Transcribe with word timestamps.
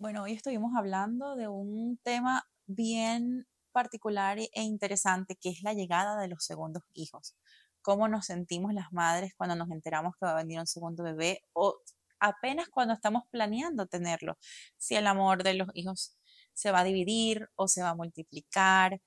Bueno, 0.00 0.22
hoy 0.22 0.32
estuvimos 0.32 0.76
hablando 0.76 1.34
de 1.34 1.48
un 1.48 1.98
tema 2.04 2.44
bien 2.66 3.48
particular 3.72 4.38
e 4.38 4.62
interesante 4.62 5.34
que 5.34 5.50
es 5.50 5.62
la 5.62 5.74
llegada 5.74 6.20
de 6.20 6.28
los 6.28 6.44
segundos 6.44 6.84
hijos. 6.94 7.34
Cómo 7.82 8.06
nos 8.06 8.26
sentimos 8.26 8.72
las 8.72 8.92
madres 8.92 9.32
cuando 9.36 9.56
nos 9.56 9.70
enteramos 9.72 10.14
que 10.14 10.26
va 10.26 10.32
a 10.32 10.36
venir 10.36 10.60
un 10.60 10.68
segundo 10.68 11.02
bebé 11.02 11.42
o 11.52 11.78
apenas 12.20 12.68
cuando 12.68 12.94
estamos 12.94 13.24
planeando 13.30 13.86
tenerlo. 13.86 14.38
Si 14.76 14.94
el 14.94 15.06
amor 15.08 15.42
de 15.42 15.54
los 15.54 15.68
hijos 15.74 16.16
se 16.54 16.70
va 16.70 16.80
a 16.80 16.84
dividir 16.84 17.48
o 17.56 17.66
se 17.66 17.82
va 17.82 17.90
a 17.90 17.94
multiplicar, 17.96 19.00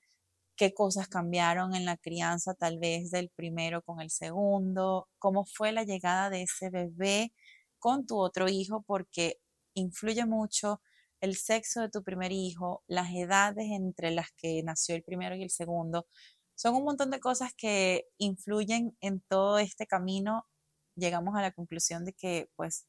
qué 0.58 0.73
cosas 0.73 1.08
cambiaron 1.08 1.76
en 1.76 1.86
la 1.86 1.98
crianza 1.98 2.54
tal 2.54 2.80
vez 2.80 3.12
del 3.12 3.30
primero 3.30 3.82
con 3.82 4.02
el 4.02 4.12
segundo, 4.12 5.10
cómo 5.20 5.46
fue 5.46 5.71
la 5.71 5.84
llegada 5.86 6.30
de 6.30 6.44
ese 6.44 6.70
bebé 6.70 7.34
con 7.80 8.05
tu 8.05 8.18
otro 8.20 8.50
hijo, 8.50 8.84
porque 8.84 9.41
influye 9.73 10.25
mucho 10.25 10.81
el 11.21 11.35
sexo 11.35 11.81
de 11.81 11.89
tu 11.89 12.03
primer 12.03 12.31
hijo, 12.31 12.84
las 12.88 13.12
edades 13.13 13.67
entre 13.71 14.12
las 14.12 14.31
que 14.31 14.62
nació 14.63 14.95
el 14.95 15.03
primero 15.03 15.35
y 15.35 15.43
el 15.43 15.52
segundo. 15.52 16.07
Son 16.55 16.75
un 16.75 16.84
montón 16.84 17.12
de 17.12 17.20
cosas 17.20 17.53
que 17.55 18.07
influyen 18.17 18.98
en 19.02 19.21
todo 19.21 19.59
este 19.59 19.88
camino. 19.88 20.48
Llegamos 20.95 21.35
a 21.35 21.41
la 21.41 21.52
conclusión 21.52 22.05
de 22.05 22.13
que 22.13 22.49
pues 22.55 22.88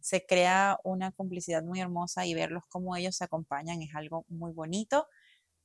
se 0.00 0.24
crea 0.26 0.78
una 0.84 1.12
complicidad 1.12 1.62
muy 1.62 1.80
hermosa 1.80 2.26
y 2.26 2.34
verlos 2.34 2.64
como 2.68 2.96
ellos 2.96 3.16
se 3.16 3.24
acompañan 3.24 3.82
es 3.82 3.94
algo 3.94 4.24
muy 4.28 4.52
bonito, 4.52 5.06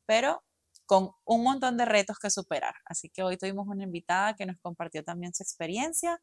pero 0.05 0.43
con 0.85 1.11
un 1.25 1.43
montón 1.43 1.77
de 1.77 1.85
retos 1.85 2.19
que 2.19 2.29
superar. 2.29 2.75
Así 2.85 3.09
que 3.09 3.23
hoy 3.23 3.37
tuvimos 3.37 3.67
una 3.67 3.83
invitada 3.83 4.35
que 4.35 4.45
nos 4.45 4.57
compartió 4.59 5.03
también 5.03 5.33
su 5.33 5.43
experiencia, 5.43 6.21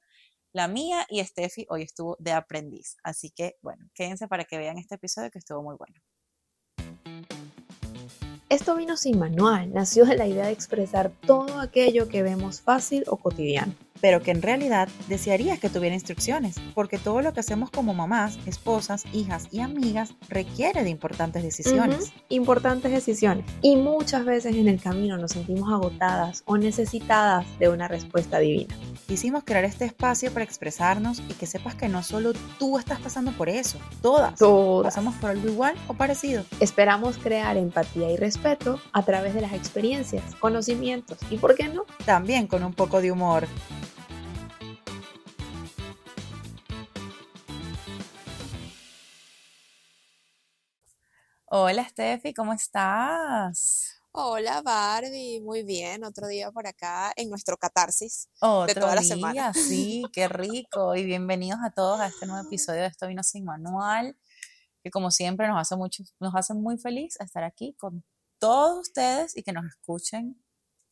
la 0.55 0.69
mía 0.69 1.05
y 1.11 1.23
Steffi 1.23 1.67
hoy 1.69 1.83
estuvo 1.83 2.17
de 2.21 2.33
aprendiz. 2.33 2.97
Así 3.03 3.31
que 3.31 3.57
bueno, 3.61 3.87
quédense 3.93 4.29
para 4.29 4.45
que 4.45 4.57
vean 4.57 4.79
este 4.79 4.95
episodio 4.95 5.31
que 5.31 5.41
estuvo 5.41 5.63
muy 5.63 5.77
bueno. 5.77 6.01
Esto 8.49 8.77
vino 8.77 8.97
sin 8.97 9.19
manual, 9.19 9.73
nació 9.73 10.05
de 10.05 10.17
la 10.17 10.29
idea 10.29 10.47
de 10.47 10.53
expresar 10.53 11.11
todo 11.27 11.61
aquello 11.61 12.09
que 12.09 12.23
vemos 12.23 12.61
fácil 12.61 13.03
o 13.09 13.17
cotidiano 13.17 13.75
pero 14.01 14.23
que 14.23 14.31
en 14.31 14.43
realidad 14.43 14.89
desearías 15.09 15.59
que 15.59 15.71
tuviera 15.71 15.95
instrucciones, 15.95 16.57
porque 16.75 16.99
todo 16.99 17.23
lo 17.23 17.33
que 17.33 17.41
hacemos 17.41 17.71
como 17.71 17.95
mamás, 17.95 18.39
esposas, 18.47 19.05
hijas 19.13 19.49
y 19.51 19.61
amigas 19.61 20.15
requiere 20.29 20.85
de 20.85 20.91
importantes 20.91 21.43
decisiones. 21.43 22.13
Importantes 22.29 22.93
decisiones. 22.93 23.47
Y 23.63 23.77
muchas 23.77 24.25
veces 24.25 24.57
en 24.57 24.69
el 24.69 24.81
camino 24.81 25.17
nos 25.17 25.33
sentimos 25.33 25.73
agotadas 25.73 26.43
o 26.47 26.57
necesitadas 26.57 27.47
de 27.59 27.69
una 27.69 27.89
respuesta 27.89 28.39
divina. 28.39 28.75
Quisimos 29.07 29.45
crear 29.45 29.65
este 29.65 29.85
espacio 29.85 30.33
para 30.33 30.45
expresarnos 30.45 31.21
y 31.29 31.35
que 31.35 31.47
sepas 31.47 31.75
que 31.75 31.89
no 31.89 32.03
solo 32.03 32.33
tú 32.59 32.79
estás 32.79 33.01
pasando 33.01 33.33
por 33.33 33.49
eso, 33.49 33.79
todas, 34.01 34.39
todas. 34.39 34.95
pasamos 34.95 35.15
por 35.17 35.31
algo 35.31 35.49
igual 35.49 35.75
o 35.89 35.95
parecido. 35.95 36.45
Esperamos 36.61 37.19
crear 37.19 37.57
empatía 37.57 38.11
y 38.11 38.17
respeto 38.17 38.81
a 38.93 39.03
través 39.03 39.35
de 39.35 39.41
las 39.41 39.53
experiencias, 39.53 40.35
conocimientos 40.41 41.19
y, 41.31 41.37
¿por 41.37 41.55
qué 41.55 41.69
no? 41.69 41.85
También 42.05 42.47
con 42.47 42.65
un 42.65 42.73
poco 42.73 43.01
de 43.01 43.13
humor. 43.13 43.47
Hola 51.57 51.89
Steffi, 51.89 52.35
¿cómo 52.35 52.53
estás? 52.53 54.01
Hola 54.11 54.61
Barbie, 54.61 55.41
muy 55.41 55.63
bien, 55.63 56.03
otro 56.03 56.27
día 56.27 56.51
por 56.51 56.67
acá 56.67 57.13
en 57.15 57.31
nuestro 57.31 57.57
catarsis 57.57 58.29
de 58.67 58.75
toda 58.75 58.97
la 58.97 59.05
semana. 59.05 59.55
Sí, 59.55 60.03
qué 60.13 60.27
rico 60.29 60.97
y 60.97 61.05
bienvenidos 61.05 61.61
a 61.65 61.71
todos 61.71 62.01
a 62.01 62.09
este 62.09 62.27
nuevo 62.27 62.45
episodio 62.45 62.81
de 62.81 62.89
Esto 62.89 63.07
vino 63.07 63.23
sin 63.23 63.45
manual, 63.45 64.17
que 64.83 64.91
como 64.91 65.13
siempre 65.13 65.47
nos 65.47 65.61
hace 65.61 65.77
mucho, 65.77 66.03
nos 66.19 66.35
hace 66.35 66.55
muy 66.55 66.77
feliz 66.77 67.21
estar 67.21 67.45
aquí 67.45 67.77
con 67.79 68.03
todos 68.41 68.89
ustedes 68.89 69.37
y 69.37 69.45
que 69.45 69.53
nos 69.53 69.65
escuchen 69.65 70.43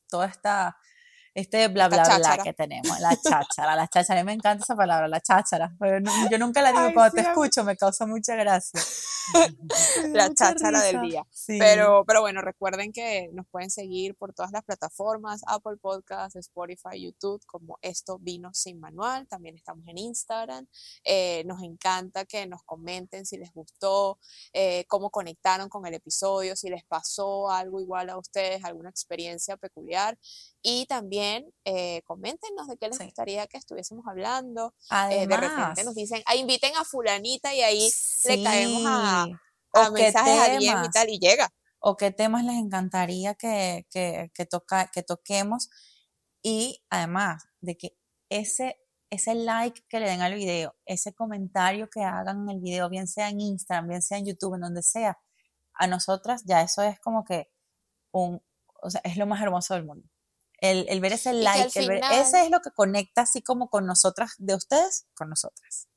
toda 0.08 0.26
esta 0.26 0.76
este 1.34 1.68
bla 1.68 1.88
bla 1.88 2.04
bla 2.04 2.38
que 2.42 2.52
tenemos, 2.52 2.98
la 3.00 3.16
cháchara, 3.16 3.74
la 3.74 3.88
cháchara, 3.88 4.20
a 4.20 4.22
mí 4.22 4.26
me 4.26 4.34
encanta 4.34 4.64
esa 4.64 4.76
palabra, 4.76 5.08
la 5.08 5.20
cháchara, 5.20 5.74
pero 5.78 5.98
yo 6.30 6.38
nunca 6.38 6.60
la 6.62 6.72
digo 6.72 6.92
cuando 6.92 7.14
te 7.14 7.20
escucho, 7.22 7.64
me 7.64 7.76
causa 7.76 8.06
mucha 8.06 8.34
gracia. 8.34 8.80
la 10.12 10.32
cháchara 10.34 10.82
del 10.82 11.00
día. 11.02 11.26
Pero, 11.46 12.04
pero 12.06 12.20
bueno, 12.20 12.40
recuerden 12.42 12.92
que 12.92 13.30
nos 13.32 13.46
pueden 13.48 13.70
seguir 13.70 14.14
por 14.14 14.34
todas 14.34 14.52
las 14.52 14.64
plataformas, 14.64 15.42
Apple 15.46 15.76
Podcasts, 15.80 16.36
Spotify, 16.36 17.00
YouTube, 17.00 17.44
como 17.46 17.78
Esto 17.82 18.18
Vino 18.18 18.52
Sin 18.52 18.80
Manual, 18.80 19.26
también 19.28 19.56
estamos 19.56 19.86
en 19.88 19.98
Instagram, 19.98 20.66
eh, 21.04 21.44
nos 21.46 21.62
encanta 21.62 22.24
que 22.24 22.46
nos 22.46 22.62
comenten 22.64 23.26
si 23.26 23.36
les 23.36 23.52
gustó, 23.52 24.18
eh, 24.52 24.84
cómo 24.88 25.10
conectaron 25.10 25.68
con 25.68 25.86
el 25.86 25.94
episodio, 25.94 26.56
si 26.56 26.68
les 26.68 26.84
pasó 26.84 27.50
algo 27.50 27.80
igual 27.80 28.10
a 28.10 28.18
ustedes, 28.18 28.64
alguna 28.64 28.90
experiencia 28.90 29.56
peculiar, 29.56 30.18
y 30.62 30.86
también 30.86 31.52
eh, 31.64 32.02
coméntenos 32.02 32.68
de 32.68 32.76
qué 32.76 32.88
les 32.88 32.98
gustaría 32.98 33.46
que 33.48 33.58
estuviésemos 33.58 34.06
hablando. 34.06 34.74
Eh, 35.10 35.26
de 35.26 35.36
repente 35.36 35.84
nos 35.84 35.94
dicen, 35.94 36.22
ah, 36.26 36.36
inviten 36.36 36.72
a 36.76 36.84
fulanita 36.84 37.52
y 37.52 37.62
ahí 37.62 37.90
le 38.24 38.42
caemos 38.44 38.82
a, 38.86 39.26
mensajes 39.90 40.38
a 40.38 40.48
DM 40.52 40.84
y 40.84 40.90
tal 40.90 41.10
y 41.10 41.18
llega. 41.18 41.48
O 41.80 41.96
qué 41.96 42.12
temas 42.12 42.44
les 42.44 42.54
encantaría 42.54 43.34
que, 43.34 43.86
que, 43.90 44.30
que, 44.32 44.46
toca, 44.46 44.88
que 44.92 45.02
toquemos. 45.02 45.68
Y 46.42 46.84
además 46.90 47.44
de 47.60 47.76
que 47.76 47.96
ese, 48.28 48.78
ese 49.10 49.34
like 49.34 49.82
que 49.88 49.98
le 49.98 50.08
den 50.08 50.22
al 50.22 50.34
video, 50.34 50.76
ese 50.86 51.12
comentario 51.12 51.90
que 51.90 52.02
hagan 52.02 52.42
en 52.42 52.50
el 52.50 52.60
video, 52.60 52.88
bien 52.88 53.08
sea 53.08 53.30
en 53.30 53.40
Instagram, 53.40 53.88
bien 53.88 54.02
sea 54.02 54.18
en 54.18 54.26
YouTube, 54.26 54.54
en 54.54 54.60
donde 54.60 54.82
sea, 54.82 55.18
a 55.74 55.86
nosotras 55.88 56.44
ya 56.46 56.62
eso 56.62 56.82
es 56.82 57.00
como 57.00 57.24
que 57.24 57.50
un, 58.12 58.40
o 58.80 58.90
sea, 58.90 59.00
es 59.04 59.16
lo 59.16 59.26
más 59.26 59.42
hermoso 59.42 59.74
del 59.74 59.84
mundo 59.84 60.11
el, 60.62 61.00
ver 61.00 61.12
ese 61.12 61.32
like, 61.32 61.66
ese 61.66 62.44
es 62.44 62.50
lo 62.50 62.60
que 62.60 62.70
conecta 62.70 63.22
así 63.22 63.42
como 63.42 63.68
con 63.68 63.84
nosotras, 63.84 64.34
de 64.38 64.54
ustedes, 64.54 65.06
con 65.14 65.28
nosotras. 65.28 65.88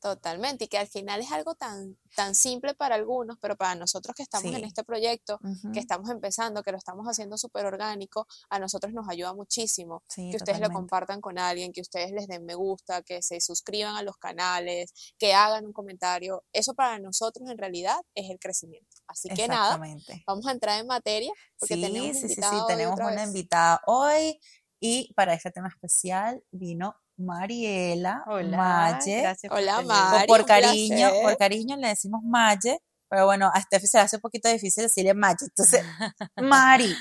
Totalmente, 0.00 0.66
y 0.66 0.68
que 0.68 0.78
al 0.78 0.86
final 0.86 1.20
es 1.20 1.32
algo 1.32 1.56
tan, 1.56 1.98
tan 2.14 2.36
simple 2.36 2.72
para 2.74 2.94
algunos, 2.94 3.36
pero 3.40 3.56
para 3.56 3.74
nosotros 3.74 4.14
que 4.14 4.22
estamos 4.22 4.54
en 4.54 4.64
este 4.64 4.84
proyecto, 4.84 5.40
que 5.72 5.80
estamos 5.80 6.08
empezando, 6.08 6.62
que 6.62 6.70
lo 6.70 6.78
estamos 6.78 7.04
haciendo 7.06 7.36
súper 7.36 7.66
orgánico, 7.66 8.26
a 8.48 8.60
nosotros 8.60 8.92
nos 8.92 9.08
ayuda 9.08 9.34
muchísimo 9.34 10.04
que 10.14 10.36
ustedes 10.36 10.60
lo 10.60 10.70
compartan 10.70 11.20
con 11.20 11.36
alguien, 11.36 11.72
que 11.72 11.80
ustedes 11.80 12.12
les 12.12 12.28
den 12.28 12.44
me 12.44 12.54
gusta, 12.54 13.02
que 13.02 13.22
se 13.22 13.40
suscriban 13.40 13.96
a 13.96 14.02
los 14.02 14.16
canales, 14.18 14.92
que 15.18 15.34
hagan 15.34 15.66
un 15.66 15.72
comentario. 15.72 16.44
Eso 16.52 16.74
para 16.74 17.00
nosotros 17.00 17.48
en 17.50 17.58
realidad 17.58 17.98
es 18.14 18.30
el 18.30 18.38
crecimiento. 18.38 18.96
Así 19.08 19.28
que 19.30 19.48
nada, 19.48 19.80
vamos 20.26 20.46
a 20.46 20.52
entrar 20.52 20.78
en 20.78 20.86
materia, 20.86 21.32
porque 21.58 21.76
tenemos, 21.76 22.16
sí, 22.18 22.28
sí, 22.28 22.56
tenemos 22.68 23.00
una 23.00 23.24
invitada 23.24 23.80
hoy 23.86 24.38
y 24.78 25.12
para 25.14 25.34
este 25.34 25.50
tema 25.50 25.68
especial 25.68 26.44
vino 26.52 26.94
Mariela 27.18 28.22
Hola, 28.26 28.56
Maye. 28.56 29.36
Hola, 29.50 29.82
Mari. 29.82 30.26
Por 30.26 30.46
cariño, 30.46 31.10
por 31.22 31.36
cariño 31.36 31.76
le 31.76 31.88
decimos 31.88 32.22
Maye, 32.22 32.80
pero 33.08 33.24
bueno, 33.24 33.50
a 33.52 33.60
Steffi 33.60 33.86
se 33.86 33.98
le 33.98 34.04
hace 34.04 34.16
un 34.16 34.22
poquito 34.22 34.48
difícil 34.48 34.84
decirle 34.84 35.14
Maye. 35.14 35.46
Entonces, 35.46 35.82
Mari. 36.36 36.94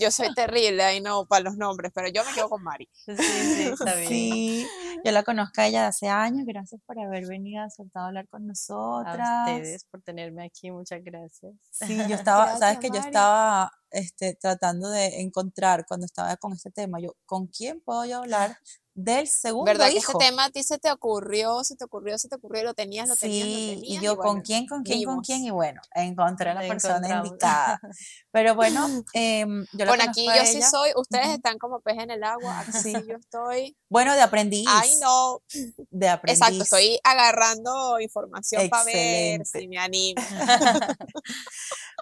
Yo 0.00 0.10
soy 0.10 0.32
terrible 0.34 0.82
ahí 0.84 1.00
no 1.00 1.26
para 1.26 1.42
los 1.42 1.56
nombres, 1.56 1.90
pero 1.94 2.08
yo 2.08 2.24
me 2.24 2.32
quedo 2.32 2.48
con 2.48 2.62
Mari. 2.62 2.88
Sí, 2.92 3.16
sí, 3.16 3.62
está 3.72 3.94
bien. 3.96 4.08
Sí, 4.08 4.68
yo 5.04 5.12
la 5.12 5.22
conozco 5.22 5.60
a 5.60 5.66
ella 5.66 5.82
de 5.82 5.88
hace 5.88 6.08
años. 6.08 6.44
Gracias 6.46 6.80
por 6.86 6.98
haber 6.98 7.26
venido 7.26 7.62
a 7.62 7.66
a 7.66 8.06
hablar 8.06 8.28
con 8.28 8.46
nosotras. 8.46 9.18
A 9.18 9.44
ustedes 9.46 9.84
por 9.84 10.00
tenerme 10.02 10.44
aquí, 10.44 10.70
muchas 10.70 11.02
gracias. 11.02 11.52
Sí, 11.70 11.98
yo 12.08 12.14
estaba, 12.14 12.56
sabes 12.58 12.78
que 12.78 12.88
yo 12.88 13.00
estaba 13.00 13.72
este, 13.90 14.36
tratando 14.36 14.88
de 14.90 15.20
encontrar 15.20 15.84
cuando 15.86 16.06
estaba 16.06 16.36
con 16.36 16.52
este 16.52 16.70
tema, 16.70 17.00
yo, 17.00 17.16
¿con 17.26 17.48
quién 17.48 17.80
puedo 17.80 18.04
yo 18.04 18.18
hablar 18.18 18.56
del 18.94 19.28
segundo 19.28 19.64
¿Verdad 19.64 19.88
que 19.90 19.98
ese 19.98 20.12
tema 20.18 20.46
a 20.46 20.50
ti 20.50 20.62
se 20.62 20.78
te 20.78 20.90
ocurrió, 20.90 21.62
se 21.64 21.76
te 21.76 21.84
ocurrió, 21.84 22.18
se 22.18 22.28
te 22.28 22.34
ocurrió, 22.34 22.64
lo 22.64 22.74
tenías, 22.74 23.08
lo 23.08 23.16
tenías, 23.16 23.46
lo 23.46 23.54
tenías? 23.54 23.82
y 23.82 24.00
yo, 24.00 24.16
¿con 24.16 24.42
quién, 24.42 24.66
con 24.66 24.82
quién, 24.82 25.04
con 25.04 25.20
quién? 25.20 25.44
Y 25.44 25.50
bueno, 25.50 25.80
encontré 25.94 26.50
a 26.50 26.54
la 26.54 26.60
persona 26.60 27.08
indicada. 27.08 27.80
Pero 28.30 28.54
bueno, 28.54 28.86
eh, 29.14 29.46
yo 29.72 29.86
Bueno, 29.86 30.04
aquí 30.08 30.26
yo 30.26 30.44
sí 30.44 30.60
soy, 30.62 30.90
ustedes 30.96 31.28
están 31.28 31.58
como 31.58 31.80
pez 31.80 31.98
en 31.98 32.10
el 32.10 32.24
agua, 32.24 32.60
aquí 32.60 32.72
sí 32.72 32.92
yo 33.08 33.16
estoy... 33.16 33.76
Bueno, 33.88 34.14
de 34.14 34.22
aprendiz. 34.22 34.66
Ay, 34.68 34.90
no. 35.00 35.40
De 35.90 36.08
aprendiz. 36.08 36.40
Exacto, 36.40 36.62
estoy 36.62 36.98
agarrando 37.04 38.00
información 38.00 38.68
para 38.68 38.84
ver 38.84 39.46
si 39.46 39.68
me 39.68 39.78
animo. 39.78 40.20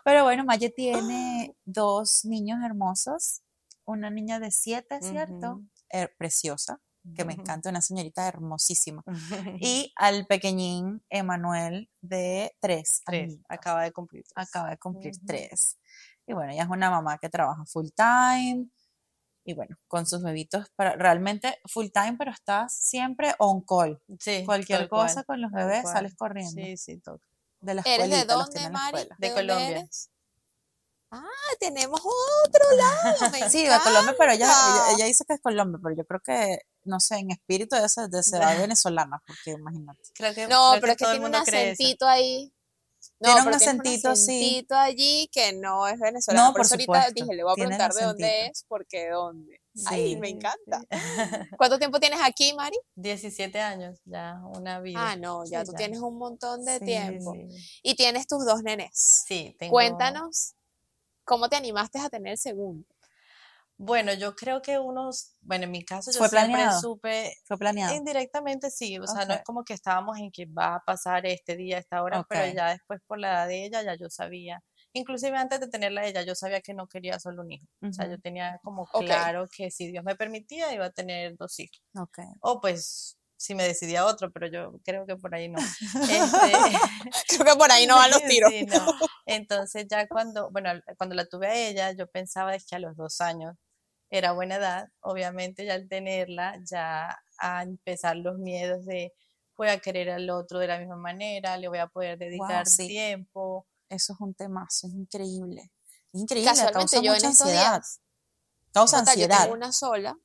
Pero 0.04 0.24
bueno, 0.24 0.44
Maya 0.44 0.70
tiene 0.70 1.54
dos 1.64 2.24
niños 2.24 2.58
hermosos, 2.64 3.42
una 3.84 4.10
niña 4.10 4.40
de 4.40 4.50
siete, 4.50 5.00
¿cierto? 5.02 5.62
Preciosa, 6.16 6.80
que 7.16 7.24
me 7.24 7.32
encanta, 7.32 7.70
una 7.70 7.80
señorita 7.80 8.26
hermosísima. 8.28 9.02
Y 9.60 9.92
al 9.96 10.26
pequeñín 10.26 11.02
Emanuel 11.08 11.88
de 12.00 12.54
tres. 12.60 13.02
Tres, 13.06 13.38
acaba 13.48 13.82
de 13.82 13.92
cumplir. 13.92 14.24
Acaba 14.34 14.70
de 14.70 14.78
cumplir 14.78 15.14
tres. 15.26 15.78
Y 16.26 16.34
bueno, 16.34 16.52
ella 16.52 16.64
es 16.64 16.68
una 16.68 16.90
mamá 16.90 17.18
que 17.18 17.28
trabaja 17.28 17.64
full 17.64 17.88
time. 17.94 18.68
Y 19.44 19.54
bueno, 19.54 19.78
con 19.86 20.04
sus 20.04 20.22
bebitos, 20.22 20.68
para, 20.76 20.94
realmente 20.96 21.58
full 21.64 21.86
time, 21.86 22.16
pero 22.18 22.30
estás 22.32 22.76
siempre 22.78 23.34
on 23.38 23.62
call. 23.62 23.98
Sí, 24.18 24.42
Cualquier 24.44 24.90
cosa 24.90 25.24
con 25.24 25.40
los 25.40 25.50
bebés 25.50 25.84
sales 25.84 26.14
corriendo. 26.14 26.62
Sí, 26.62 26.76
sí, 26.76 26.98
todo. 26.98 27.20
de 27.60 27.74
la 27.74 27.82
¿Eres 27.86 28.10
de 28.10 28.24
dónde, 28.26 28.68
Mari? 28.68 29.08
De 29.16 29.32
Colombia. 29.32 29.68
eres? 29.70 30.10
Ah, 31.10 31.24
tenemos 31.58 32.00
otro 32.00 32.76
lado. 32.76 33.30
me 33.32 33.48
Sí, 33.50 33.66
de 33.66 33.78
Colombia, 33.82 34.14
pero 34.18 34.32
ella, 34.32 34.50
ella, 34.94 35.06
dice 35.06 35.24
que 35.26 35.34
es 35.34 35.40
Colombia, 35.40 35.80
pero 35.82 35.96
yo 35.96 36.04
creo 36.04 36.20
que, 36.20 36.58
no 36.84 37.00
sé, 37.00 37.16
en 37.16 37.30
espíritu 37.30 37.76
de 37.76 37.88
ser, 37.88 38.08
de 38.08 38.22
ser 38.22 38.40
venezolana, 38.58 39.22
porque 39.26 39.52
imagínate. 39.52 40.00
Creo 40.14 40.34
que, 40.34 40.48
No, 40.48 40.70
creo 40.72 40.80
pero 40.80 40.92
es 40.92 40.98
que 40.98 41.04
tiene 41.06 41.26
un 41.26 41.34
eso. 41.34 41.42
acentito 41.42 42.06
ahí. 42.06 42.52
No, 43.20 43.32
Tiene 43.32 43.48
un 43.48 43.54
acentito, 43.54 44.16
sí. 44.16 44.66
allí 44.70 45.28
que 45.32 45.52
no 45.52 45.86
es 45.88 45.98
venezolano. 45.98 46.48
No, 46.48 46.52
por 46.52 46.68
por 46.68 46.80
eso 46.80 46.92
ahorita 46.92 47.10
dije, 47.12 47.34
le 47.34 47.42
voy 47.42 47.52
a 47.52 47.54
preguntar 47.54 47.92
de 47.92 48.04
dónde 48.04 48.46
es, 48.46 48.64
porque 48.68 49.04
de 49.06 49.10
dónde. 49.10 49.60
Ay, 49.86 50.14
Sí. 50.14 50.16
me 50.20 50.28
encanta. 50.28 50.82
¿Cuánto 51.58 51.78
tiempo 51.78 52.00
tienes 52.00 52.20
aquí, 52.22 52.52
Mari? 52.54 52.76
17 52.96 53.60
años, 53.60 54.00
ya 54.04 54.40
una 54.54 54.80
vida. 54.80 54.98
Ah, 55.12 55.16
no, 55.16 55.44
ya 55.44 55.60
Sí, 55.60 55.66
tú 55.66 55.72
ya. 55.72 55.78
tienes 55.78 56.00
un 56.00 56.18
montón 56.18 56.64
de 56.64 56.78
Sí, 56.80 56.84
tiempo. 56.84 57.32
Sí, 57.34 57.46
Y 57.82 57.94
tienes 57.94 58.26
tus 58.26 58.44
dos 58.44 58.62
nenes. 58.62 58.90
sí, 59.26 59.54
tengo... 59.58 59.72
Cuéntanos 59.72 60.54
cómo 61.28 61.48
te 61.48 61.56
animaste 61.56 61.98
a 62.00 62.08
tener 62.10 62.32
el 62.32 62.38
segundo. 62.38 62.84
Bueno, 63.76 64.12
yo 64.14 64.34
creo 64.34 64.60
que 64.60 64.78
unos, 64.78 65.36
bueno, 65.40 65.64
en 65.64 65.70
mi 65.70 65.84
caso 65.84 66.10
yo 66.12 66.22
¿Fue 66.22 66.24
siempre 66.24 66.68
planeado? 66.68 66.70
supe, 66.70 67.32
Fue 67.44 67.58
planeado. 67.58 68.02
indirectamente 68.02 68.70
sí, 68.70 68.98
o 68.98 69.06
sea, 69.06 69.24
no 69.24 69.34
es 69.34 69.42
como 69.42 69.62
que 69.64 69.74
estábamos 69.74 70.18
en 70.18 70.30
que 70.32 70.46
va 70.46 70.76
a 70.76 70.80
pasar 70.84 71.26
este 71.26 71.56
día, 71.56 71.78
esta 71.78 72.02
hora, 72.02 72.24
pero 72.28 72.46
ya 72.46 72.70
después 72.70 73.00
por 73.06 73.18
la 73.20 73.28
edad 73.32 73.48
de 73.48 73.64
ella 73.66 73.82
ya 73.82 73.94
yo 73.96 74.08
sabía, 74.10 74.62
inclusive 74.92 75.36
antes 75.36 75.60
de 75.60 75.68
tenerla 75.68 76.06
ella, 76.06 76.22
yo 76.22 76.34
sabía 76.34 76.60
que 76.60 76.74
no 76.74 76.88
quería 76.88 77.20
solo 77.20 77.42
un 77.42 77.52
hijo, 77.52 77.66
o 77.66 77.92
sea, 77.92 78.08
yo 78.08 78.18
tenía 78.18 78.58
como 78.64 78.90
claro 78.92 79.46
que 79.54 79.70
si 79.70 79.90
Dios 79.90 80.02
me 80.04 80.16
permitía 80.16 80.72
iba 80.74 80.86
a 80.86 80.90
tener 80.92 81.36
dos 81.36 81.58
hijos, 81.60 81.80
Ok. 81.94 82.18
o 82.40 82.60
pues 82.60 83.18
si 83.38 83.54
me 83.54 83.62
decidía 83.64 84.04
otro, 84.04 84.30
pero 84.32 84.48
yo 84.48 84.72
creo 84.84 85.06
que 85.06 85.16
por 85.16 85.34
ahí 85.34 85.48
no. 85.48 85.58
Este, 85.60 86.52
Creo 87.28 87.44
que 87.46 87.56
por 87.56 87.70
ahí 87.72 87.86
no 87.86 87.94
van 87.96 88.10
los 88.10 88.22
tiros. 88.24 88.50
Sí, 88.50 88.66
no. 88.66 88.84
Entonces 89.26 89.86
ya 89.88 90.06
cuando, 90.08 90.50
bueno, 90.50 90.70
cuando 90.98 91.14
la 91.14 91.24
tuve 91.26 91.46
a 91.46 91.54
ella, 91.54 91.92
yo 91.92 92.06
pensaba 92.08 92.54
es 92.54 92.66
que 92.66 92.76
a 92.76 92.80
los 92.80 92.96
dos 92.96 93.20
años 93.20 93.54
era 94.10 94.32
buena 94.32 94.56
edad, 94.56 94.88
obviamente 95.00 95.64
ya 95.64 95.74
al 95.74 95.88
tenerla, 95.88 96.56
ya 96.68 97.16
a 97.38 97.62
empezar 97.62 98.16
los 98.16 98.38
miedos 98.38 98.84
de 98.86 99.12
voy 99.56 99.68
a 99.68 99.78
querer 99.80 100.10
al 100.10 100.28
otro 100.30 100.58
de 100.58 100.66
la 100.68 100.78
misma 100.78 100.96
manera, 100.96 101.56
le 101.56 101.68
voy 101.68 101.78
a 101.78 101.86
poder 101.88 102.18
dedicar 102.18 102.66
sí. 102.66 102.86
tiempo. 102.88 103.66
Eso 103.88 104.14
es 104.14 104.20
un 104.20 104.34
temazo, 104.34 104.86
es 104.88 104.94
increíble. 104.94 105.70
Es 106.12 106.20
increíble, 106.22 106.50
Casualmente 106.50 106.72
causa 106.72 106.96
yo 107.02 107.12
en 107.14 107.14
mucha 107.14 107.28
estos 107.30 107.40
ansiedad. 107.42 107.72
días, 107.72 108.00
Causa 108.72 108.98
total, 109.00 109.16
yo 109.16 109.28
ansiedad. 109.28 109.42
tengo 109.42 109.54
una 109.54 109.72
sola, 109.72 110.16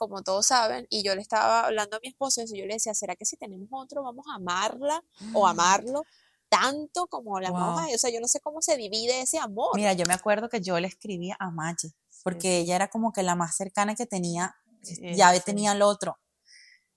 como 0.00 0.22
todos 0.22 0.46
saben, 0.46 0.86
y 0.88 1.02
yo 1.02 1.14
le 1.14 1.20
estaba 1.20 1.66
hablando 1.66 1.98
a 1.98 2.00
mi 2.00 2.08
esposo 2.08 2.40
y 2.42 2.46
yo 2.58 2.64
le 2.66 2.72
decía, 2.74 2.94
¿será 2.94 3.14
que 3.16 3.26
si 3.26 3.36
tenemos 3.36 3.68
otro 3.70 4.02
vamos 4.02 4.24
a 4.32 4.36
amarla 4.36 5.04
o 5.34 5.46
amarlo 5.46 6.04
tanto 6.48 7.06
como 7.06 7.38
la 7.38 7.50
Wow. 7.50 7.84
ella? 7.84 7.94
O 7.94 7.98
sea, 7.98 8.10
yo 8.10 8.18
no 8.18 8.26
sé 8.26 8.40
cómo 8.40 8.62
se 8.62 8.78
divide 8.78 9.20
ese 9.20 9.38
amor. 9.38 9.68
Mira, 9.74 9.92
yo 9.92 10.06
me 10.06 10.14
acuerdo 10.14 10.48
que 10.48 10.62
yo 10.62 10.80
le 10.80 10.88
escribía 10.88 11.36
a 11.38 11.50
Maggie, 11.50 11.92
porque 12.24 12.58
ella 12.58 12.76
era 12.76 12.88
como 12.88 13.12
que 13.12 13.22
la 13.22 13.34
más 13.36 13.54
cercana 13.54 13.94
que 13.94 14.06
tenía, 14.06 14.56
Sí, 14.82 14.98
ya 15.14 15.34
sí. 15.34 15.42
tenía 15.44 15.72
el 15.72 15.82
otro. 15.82 16.18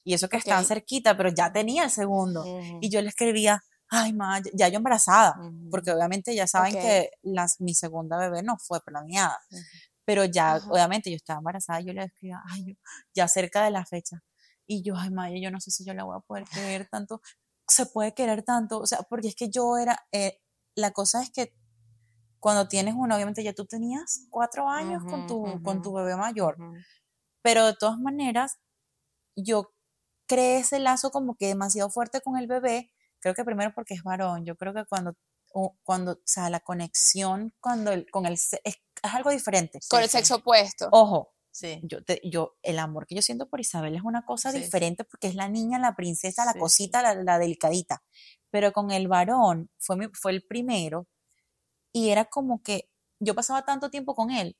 Y 0.05 0.13
eso 0.13 0.29
que 0.29 0.37
estaban 0.37 0.63
Ok. 0.63 0.67
cerquita, 0.69 1.17
pero 1.17 1.29
ya 1.29 1.51
tenía 1.51 1.83
el 1.83 1.91
segundo. 1.91 2.45
Y 2.79 2.89
yo 2.89 3.01
le 3.01 3.09
escribía, 3.09 3.61
ay, 3.89 4.13
Maggie, 4.13 4.51
ya 4.55 4.69
yo 4.69 4.77
embarazada, 4.77 5.35
porque 5.69 5.91
obviamente 5.91 6.33
ya 6.33 6.47
saben 6.47 6.73
que 6.81 7.11
las, 7.21 7.59
mi 7.59 7.73
segunda 7.73 8.17
bebé 8.17 8.41
no 8.43 8.57
fue 8.57 8.79
planeada. 8.81 9.37
Pero 10.05 10.25
ya, 10.25 10.55
Ajá. 10.55 10.69
obviamente, 10.69 11.09
yo 11.09 11.15
estaba 11.15 11.39
embarazada, 11.39 11.79
yo 11.81 11.93
le 11.93 12.03
escribía, 12.03 12.41
ay, 12.49 12.65
yo, 12.65 12.73
ya 13.13 13.27
cerca 13.27 13.63
de 13.63 13.71
la 13.71 13.85
fecha. 13.85 14.23
Y 14.65 14.83
yo, 14.83 14.95
ay, 14.97 15.11
Maya, 15.11 15.37
yo 15.41 15.51
no 15.51 15.59
sé 15.59 15.71
si 15.71 15.85
yo 15.85 15.93
la 15.93 16.03
voy 16.03 16.17
a 16.17 16.21
poder 16.21 16.45
querer 16.45 16.87
tanto. 16.89 17.21
Se 17.67 17.85
puede 17.85 18.13
querer 18.13 18.43
tanto. 18.43 18.79
O 18.79 18.85
sea, 18.85 18.99
porque 19.09 19.29
es 19.29 19.35
que 19.35 19.49
yo 19.49 19.77
era, 19.77 20.05
eh, 20.11 20.39
la 20.75 20.91
cosa 20.91 21.21
es 21.21 21.31
que 21.31 21.53
cuando 22.39 22.67
tienes 22.67 22.93
uno, 22.97 23.15
obviamente 23.15 23.43
ya 23.43 23.53
tú 23.53 23.65
tenías 23.65 24.27
cuatro 24.29 24.67
años 24.67 25.03
con, 25.05 25.27
tu, 25.27 25.63
con 25.63 25.81
tu 25.81 25.93
bebé 25.93 26.17
mayor. 26.17 26.57
Pero 27.41 27.65
de 27.65 27.73
todas 27.73 27.97
maneras, 27.99 28.59
yo 29.35 29.73
creé 30.27 30.57
ese 30.59 30.79
lazo 30.79 31.11
como 31.11 31.35
que 31.35 31.47
demasiado 31.47 31.89
fuerte 31.89 32.21
con 32.21 32.37
el 32.37 32.47
bebé. 32.47 32.91
Creo 33.19 33.33
que 33.33 33.45
primero 33.45 33.71
porque 33.73 33.93
es 33.93 34.03
varón. 34.03 34.45
Yo 34.45 34.55
creo 34.57 34.73
que 34.73 34.85
cuando, 34.85 35.15
cuando 35.83 36.13
o 36.13 36.19
sea, 36.25 36.49
la 36.49 36.59
conexión 36.59 37.53
cuando 37.59 37.91
el, 37.91 38.09
con 38.09 38.25
el 38.25 38.33
es, 38.33 38.53
es 38.63 38.77
algo 39.03 39.29
diferente. 39.29 39.79
con 39.87 39.99
sí, 39.99 40.03
el 40.03 40.09
sí. 40.09 40.17
sexo 40.17 40.35
opuesto. 40.35 40.89
Ojo, 40.91 41.29
Sí, 41.55 41.79
yo, 41.83 42.03
te- 42.03 42.19
yo, 42.23 42.57
el 42.63 42.79
amor 42.79 43.05
que 43.05 43.13
yo 43.13 43.21
siento 43.21 43.47
por 43.47 43.59
Isabel 43.59 43.95
es 43.95 44.01
una 44.01 44.25
cosa 44.25 44.51
Sí, 44.51 44.57
sí. 44.57 44.63
diferente 44.63 45.03
porque 45.03 45.27
es 45.27 45.35
la 45.35 45.47
niña, 45.49 45.77
la 45.77 45.95
princesa, 45.95 46.45
la 46.45 46.53
Sí, 46.53 46.59
cosita, 46.59 47.03
la, 47.03 47.13
la 47.13 47.37
delicadita. 47.37 48.03
Pero 48.49 48.71
con 48.73 48.89
el 48.89 49.07
varón 49.07 49.69
fue, 49.77 49.95
mi- 49.97 50.07
fue 50.13 50.31
el 50.31 50.43
primero 50.43 51.05
y 51.91 52.09
era 52.09 52.25
como 52.25 52.63
que 52.63 52.89
yo 53.19 53.35
pasaba 53.35 53.65
tanto 53.65 53.91
tiempo 53.91 54.15
con 54.15 54.31
él 54.31 54.57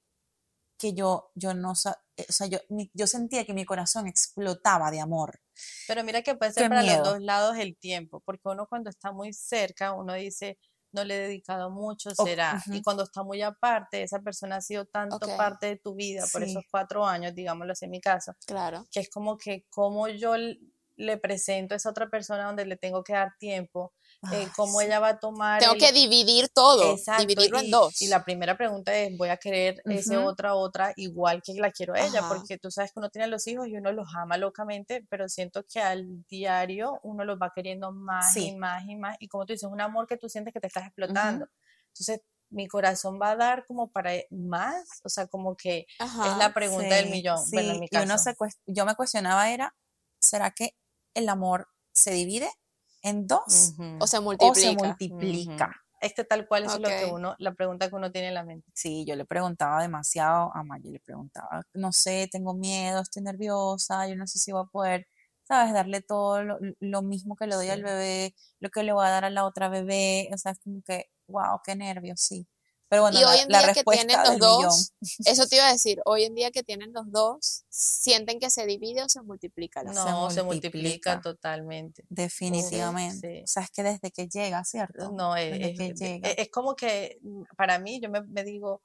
que 0.78 0.94
yo, 0.94 1.32
yo 1.34 1.54
no, 1.54 1.74
eh, 2.18 2.26
o 2.30 2.32
sea, 2.32 2.48
yo, 2.48 2.60
yo 2.94 3.08
sentía 3.08 3.46
que 3.46 3.54
mi 3.54 3.66
corazón 3.66 4.06
explotaba 4.08 4.92
de 4.92 5.00
amor. 5.00 5.40
Pero 5.88 6.04
mira 6.04 6.22
que 6.22 6.36
puede 6.36 6.52
ser 6.52 6.64
Qué 6.64 6.70
para 6.70 6.82
miedo. 6.84 7.04
los 7.04 7.14
dos 7.14 7.22
lados 7.22 7.58
el 7.58 7.76
tiempo, 7.78 8.20
porque 8.22 8.50
uno 8.50 8.68
cuando 8.68 8.90
está 8.90 9.12
muy 9.12 9.34
cerca, 9.34 9.94
uno 9.94 10.14
dice, 10.14 10.58
no 10.94 11.04
le 11.04 11.16
he 11.16 11.20
dedicado 11.28 11.70
mucho, 11.70 12.12
será. 12.16 12.62
Y 12.68 12.82
cuando 12.82 13.04
está 13.04 13.24
muy 13.24 13.42
aparte, 13.42 14.04
esa 14.04 14.20
persona 14.22 14.58
ha 14.58 14.62
sido 14.62 14.86
tanto 14.86 15.20
parte 15.38 15.66
de 15.68 15.76
tu 15.78 15.96
vida 15.96 16.24
por 16.32 16.44
esos 16.44 16.64
cuatro 16.72 17.06
años, 17.06 17.34
digámoslo 17.36 17.74
así 17.74 17.86
en 17.86 17.92
mi 17.92 18.00
caso, 18.02 18.34
Claro. 18.46 18.86
que 18.92 19.02
es 19.02 19.10
como 19.10 19.38
que 19.38 19.66
como 19.70 20.08
yo 20.08 20.36
le 20.96 21.18
presento 21.18 21.74
a 21.74 21.78
esa 21.78 21.90
otra 21.90 22.10
persona 22.10 22.46
donde 22.46 22.66
le 22.66 22.78
tengo 22.78 23.04
que 23.04 23.14
dar 23.14 23.34
tiempo, 23.40 23.94
eh, 24.32 24.48
cómo 24.56 24.80
sí. 24.80 24.86
ella 24.86 25.00
va 25.00 25.10
a 25.10 25.20
tomar 25.20 25.60
Tengo 25.60 25.74
el- 25.74 25.80
que 25.80 25.92
dividir 25.92 26.48
todo, 26.50 26.94
Exacto, 26.94 27.22
dividirlo 27.26 27.60
en 27.60 27.66
y, 27.66 27.70
dos. 27.72 28.02
y 28.02 28.08
la 28.08 28.24
primera 28.24 28.56
pregunta 28.58 28.96
es, 28.96 29.16
¿voy 29.18 29.30
a 29.30 29.38
querer 29.38 29.82
ese 29.86 30.18
Ujú. 30.18 30.28
otra, 30.28 30.56
otra 30.56 30.94
igual 30.96 31.42
que 31.44 31.54
la 31.56 31.72
quiero 31.72 31.94
a 31.94 32.00
ella? 32.00 32.20
Ajá. 32.20 32.30
Porque 32.30 32.58
tú 32.58 32.72
sabes 32.72 32.92
que 32.94 33.00
uno 33.00 33.10
tiene 33.10 33.28
los 33.28 33.46
hijos 33.48 33.68
y 33.68 33.76
uno 33.76 33.92
los 33.92 34.08
ama 34.16 34.38
locamente, 34.38 35.06
pero 35.10 35.28
siento 35.28 35.64
que 35.72 35.82
al 35.82 36.24
diario 36.30 37.00
uno 37.04 37.26
los 37.26 37.38
va 37.38 37.52
queriendo 37.54 37.92
más 37.92 38.34
Sí. 38.34 38.50
y 38.50 38.56
más 38.56 38.84
y 38.88 38.96
más. 38.96 39.18
Y 39.20 39.28
como 39.28 39.46
tú 39.46 39.54
dices, 39.54 39.70
un 39.70 39.82
amor 39.82 40.08
que 40.08 40.18
tú 40.18 40.30
sientes 40.30 40.54
que 40.54 40.60
te 40.60 40.68
estás 40.68 40.86
explotando. 40.86 41.48
Entonces, 41.90 42.22
mi 42.50 42.68
corazón 42.68 43.20
va 43.20 43.32
a 43.32 43.36
dar 43.36 43.66
como 43.66 43.90
para 43.92 44.12
más, 44.30 44.86
o 45.04 45.10
sea, 45.10 45.26
como 45.28 45.56
que 45.58 45.80
es 45.80 45.86
Ajá. 46.00 46.38
la 46.38 46.54
pregunta 46.54 46.96
del 46.96 47.06
Sí, 47.06 47.12
millón. 47.12 47.40
Bueno, 47.52 47.70
en 47.70 47.76
sí, 47.76 47.80
mi 47.82 47.88
y 47.92 47.98
uno 47.98 48.14
caso. 48.16 48.24
se 48.24 48.36
yo 48.68 48.86
me 48.86 48.94
cuestionaba 48.96 49.50
era, 49.50 49.76
¿será 50.22 50.52
que 50.52 50.76
el 51.16 51.30
amor 51.30 51.68
se 51.94 52.12
divide 52.12 52.50
en 53.04 53.28
dos. 53.28 53.74
O 54.00 54.08
se 54.08 54.18
o 54.18 54.18
se 54.18 54.22
multiplica. 54.22 54.88
multiplica? 54.88 55.84
Este 56.02 56.26
tal 56.26 56.48
cual 56.48 56.66
eso 56.66 56.76
es 56.76 56.82
lo 56.82 56.90
que 56.90 57.06
uno, 57.06 57.36
la 57.38 57.54
pregunta 57.54 57.88
que 57.88 57.96
uno 57.96 58.12
tiene 58.12 58.28
en 58.30 58.34
la 58.34 58.44
mente. 58.44 58.70
Sí, 58.74 59.06
yo 59.06 59.16
le 59.16 59.24
preguntaba 59.24 59.82
demasiado 59.82 60.52
a 60.54 60.62
Maya, 60.64 60.90
le 60.92 61.00
preguntaba, 61.00 61.64
no 61.74 61.94
sé, 61.94 62.28
tengo 62.30 62.54
miedo, 62.54 63.02
estoy 63.02 63.24
nerviosa, 63.24 64.06
yo 64.10 64.18
no 64.18 64.28
sé 64.28 64.38
si 64.38 64.52
voy 64.52 64.64
a 64.66 64.70
poder, 64.70 65.08
¿sabes? 65.44 65.74
Darle 65.74 66.02
todo 66.02 66.44
lo, 66.44 66.58
lo 66.82 67.02
mismo 67.04 67.38
que 67.38 67.48
le 67.48 67.56
doy 67.56 67.70
al 67.70 67.84
bebé, 67.84 68.36
lo 68.60 68.70
que 68.70 68.84
le 68.84 68.92
voy 68.92 69.06
a 69.06 69.12
dar 69.12 69.24
a 69.24 69.30
la 69.30 69.46
otra 69.46 69.70
bebé, 69.70 70.30
o 70.34 70.38
sea, 70.38 70.52
es 70.52 70.60
como 70.60 70.82
que, 70.82 71.06
wow, 71.28 71.62
qué 71.64 71.76
nervios, 71.78 72.20
sí. 72.20 72.48
Pero 72.90 73.02
bueno, 73.04 73.20
Y 73.20 73.24
hoy 73.24 73.38
la, 73.38 73.42
en 73.44 73.50
la 73.50 73.60
día 73.64 73.74
que 73.74 73.84
tienen 73.84 74.18
los 74.24 74.34
millón. 74.34 74.40
dos, 74.64 74.94
eso 75.26 75.48
te 75.48 75.56
iba 75.56 75.68
a 75.68 75.72
decir, 75.72 76.00
hoy 76.06 76.24
en 76.26 76.36
día 76.36 76.52
que 76.52 76.62
tienen 76.64 76.94
los 76.94 77.12
dos, 77.12 77.64
¿sienten 77.70 78.40
que 78.40 78.50
se 78.52 78.66
divide 78.68 79.02
o 79.04 79.10
se 79.10 79.22
multiplica? 79.24 79.82
la- 79.84 79.92
No, 79.94 80.30
se 80.30 80.44
multiplica 80.44 80.44
multiplica. 80.44 81.22
totalmente. 81.22 82.06
definitivamente. 82.10 83.38
sí. 83.40 83.44
O 83.44 83.48
sea, 83.48 83.64
es 83.64 83.72
que 83.72 83.84
desde 83.84 84.12
que 84.12 84.28
llega, 84.28 84.64
¿cierto? 84.64 85.12
No, 85.12 85.36
es, 85.36 85.52
Desde 85.52 85.72
es- 85.72 85.78
que 85.78 85.88
es- 85.88 86.00
llega. 86.00 86.30
es 86.30 86.50
como 86.50 86.76
que 86.76 87.18
mm, 87.22 87.44
para 87.58 87.80
mí, 87.80 88.00
yo 88.00 88.10
me, 88.10 88.22
me 88.24 88.44
digo, 88.44 88.82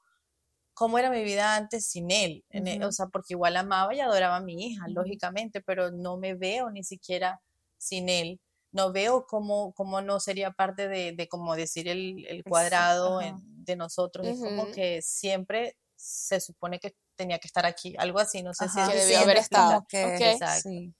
¿cómo 0.73 0.97
era 0.97 1.09
mi 1.11 1.23
vida 1.23 1.55
antes 1.55 1.85
sin 1.85 2.09
él? 2.09 2.43
En 2.49 2.67
e- 2.67 2.77
Ujú. 2.77 2.87
O 2.87 2.91
sea, 2.91 3.07
porque 3.07 3.33
igual 3.33 3.57
amaba 3.57 3.93
y 3.93 3.99
adoraba 3.99 4.37
a 4.37 4.41
mi 4.41 4.65
hija, 4.65 4.85
lógicamente, 4.87 5.61
pero 5.61 5.91
no 5.91 6.17
me 6.17 6.33
veo 6.35 6.71
ni 6.71 6.83
siquiera 6.83 7.41
sin 7.77 8.09
él. 8.09 8.39
No 8.71 8.91
veo 8.91 9.25
cómo, 9.25 9.73
cómo 9.73 10.01
no 10.01 10.19
sería 10.19 10.51
parte 10.51 10.87
de, 10.87 11.11
de 11.13 11.27
como 11.27 11.55
decir 11.55 11.87
el, 11.87 12.25
el 12.27 12.43
cuadrado 12.43 13.21
en- 13.21 13.65
de 13.65 13.75
nosotros. 13.75 14.27
Es 14.27 14.39
como 14.39 14.67
que 14.71 15.01
siempre 15.01 15.75
se 15.95 16.39
supone 16.39 16.79
que 16.79 16.95
tenía 17.15 17.39
que 17.39 17.47
estar 17.47 17.65
aquí, 17.65 17.95
algo 17.97 18.19
así, 18.19 18.41
no 18.41 18.53
sé 18.53 18.69
si 18.69 18.79
Ajá, 18.79 18.83
es 18.85 18.89
Que 18.89 18.99
debió 18.99 19.19
haber 19.19 19.37
estado. 19.37 19.85
Exacto. 19.91 20.69
Sí, 20.69 20.93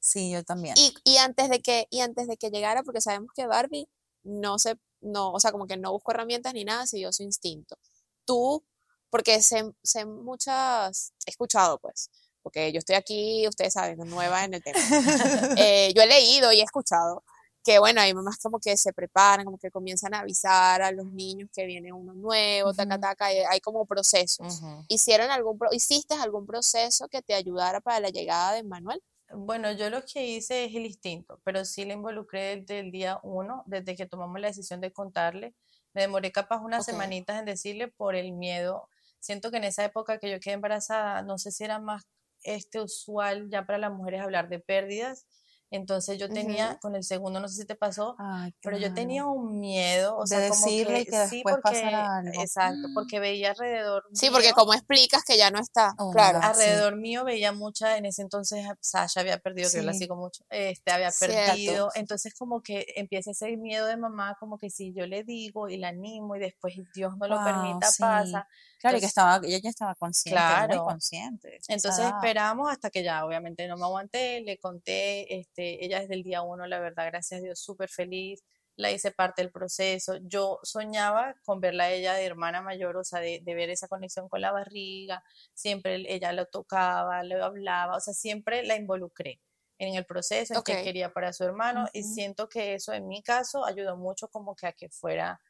sí, 0.00 0.30
yo 0.32 0.44
también. 0.44 0.76
Y, 0.76 0.94
y 1.04 1.16
antes 1.18 1.48
de 1.48 1.60
que, 1.60 1.86
y 1.90 2.00
antes 2.00 2.26
de 2.28 2.36
que 2.36 2.50
llegara, 2.50 2.82
porque 2.82 3.00
sabemos 3.00 3.30
que 3.34 3.46
Barbie 3.46 3.88
no 4.24 4.58
se, 4.58 4.76
no, 5.00 5.32
o 5.32 5.40
sea, 5.40 5.52
como 5.52 5.66
que 5.66 5.76
no 5.76 5.92
buscó 5.92 6.12
herramientas 6.12 6.54
ni 6.54 6.64
nada, 6.64 6.86
siguió 6.86 7.12
su 7.12 7.22
instinto. 7.22 7.76
Tú, 8.24 8.64
porque 9.10 9.42
sé, 9.42 9.72
sé 9.82 10.04
muchas, 10.06 11.12
he 11.26 11.30
escuchado 11.30 11.78
pues, 11.78 12.10
porque 12.42 12.72
yo 12.72 12.78
estoy 12.78 12.96
aquí, 12.96 13.46
ustedes 13.48 13.72
saben, 13.74 13.98
nueva 14.08 14.44
en 14.44 14.54
el 14.54 14.62
tema. 14.62 14.78
Eh, 15.56 15.92
yo 15.94 16.02
he 16.02 16.06
leído 16.06 16.52
y 16.52 16.60
he 16.60 16.64
escuchado 16.64 17.22
que 17.64 17.78
bueno, 17.78 18.00
hay 18.00 18.12
mamás 18.12 18.38
como 18.38 18.58
que 18.58 18.76
se 18.76 18.92
preparan, 18.92 19.44
como 19.44 19.56
que 19.56 19.70
comienzan 19.70 20.14
a 20.14 20.20
avisar 20.20 20.82
a 20.82 20.90
los 20.90 21.06
niños 21.12 21.48
que 21.54 21.64
viene 21.64 21.92
uno 21.92 22.12
nuevo, 22.12 22.74
taca, 22.74 22.94
Ujú. 22.94 23.00
taca, 23.02 23.32
y 23.32 23.38
hay 23.38 23.60
como 23.60 23.86
procesos. 23.86 24.60
Ujú. 24.60 24.84
¿Hicieron 24.88 25.30
algún, 25.30 25.56
pro- 25.58 25.72
¿Hiciste 25.72 26.14
algún 26.14 26.44
proceso 26.44 27.06
que 27.08 27.22
te 27.22 27.34
ayudara 27.34 27.80
para 27.80 28.00
la 28.00 28.08
llegada 28.08 28.54
de 28.54 28.64
Manuel? 28.64 29.00
Bueno, 29.32 29.70
yo 29.72 29.90
lo 29.90 30.04
que 30.04 30.26
hice 30.26 30.64
es 30.64 30.74
el 30.74 30.86
instinto, 30.86 31.40
pero 31.44 31.64
sí 31.64 31.84
le 31.84 31.94
involucré 31.94 32.56
desde 32.56 32.80
el 32.80 32.90
día 32.90 33.20
uno, 33.22 33.62
desde 33.66 33.94
que 33.94 34.06
tomamos 34.06 34.40
la 34.40 34.48
decisión 34.48 34.80
de 34.80 34.92
contarle. 34.92 35.54
Me 35.94 36.00
demoré 36.02 36.32
capaz 36.32 36.58
unas 36.58 36.84
semanitas 36.84 37.38
en 37.38 37.44
decirle 37.44 37.86
por 37.88 38.16
el 38.16 38.32
miedo. 38.32 38.88
Siento 39.20 39.52
que 39.52 39.58
en 39.58 39.64
esa 39.64 39.84
época 39.84 40.18
que 40.18 40.30
yo 40.32 40.40
quedé 40.40 40.54
embarazada, 40.54 41.22
no 41.22 41.38
sé 41.38 41.52
si 41.52 41.62
era 41.62 41.78
más 41.78 42.02
este 42.42 42.80
usual 42.80 43.48
ya 43.50 43.66
para 43.66 43.78
las 43.78 43.92
mujeres 43.92 44.20
hablar 44.20 44.48
de 44.48 44.58
pérdidas. 44.58 45.26
Entonces 45.72 46.18
yo 46.18 46.28
tenía, 46.28 46.78
con 46.82 46.94
el 46.96 47.02
segundo, 47.02 47.40
no 47.40 47.48
sé 47.48 47.62
si 47.62 47.66
te 47.66 47.74
pasó, 47.74 48.14
pero 48.60 48.76
yo 48.76 48.92
tenía 48.92 49.24
un 49.24 49.58
miedo, 49.58 50.18
o 50.18 50.26
sea, 50.26 50.38
decirle 50.38 51.06
que, 51.06 51.26
sí, 51.28 51.42
porque, 51.42 51.90
exacto, 52.34 52.88
porque 52.92 53.20
veía 53.20 53.52
alrededor. 53.52 54.04
Sí, 54.12 54.28
porque 54.30 54.52
como 54.52 54.74
explicas 54.74 55.24
que 55.24 55.38
ya 55.38 55.50
no 55.50 55.58
está, 55.58 55.94
oh, 55.96 56.10
claro. 56.10 56.40
Alrededor 56.42 56.96
mío 56.96 57.24
veía 57.24 57.52
mucha, 57.52 57.96
en 57.96 58.04
ese 58.04 58.20
entonces 58.20 58.66
Sasha 58.80 59.20
había 59.20 59.38
perdido, 59.38 59.70
que 59.70 59.78
yo 59.78 59.82
la 59.82 59.94
sigo 59.94 60.14
mucho, 60.14 60.44
este, 60.50 60.92
había 60.92 61.10
perdido, 61.18 61.88
entonces 61.94 62.34
como 62.34 62.60
que 62.62 62.84
empieza 62.96 63.30
ese 63.30 63.56
miedo 63.56 63.86
de 63.86 63.96
mamá, 63.96 64.36
como 64.38 64.58
que 64.58 64.68
si 64.68 64.92
yo 64.92 65.06
le 65.06 65.24
digo 65.24 65.70
y 65.70 65.78
la 65.78 65.88
animo 65.88 66.36
y 66.36 66.38
después 66.38 66.74
Dios 66.94 67.16
no 67.16 67.26
lo 67.26 67.42
permita, 67.42 67.88
pasa. 67.98 68.46
Claro, 68.82 68.96
y 68.96 69.00
que 69.00 69.06
estaba, 69.06 69.40
ella 69.44 69.60
ya 69.62 69.70
estaba 69.70 69.94
consciente, 69.94 70.36
claro. 70.36 70.82
consciente. 70.82 71.60
Entonces 71.68 72.04
esperamos 72.04 72.68
hasta 72.68 72.90
que 72.90 73.04
ya, 73.04 73.24
obviamente 73.24 73.68
no 73.68 73.76
me 73.76 73.84
aguanté, 73.84 74.40
le 74.40 74.58
conté, 74.58 75.38
este, 75.38 75.84
ella 75.84 76.00
desde 76.00 76.14
el 76.14 76.24
día 76.24 76.42
uno, 76.42 76.66
la 76.66 76.80
verdad, 76.80 77.06
gracias 77.06 77.38
a 77.38 77.44
Dios, 77.44 77.60
súper 77.60 77.88
feliz, 77.88 78.42
la 78.74 78.90
hice 78.90 79.12
parte 79.12 79.40
del 79.40 79.52
proceso. 79.52 80.16
Yo 80.22 80.58
soñaba 80.64 81.36
con 81.44 81.60
verla 81.60 81.84
a 81.84 81.90
ella 81.92 82.14
de 82.14 82.24
hermana 82.24 82.60
mayor, 82.60 82.96
o 82.96 83.04
sea, 83.04 83.20
de, 83.20 83.40
ver 83.46 83.70
esa 83.70 83.86
conexión 83.86 84.28
con 84.28 84.40
la 84.40 84.50
barriga, 84.50 85.22
siempre 85.54 86.02
ella 86.12 86.32
lo 86.32 86.46
tocaba, 86.46 87.22
le 87.22 87.40
hablaba, 87.40 87.98
o 87.98 88.00
sea, 88.00 88.14
siempre 88.14 88.64
la 88.64 88.74
involucré 88.74 89.40
en 89.78 89.94
el 89.94 90.04
proceso, 90.04 90.54
en 90.54 90.62
que 90.62 90.82
quería 90.82 91.12
para 91.12 91.32
su 91.32 91.44
hermano, 91.44 91.88
y 91.92 92.02
siento 92.02 92.48
que 92.48 92.74
eso 92.74 92.92
en 92.92 93.06
mi 93.06 93.22
caso 93.22 93.64
ayudó 93.64 93.96
mucho 93.96 94.26
como 94.26 94.56
que 94.56 94.66
a 94.66 94.72
que 94.72 94.88
fuera 94.88 95.40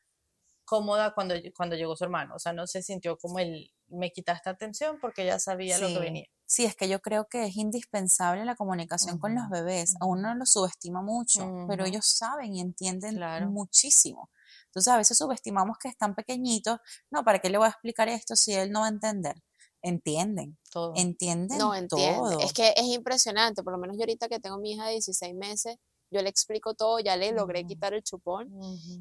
cómoda 0.64 1.14
cuando, 1.14 1.35
cuando 1.57 1.76
llegó 1.76 1.97
su 1.97 2.04
hermano. 2.04 2.35
O 2.37 2.38
sea, 2.38 2.52
no 2.52 2.66
se 2.66 2.83
sintió 2.83 3.19
como 3.19 3.38
el, 3.38 3.73
me 3.88 4.11
quitaste 4.11 4.50
atención 4.50 4.99
porque 5.00 5.25
ya 5.25 5.38
sabía 5.38 5.78
lo 5.78 5.88
que 5.88 5.99
venía. 5.99 6.26
Sí, 6.47 6.64
es 6.64 6.76
que 6.76 6.88
yo 6.88 7.00
creo 7.00 7.28
que 7.28 7.47
es 7.47 7.57
indispensable 7.57 8.45
la 8.45 8.57
comunicación 8.57 9.19
con 9.19 9.35
los 9.35 9.49
bebés. 9.49 9.95
A 10.00 10.07
uno 10.07 10.35
lo 10.35 10.45
subestima 10.45 11.00
mucho, 11.00 11.66
pero 11.66 11.87
ellos 11.87 12.04
saben 12.04 12.54
y 12.54 12.61
entienden 12.61 13.19
muchísimo. 13.50 14.31
Entonces 14.66 14.92
a 14.92 14.99
veces 14.99 15.16
subestimamos 15.16 15.78
que 15.78 15.88
están 15.88 16.14
pequeñitos. 16.14 16.78
No, 17.11 17.25
¿para 17.25 17.38
qué 17.38 17.49
le 17.49 17.59
voy 17.59 17.69
a 17.69 17.71
explicar 17.71 18.09
esto 18.09 18.37
si 18.37 18.52
él 18.52 18.71
no 18.71 18.81
va 18.81 18.87
a 18.87 18.90
entender? 18.90 19.42
Entienden, 19.81 20.59
todo. 20.71 20.92
entienden 20.95 21.59
no, 21.59 21.73
todo. 21.88 22.38
Es 22.40 22.52
que 22.52 22.73
es 22.76 22.85
impresionante, 22.85 23.62
por 23.62 23.73
lo 23.73 23.78
menos 23.78 23.97
yo 23.97 24.02
ahorita 24.02 24.28
que 24.28 24.38
tengo 24.38 24.59
mi 24.59 24.73
hija 24.73 24.87
de 24.87 24.92
16 24.92 25.35
meses, 25.35 25.76
yo 26.11 26.23
le 26.23 26.28
explico 26.28 26.75
todo, 26.75 27.00
ya 27.00 27.16
le 27.16 27.33
logré 27.33 27.66
quitar 27.66 27.95
el 27.95 28.02
chupón 28.02 28.50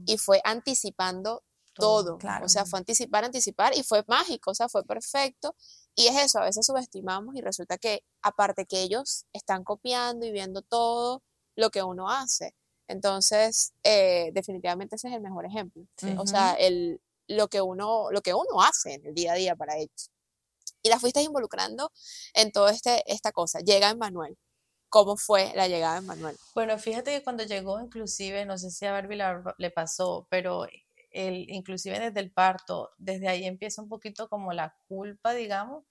y 0.06 0.18
fue 0.18 0.42
anticipando 0.44 1.44
todo. 1.74 2.18
O 2.44 2.50
sea, 2.50 2.66
fue 2.66 2.80
anticipar, 2.80 3.26
anticipar 3.26 3.76
y 3.76 3.84
fue 3.84 4.04
mágico, 4.08 4.52
o 4.52 4.56
sea, 4.56 4.70
fue 4.70 4.84
perfecto. 4.84 5.56
Y 5.96 6.08
es 6.08 6.18
eso, 6.18 6.40
a 6.40 6.46
veces 6.46 6.66
subestimamos 6.66 7.36
y 7.36 7.42
resulta 7.42 7.78
que 7.78 8.04
aparte 8.22 8.66
que 8.66 8.82
ellos 8.82 9.26
están 9.34 9.64
copiando 9.64 10.26
y 10.26 10.32
viendo 10.32 10.62
todo 10.62 11.24
lo 11.56 11.70
que 11.70 11.84
uno 11.84 12.10
hace. 12.10 12.56
Entonces, 12.88 13.74
eh, 13.84 14.32
definitivamente 14.34 14.96
ese 14.96 15.08
es 15.08 15.14
el 15.14 15.22
mejor 15.22 15.46
ejemplo. 15.46 15.84
O 16.18 16.28
sea, 16.28 16.54
el, 16.54 17.02
lo, 17.28 17.48
que 17.48 17.62
uno, 17.62 18.12
lo 18.12 18.22
que 18.22 18.34
uno 18.34 18.62
hace 18.62 18.96
en 18.96 19.06
el 19.06 19.14
día 19.14 19.34
a 19.34 19.36
día 19.36 19.56
para 19.56 19.78
ellos. 19.78 20.12
Y 20.84 20.90
la 20.90 21.00
fuiste 21.00 21.22
involucrando 21.22 21.92
en 22.34 22.52
toda 22.52 22.72
este, 22.72 23.04
esta 23.06 23.32
cosa. 23.32 23.60
Llega 23.60 23.90
Emmanuel. 23.90 24.38
¿Cómo 24.92 25.16
fue 25.16 25.54
la 25.56 25.70
llegada 25.70 25.96
de 25.96 26.02
Manuel? 26.02 26.36
Bueno, 26.54 26.78
fíjate 26.78 27.12
que 27.12 27.24
cuando 27.24 27.46
llegó, 27.46 27.80
inclusive, 27.80 28.46
no 28.46 28.58
sé 28.58 28.72
si 28.72 28.86
a 28.86 28.92
Barbie 28.92 29.20
le 29.58 29.72
pasó, 29.72 30.28
pero 30.30 30.66
el, 31.12 31.50
inclusive 31.50 32.00
desde 32.00 32.20
el 32.20 32.32
parto, 32.32 32.92
desde 32.98 33.28
ahí 33.28 33.46
empieza 33.46 33.82
un 33.82 33.90
poquito 33.90 34.28
como 34.28 34.54
la 34.54 34.76
culpa, 34.88 35.34
digamos, 35.34 35.86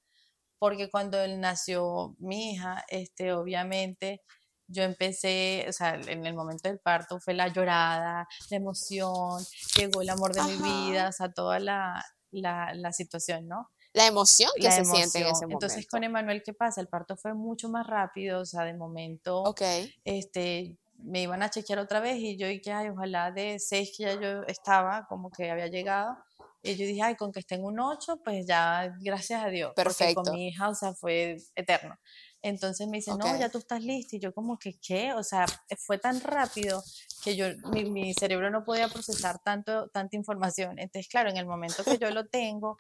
porque 0.59 0.91
cuando 0.91 1.19
él 1.19 1.41
nació 1.41 2.15
mi 2.19 2.53
hija, 2.53 2.85
este, 2.89 3.33
obviamente 3.33 4.23
yo 4.67 4.83
empecé, 4.83 5.67
o 5.69 5.73
sea, 5.73 5.95
en 5.95 6.27
el 6.27 6.35
momento 6.35 6.69
del 6.69 6.79
parto 6.79 7.19
fue 7.19 7.35
la 7.35 7.49
llorada, 7.49 8.29
la 8.51 8.57
emoción, 8.57 9.43
llegó 9.77 10.03
el 10.03 10.11
amor 10.11 10.33
de 10.33 10.43
mi 10.43 10.91
vida, 10.91 11.09
o 11.09 11.13
sea, 11.13 11.33
toda 11.33 11.59
la, 11.59 12.05
la, 12.31 12.73
la 12.75 12.93
situación, 12.93 13.49
¿no? 13.49 13.71
La 13.93 14.07
emoción 14.07 14.51
que 14.55 14.71
se 14.71 14.85
siente 14.85 15.19
en 15.19 15.27
ese 15.27 15.47
momento. 15.47 15.67
Entonces 15.67 15.87
con 15.89 16.05
Emanuel, 16.05 16.43
¿qué 16.45 16.53
pasa? 16.53 16.81
El 16.81 16.87
parto 16.87 17.17
fue 17.17 17.35
mucho 17.35 17.69
más 17.69 17.87
rápido, 17.87 18.41
o 18.41 18.47
sea, 18.47 18.65
de 18.65 18.75
momento, 18.75 19.43
okay. 19.43 19.93
este, 20.05 20.77
me 21.03 21.23
iban 21.23 21.43
a 21.43 21.51
chequear 21.51 21.79
otra 21.79 22.01
vez 22.01 22.17
y 22.19 22.37
yo 22.37 22.47
dije, 22.47 22.73
ay, 22.73 22.89
ojalá 22.89 23.31
de 23.31 23.59
seis 23.59 23.93
que 23.97 24.05
ya 24.05 24.15
yo 24.21 24.43
estaba, 24.45 25.07
como 25.09 25.31
que 25.31 25.51
había 25.51 25.69
llegado. 25.69 26.17
Y 26.63 26.77
yo 26.77 26.85
dije, 26.85 27.03
ay, 27.03 27.15
con 27.17 27.33
que 27.33 27.41
esté 27.41 27.55
en 27.55 27.65
un 27.65 27.81
ocho, 27.81 28.21
pues 28.23 28.47
ya, 28.47 28.95
gracias 29.01 29.43
a 29.43 29.49
Dios. 29.49 29.73
Perfecto. 29.75 30.17
Porque 30.17 30.31
con 30.31 30.39
mi 30.39 30.49
hija, 30.49 30.69
o 30.69 30.75
sea, 30.75 30.93
fue 30.93 31.37
eterno. 31.55 31.99
Entonces 32.43 32.87
me 32.89 32.99
dice, 32.99 33.13
no, 33.13 33.39
ya 33.39 33.49
tú 33.49 33.59
estás 33.59 33.83
lista. 33.83 34.17
Y 34.17 34.21
yo 34.21 34.33
como 34.33 34.59
que, 34.59 34.79
¿qué? 34.79 35.13
O 35.15 35.23
sea, 35.23 35.47
fue 35.79 35.99
tan 35.99 36.21
rápido 36.21 36.83
que 37.23 37.37
yo, 37.37 37.47
mi, 37.73 37.85
mi, 37.85 38.15
cerebro 38.15 38.51
no 38.51 38.65
podía 38.65 38.89
procesar 38.89 39.39
tanto, 39.43 39.89
tanta 39.89 40.17
información. 40.17 40.79
Entonces, 40.79 41.09
claro, 41.09 41.31
en 41.31 41.37
el 41.37 41.47
momento 41.47 41.83
que 41.85 41.99
yo 41.99 42.11
lo 42.11 42.27
tengo, 42.27 42.79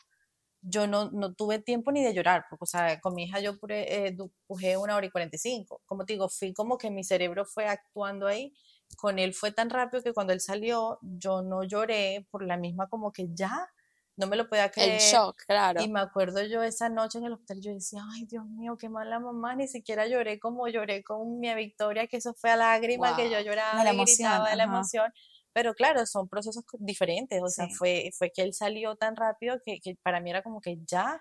yo 0.63 0.87
no, 0.87 1.11
no, 1.11 1.33
tuve 1.33 1.59
tiempo 1.59 1.91
ni 1.93 2.03
de 2.03 2.13
llorar, 2.13 2.45
porque, 2.49 2.65
o 2.65 2.67
sea, 2.67 3.01
con 3.01 3.15
mi 3.15 3.25
hija 3.25 3.41
yo 3.41 3.59
puse 3.59 4.07
eh, 4.07 4.77
una 4.77 4.97
hora 4.97 5.07
y 5.07 5.11
45. 5.11 5.83
Como 5.87 6.05
te 6.05 6.13
digo, 6.15 6.29
fui 6.29 6.53
como 6.53 6.77
que 6.79 6.91
mi 6.91 7.05
cerebro 7.05 7.45
fue 7.45 7.67
actuando 7.67 8.27
ahí. 8.27 8.53
Con 8.97 9.19
él 9.19 9.35
fue 9.35 9.53
tan 9.53 9.71
rápido 9.71 10.03
que 10.03 10.13
cuando 10.13 10.33
él 10.33 10.41
salió, 10.41 10.99
yo 11.01 11.43
no 11.43 11.63
lloré 11.63 12.27
por 12.31 12.45
la 12.45 12.57
misma 12.57 12.89
como 12.89 13.13
que 13.13 13.29
ya, 13.33 13.71
no 14.17 14.27
me 14.27 14.37
lo 14.37 14.49
podía 14.49 14.71
creer. 14.71 14.95
El 14.95 15.01
shock, 15.01 15.45
claro. 15.47 15.81
Y 15.81 15.89
me 15.89 16.01
acuerdo 16.01 16.43
yo 16.45 16.63
esa 16.63 16.89
noche 16.89 17.19
en 17.19 17.25
el 17.25 17.33
hospital, 17.33 17.61
yo 17.61 17.73
decía, 17.73 18.03
ay, 18.13 18.27
Dios 18.27 18.45
mío, 18.47 18.77
qué 18.77 18.89
mala 18.89 19.19
mamá, 19.19 19.55
ni 19.55 19.67
siquiera 19.67 20.07
lloré 20.07 20.39
como 20.39 20.69
lloré 20.69 21.03
con 21.03 21.41
mi 21.41 21.55
Victoria, 21.55 22.07
que 22.07 22.19
eso 22.19 22.35
fue 22.35 22.51
a 22.51 22.57
lágrima, 22.57 23.17
que 23.17 23.31
yo 23.31 23.41
lloraba, 23.41 23.83
la 23.83 23.91
emoción, 23.91 24.45
de 24.45 24.57
la 24.57 24.65
emoción. 24.65 25.13
Pero 25.53 25.75
claro, 25.75 26.07
son 26.07 26.29
procesos 26.29 26.65
diferentes, 26.79 27.43
o 27.43 27.49
sea, 27.49 27.69
fue, 27.69 28.11
fue 28.17 28.31
que 28.31 28.43
él 28.43 28.55
salió 28.55 28.97
tan 28.97 29.17
rápido 29.17 29.61
que, 29.65 29.81
que 29.81 29.97
para 30.03 30.21
mí 30.21 30.31
era 30.31 30.43
como 30.43 30.61
que 30.61 30.79
ya, 30.87 31.21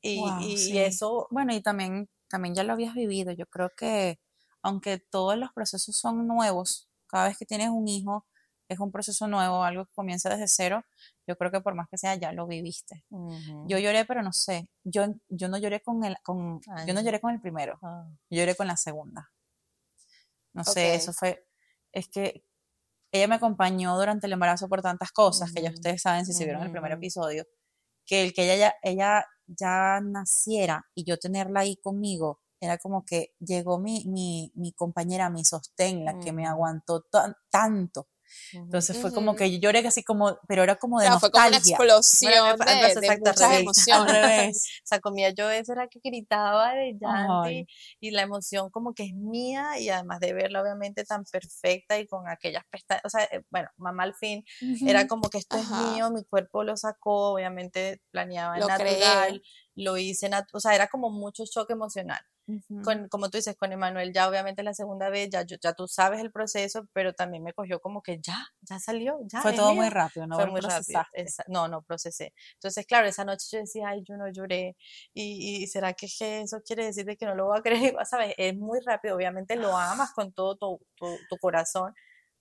y, 0.00 0.22
y, 0.40 0.78
eso... 0.78 1.26
Bueno, 1.30 1.54
y 1.54 1.60
también, 1.60 2.08
también 2.28 2.54
ya 2.54 2.64
lo 2.64 2.72
habías 2.72 2.94
vivido, 2.94 3.32
yo 3.32 3.46
creo 3.46 3.70
que 3.76 4.20
aunque 4.62 4.98
todos 4.98 5.36
los 5.36 5.52
procesos 5.52 5.96
son 5.96 6.26
nuevos, 6.26 6.88
cada 7.06 7.28
vez 7.28 7.38
que 7.38 7.46
tienes 7.46 7.70
un 7.70 7.88
hijo 7.88 8.26
es 8.68 8.78
un 8.80 8.92
proceso 8.92 9.26
nuevo, 9.28 9.64
algo 9.64 9.86
que 9.86 9.92
comienza 9.94 10.28
desde 10.28 10.46
cero, 10.46 10.84
yo 11.26 11.36
creo 11.36 11.50
que 11.50 11.60
por 11.60 11.74
más 11.74 11.88
que 11.88 11.96
sea 11.96 12.14
ya 12.16 12.32
lo 12.32 12.46
viviste. 12.46 13.02
Yo 13.66 13.78
lloré, 13.78 14.04
pero 14.04 14.22
no 14.22 14.32
sé, 14.32 14.68
yo, 14.84 15.06
yo 15.28 15.48
no 15.48 15.56
lloré 15.56 15.80
con 15.80 16.04
el, 16.04 16.16
con, 16.22 16.60
yo 16.86 16.92
no 16.92 17.00
lloré 17.00 17.20
con 17.20 17.32
el 17.32 17.40
primero, 17.40 17.78
ah. 17.82 18.06
yo 18.28 18.38
lloré 18.38 18.54
con 18.54 18.66
la 18.66 18.76
segunda. 18.76 19.30
No 20.52 20.64
sé, 20.64 20.94
eso 20.94 21.12
fue, 21.12 21.46
es 21.92 22.08
que 22.08 22.44
ella 23.12 23.28
me 23.28 23.36
acompañó 23.36 23.96
durante 23.96 24.26
el 24.26 24.32
embarazo 24.32 24.68
por 24.68 24.82
tantas 24.82 25.12
cosas, 25.12 25.52
que 25.52 25.62
ya 25.62 25.70
ustedes 25.70 26.02
saben 26.02 26.26
si 26.26 26.32
se 26.32 26.44
vieron 26.44 26.62
el 26.62 26.70
primer 26.70 26.92
episodio, 26.92 27.44
que 28.06 28.22
el 28.22 28.32
que 28.32 28.44
ella 28.44 28.56
ya, 28.56 28.74
ella 28.82 29.24
ya 29.46 30.00
naciera 30.00 30.86
y 30.94 31.04
yo 31.04 31.18
tenerla 31.18 31.60
ahí 31.60 31.76
conmigo, 31.76 32.40
era 32.60 32.78
como 32.78 33.04
que 33.04 33.34
llegó 33.38 33.78
mi, 33.78 34.04
mi, 34.06 34.52
mi 34.54 34.72
compañera, 34.72 35.30
mi 35.30 35.44
sostén, 35.44 36.04
la 36.04 36.18
que 36.18 36.32
me 36.32 36.46
aguantó 36.46 37.04
tanto 37.50 38.08
entonces 38.52 38.96
fue 38.98 39.12
como 39.12 39.34
que 39.36 39.50
yo 39.50 39.58
lloré 39.58 39.86
así 39.86 40.02
como, 40.02 40.38
pero 40.46 40.62
era 40.62 40.76
como 40.76 41.00
de 41.00 41.08
nostalgia. 41.08 41.20
Fue 41.20 41.30
como 41.30 41.48
una 41.48 41.56
explosión 41.56 42.58
de, 42.58 43.00
de 43.00 43.18
muchas 43.18 43.52
emociones. 43.60 44.66
o 44.82 44.86
sea, 44.86 45.00
comía 45.00 45.30
yo 45.30 45.50
eso 45.50 45.72
era 45.72 45.88
que 45.88 46.00
gritaba 46.02 46.74
de 46.74 46.96
llanto 47.00 47.50
y 48.00 48.10
la 48.10 48.22
emoción 48.22 48.70
como 48.70 48.94
que 48.94 49.04
es 49.04 49.14
mía 49.14 49.78
y 49.78 49.88
además 49.88 50.20
de 50.20 50.32
verla 50.32 50.62
obviamente 50.62 51.04
tan 51.04 51.24
perfecta 51.24 51.98
y 51.98 52.06
con 52.06 52.28
aquellas 52.28 52.64
pestañas, 52.70 53.04
o 53.04 53.08
sea, 53.08 53.24
eh, 53.24 53.42
bueno, 53.50 53.68
mamá 53.76 54.04
al 54.04 54.14
fin 54.14 54.44
era 54.86 55.06
como 55.06 55.28
que 55.30 55.38
esto 55.38 55.56
es 55.56 55.70
mío, 55.70 56.10
mi 56.10 56.24
cuerpo 56.24 56.64
lo 56.64 56.76
sacó, 56.76 57.32
obviamente 57.32 58.00
planeaba 58.10 58.58
natural, 58.58 59.42
lo 59.74 59.96
hice, 59.96 60.30
o 60.52 60.60
sea, 60.60 60.74
era 60.74 60.88
como 60.88 61.10
mucho 61.10 61.44
shock 61.44 61.70
emocional 61.70 62.20
con, 62.82 63.08
como 63.08 63.28
tú 63.28 63.38
dices, 63.38 63.56
con 63.56 63.72
Emanuel, 63.72 64.12
ya 64.12 64.28
obviamente 64.28 64.62
la 64.62 64.72
segunda 64.72 65.10
vez, 65.10 65.28
ya, 65.30 65.44
ya 65.44 65.72
tú 65.74 65.86
sabes 65.86 66.20
el 66.20 66.32
proceso, 66.32 66.86
pero 66.92 67.12
también 67.12 67.42
me 67.42 67.52
cogió 67.52 67.80
como 67.80 68.02
que 68.02 68.18
ya, 68.20 68.46
ya 68.62 68.78
salió, 68.78 69.18
ya. 69.24 69.42
Fue 69.42 69.52
todo 69.52 69.74
muy 69.74 69.88
rápido, 69.90 70.26
¿no? 70.26 70.36
Fue 70.36 70.46
muy 70.46 70.60
rápido. 70.60 71.02
no, 71.48 71.68
no 71.68 71.82
procesé. 71.82 72.32
Entonces, 72.54 72.86
claro, 72.86 73.06
esa 73.06 73.24
noche 73.24 73.46
yo 73.52 73.58
decía, 73.58 73.88
ay, 73.88 74.02
yo 74.08 74.16
no 74.16 74.30
lloré. 74.30 74.76
Y, 75.12 75.62
y 75.62 75.66
¿será 75.66 75.92
que 75.92 76.06
eso 76.06 76.60
quiere 76.64 76.86
decir 76.86 77.04
de 77.04 77.16
que 77.16 77.26
no 77.26 77.34
lo 77.34 77.46
voy 77.46 77.58
a 77.58 77.62
creer? 77.92 77.94
¿Sabes? 78.04 78.34
Es 78.38 78.56
muy 78.56 78.80
rápido, 78.80 79.16
obviamente 79.16 79.56
lo 79.56 79.76
amas 79.76 80.12
con 80.12 80.32
todo 80.32 80.56
tu, 80.56 80.80
tu, 80.96 81.06
tu 81.28 81.36
corazón, 81.38 81.94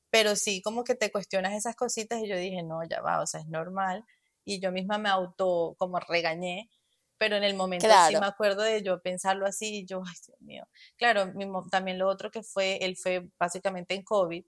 pero 0.09 0.35
sí 0.35 0.61
como 0.61 0.83
que 0.83 0.95
te 0.95 1.11
cuestionas 1.11 1.53
esas 1.53 1.75
cositas 1.75 2.19
y 2.21 2.27
yo 2.29 2.37
dije, 2.37 2.63
no, 2.63 2.79
ya 2.89 3.01
va, 3.01 3.21
o 3.21 3.27
sea, 3.27 3.41
es 3.41 3.47
normal. 3.47 4.05
Y 4.45 4.61
yo 4.61 4.71
misma 4.71 4.97
me 4.97 5.09
auto 5.09 5.75
como 5.77 5.99
regañé 5.99 6.69
pero 7.17 7.35
en 7.35 7.43
el 7.43 7.55
momento 7.55 7.87
sí 8.07 8.15
me 8.15 8.25
acuerdo 8.25 8.61
de 8.61 8.83
yo 8.83 9.01
pensarlo 9.01 9.45
así, 9.45 9.79
y 9.79 9.85
yo, 9.85 10.01
ay 10.05 10.15
Dios 10.25 10.41
mío. 10.41 10.67
Claro, 10.97 11.31
también 11.69 11.97
lo 11.97 12.07
otro 12.07 12.31
que 12.31 12.43
fue, 12.43 12.77
él 12.81 12.97
fue 12.97 13.29
básicamente 13.39 13.95
en 13.95 14.03
COVID, 14.03 14.45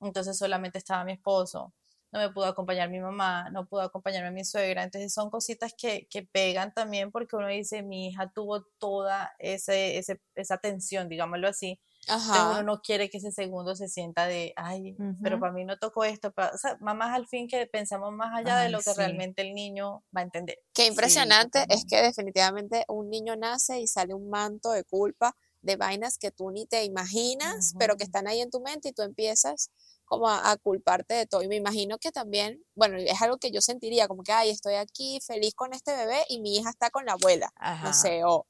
entonces 0.00 0.38
solamente 0.38 0.78
estaba 0.78 1.04
mi 1.04 1.12
esposo, 1.12 1.74
no 2.12 2.18
me 2.18 2.30
pudo 2.30 2.46
acompañar 2.46 2.90
mi 2.90 3.00
mamá, 3.00 3.50
no 3.50 3.66
pudo 3.66 3.82
acompañarme 3.82 4.30
mi 4.32 4.44
suegra, 4.44 4.82
entonces 4.82 5.12
son 5.12 5.30
cositas 5.30 5.74
que, 5.76 6.06
que 6.08 6.22
pegan 6.22 6.74
también 6.74 7.10
porque 7.10 7.36
uno 7.36 7.46
dice, 7.48 7.82
mi 7.82 8.08
hija 8.08 8.32
tuvo 8.34 8.64
toda 8.78 9.32
ese, 9.38 9.98
ese, 9.98 10.20
esa 10.34 10.58
tensión, 10.58 11.08
digámoslo 11.08 11.48
así, 11.48 11.80
uno 12.08 12.62
no 12.62 12.80
quiere 12.80 13.10
que 13.10 13.18
ese 13.18 13.30
segundo 13.30 13.76
se 13.76 13.88
sienta 13.88 14.26
de, 14.26 14.52
ay, 14.56 14.96
pero 15.22 15.38
para 15.38 15.52
mí 15.52 15.64
no 15.64 15.78
tocó 15.78 16.04
esto. 16.04 16.32
o 16.36 16.58
sea, 16.58 16.76
mamás 16.80 17.14
al 17.14 17.26
fin 17.26 17.46
que 17.48 17.66
pensamos 17.66 18.12
más 18.12 18.32
allá 18.34 18.58
de 18.60 18.70
lo 18.70 18.80
que 18.80 18.92
realmente 18.94 19.42
el 19.42 19.54
niño 19.54 20.02
va 20.16 20.20
a 20.20 20.24
entender. 20.24 20.58
Qué 20.72 20.86
impresionante 20.86 21.64
es 21.68 21.84
que 21.84 22.02
definitivamente 22.02 22.84
un 22.88 23.10
niño 23.10 23.36
nace 23.36 23.80
y 23.80 23.86
sale 23.86 24.14
un 24.14 24.30
manto 24.30 24.72
de 24.72 24.84
culpa 24.84 25.36
de 25.62 25.76
vainas 25.76 26.16
que 26.18 26.30
tú 26.30 26.50
ni 26.50 26.66
te 26.66 26.84
imaginas, 26.84 27.74
pero 27.78 27.96
que 27.96 28.04
están 28.04 28.26
ahí 28.26 28.40
en 28.40 28.50
tu 28.50 28.60
mente 28.60 28.88
y 28.88 28.92
tú 28.92 29.02
empiezas 29.02 29.70
como 30.06 30.28
a, 30.28 30.56
culparte 30.56 31.14
de 31.14 31.26
todo. 31.26 31.42
Y 31.42 31.48
me 31.48 31.56
imagino 31.56 31.98
que 31.98 32.10
también, 32.10 32.64
bueno, 32.74 32.96
es 32.96 33.22
algo 33.22 33.38
que 33.38 33.52
yo 33.52 33.60
sentiría, 33.60 34.08
como 34.08 34.24
que, 34.24 34.32
ay, 34.32 34.50
estoy 34.50 34.74
aquí 34.74 35.20
feliz 35.24 35.54
con 35.54 35.72
este 35.72 35.94
bebé 35.94 36.24
y 36.28 36.40
mi 36.40 36.56
hija 36.56 36.70
está 36.70 36.90
con 36.90 37.04
la 37.04 37.12
abuela, 37.12 37.52
no 37.84 37.92
sé, 37.92 38.24
o 38.24 38.46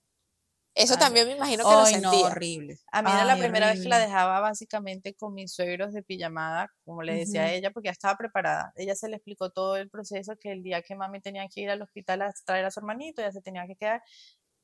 eso 0.74 0.96
también 0.96 1.26
me 1.26 1.34
imagino 1.34 1.64
que 1.64 1.70
lo 1.70 1.86
sentía. 1.86 2.26
horrible. 2.26 2.78
A 2.92 3.02
mí 3.02 3.10
era 3.10 3.24
la 3.24 3.36
primera 3.36 3.70
vez 3.70 3.82
que 3.82 3.88
la 3.88 3.98
dejaba 3.98 4.40
básicamente 4.40 5.14
con 5.14 5.34
mis 5.34 5.52
suegros 5.52 5.92
de 5.92 6.02
pijamada, 6.02 6.70
como 6.84 7.02
le 7.02 7.16
decía 7.16 7.42
a 7.42 7.52
ella, 7.52 7.70
porque 7.70 7.88
ya 7.88 7.92
estaba 7.92 8.16
preparada. 8.16 8.72
Ella 8.76 8.94
se 8.94 9.08
le 9.08 9.16
explicó 9.16 9.50
todo 9.50 9.76
el 9.76 9.90
proceso, 9.90 10.36
que 10.40 10.52
el 10.52 10.62
día 10.62 10.82
que 10.82 10.94
mami 10.94 11.20
tenía 11.20 11.46
que 11.48 11.62
ir 11.62 11.70
al 11.70 11.82
hospital 11.82 12.22
a 12.22 12.32
traer 12.44 12.64
a 12.64 12.70
su 12.70 12.80
hermanito, 12.80 13.20
ya 13.20 13.32
se 13.32 13.42
tenía 13.42 13.66
que 13.66 13.76
quedar. 13.76 14.02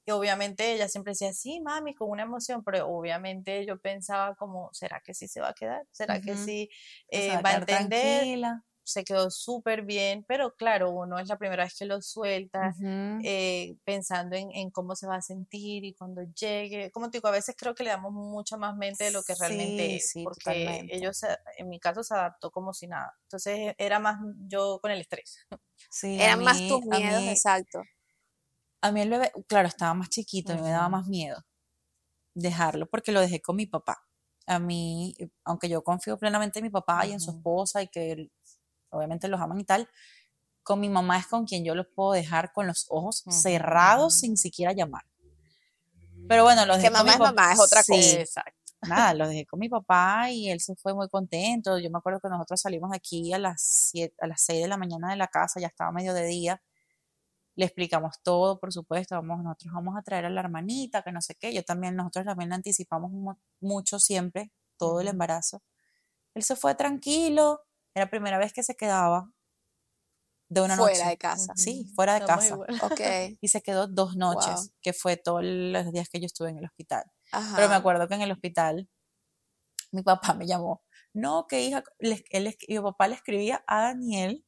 Y 0.06 0.12
obviamente 0.12 0.72
ella 0.72 0.88
siempre 0.88 1.12
decía, 1.12 1.32
sí, 1.32 1.60
mami, 1.60 1.94
con 1.94 2.08
una 2.08 2.22
emoción, 2.22 2.62
pero 2.62 2.86
obviamente 2.88 3.66
yo 3.66 3.78
pensaba 3.78 4.36
como, 4.36 4.70
¿será 4.72 5.00
que 5.04 5.14
sí 5.14 5.26
se 5.26 5.40
va 5.40 5.48
a 5.48 5.54
quedar? 5.54 5.84
¿Será 5.90 6.20
que 6.20 6.36
sí 6.36 6.70
eh, 7.08 7.36
va, 7.42 7.50
a 7.50 7.56
entender? 7.56 8.20
Tranquila 8.20 8.64
se 8.86 9.04
quedó 9.04 9.30
súper 9.30 9.82
bien, 9.82 10.24
pero 10.26 10.54
claro, 10.54 10.90
uno 10.90 11.18
es 11.18 11.28
la 11.28 11.36
primera 11.36 11.64
vez 11.64 11.76
que 11.76 11.84
lo 11.84 12.00
suelta, 12.00 12.74
eh, 13.22 13.76
pensando 13.84 14.36
en, 14.36 14.70
cómo 14.70 14.94
se 14.94 15.06
va 15.06 15.16
a 15.16 15.22
sentir 15.22 15.84
y 15.84 15.94
cuando 15.94 16.22
llegue, 16.22 16.90
como 16.92 17.10
te 17.10 17.18
digo, 17.18 17.28
a 17.28 17.32
veces 17.32 17.56
creo 17.58 17.74
que 17.74 17.84
le 17.84 17.90
damos 17.90 18.12
mucha 18.12 18.56
más 18.56 18.76
mente 18.76 19.04
de 19.04 19.10
lo 19.10 19.22
que 19.22 19.34
realmente 19.34 19.96
es, 19.96 20.14
porque 20.22 20.86
ellos, 20.90 21.20
en 21.58 21.68
mi 21.68 21.80
caso, 21.80 22.02
se 22.04 22.14
adaptó 22.14 22.50
como 22.50 22.72
si 22.72 22.86
nada. 22.86 23.14
Entonces 23.22 23.74
era 23.76 23.98
más 23.98 24.18
yo 24.46 24.78
con 24.80 24.90
el 24.90 25.00
estrés. 25.00 25.46
Sí, 25.90 26.18
Eran 26.18 26.42
más 26.42 26.56
tus 26.68 26.84
miedos, 26.86 27.22
exacto. 27.24 27.82
A 28.80 28.92
mí 28.92 29.02
el 29.02 29.10
bebé, 29.10 29.30
claro, 29.46 29.68
estaba 29.68 29.92
más 29.92 30.08
chiquito, 30.08 30.54
y 30.54 30.56
me 30.56 30.70
daba 30.70 30.88
más 30.88 31.06
miedo 31.06 31.44
dejarlo 32.36 32.86
porque 32.86 33.12
lo 33.12 33.20
dejé 33.20 33.40
con 33.40 33.56
mi 33.56 33.66
papá. 33.66 34.06
A 34.46 34.60
mí, 34.60 35.16
aunque 35.44 35.68
yo 35.68 35.82
confío 35.82 36.18
plenamente 36.18 36.60
en 36.60 36.64
mi 36.64 36.70
papá 36.70 37.04
y 37.06 37.12
en 37.12 37.20
su 37.20 37.32
esposa 37.32 37.82
y 37.82 37.88
que 37.88 38.12
él 38.12 38.32
obviamente 38.90 39.28
los 39.28 39.40
aman 39.40 39.60
y 39.60 39.64
tal, 39.64 39.88
con 40.62 40.80
mi 40.80 40.88
mamá 40.88 41.18
es 41.18 41.26
con 41.26 41.46
quien 41.46 41.64
yo 41.64 41.74
los 41.74 41.86
puedo 41.86 42.12
dejar 42.12 42.52
con 42.52 42.66
los 42.66 42.86
ojos 42.88 43.22
cerrados 43.30 44.14
sin 44.14 44.36
siquiera 44.36 44.72
llamar. 44.72 45.04
Pero 46.28 46.42
bueno, 46.42 46.66
los 46.66 46.78
dejé 46.78 46.90
mamá 46.90 47.12
es 47.12 47.18
mamá, 47.18 47.52
es 47.52 47.60
otra 47.60 47.84
cosa. 47.84 48.20
Exacto. 48.20 48.66
Nada, 48.82 49.14
los 49.14 49.28
dejé 49.28 49.46
con 49.46 49.60
mi 49.60 49.68
papá 49.68 50.30
y 50.30 50.50
él 50.50 50.60
se 50.60 50.74
fue 50.76 50.94
muy 50.94 51.08
contento. 51.08 51.78
Yo 51.78 51.90
me 51.90 51.98
acuerdo 51.98 52.20
que 52.20 52.28
nosotros 52.28 52.60
salimos 52.60 52.90
de 52.90 52.96
aquí 52.96 53.32
a 53.32 53.38
las, 53.38 53.62
siete, 53.62 54.14
a 54.20 54.26
las 54.26 54.40
6 54.42 54.62
de 54.62 54.68
la 54.68 54.76
mañana 54.76 55.10
de 55.10 55.16
la 55.16 55.28
casa, 55.28 55.60
ya 55.60 55.68
estaba 55.68 55.92
medio 55.92 56.14
de 56.14 56.24
día. 56.24 56.62
Le 57.54 57.64
explicamos 57.64 58.16
todo, 58.22 58.58
por 58.58 58.72
supuesto. 58.72 59.14
Vamos, 59.14 59.42
nosotros 59.42 59.72
vamos 59.72 59.96
a 59.96 60.02
traer 60.02 60.26
a 60.26 60.30
la 60.30 60.40
hermanita, 60.40 61.02
que 61.02 61.12
no 61.12 61.22
sé 61.22 61.34
qué. 61.36 61.54
Yo 61.54 61.62
también, 61.64 61.96
nosotros 61.96 62.26
también 62.26 62.52
anticipamos 62.52 63.10
mucho 63.60 63.98
siempre, 63.98 64.52
todo 64.76 65.00
el 65.00 65.08
embarazo. 65.08 65.62
Él 66.34 66.42
se 66.42 66.56
fue 66.56 66.74
tranquilo, 66.74 67.65
era 67.96 68.04
la 68.04 68.10
primera 68.10 68.38
vez 68.38 68.52
que 68.52 68.62
se 68.62 68.76
quedaba 68.76 69.30
de 70.50 70.60
una 70.60 70.76
noche. 70.76 70.96
Fuera 70.96 71.08
de 71.08 71.16
casa. 71.16 71.52
Sí, 71.56 71.90
fuera 71.94 72.20
de 72.20 72.26
casa. 72.26 72.58
Okay. 72.82 73.38
Y 73.40 73.48
se 73.48 73.62
quedó 73.62 73.86
dos 73.86 74.16
noches, 74.16 74.74
que 74.82 74.92
fue 74.92 75.16
todos 75.16 75.40
los 75.42 75.90
días 75.92 76.10
que 76.10 76.20
yo 76.20 76.26
estuve 76.26 76.50
en 76.50 76.58
el 76.58 76.66
hospital. 76.66 77.04
Pero 77.54 77.70
me 77.70 77.74
acuerdo 77.74 78.06
que 78.06 78.14
en 78.14 78.20
el 78.20 78.32
hospital 78.32 78.86
mi 79.92 80.02
papá 80.02 80.34
me 80.34 80.46
llamó. 80.46 80.82
No, 81.14 81.46
que 81.48 81.62
hija, 81.62 81.82
él, 81.98 82.54
mi 82.68 82.80
papá 82.80 83.08
le 83.08 83.14
escribía 83.14 83.64
a 83.66 83.80
Daniel 83.80 84.44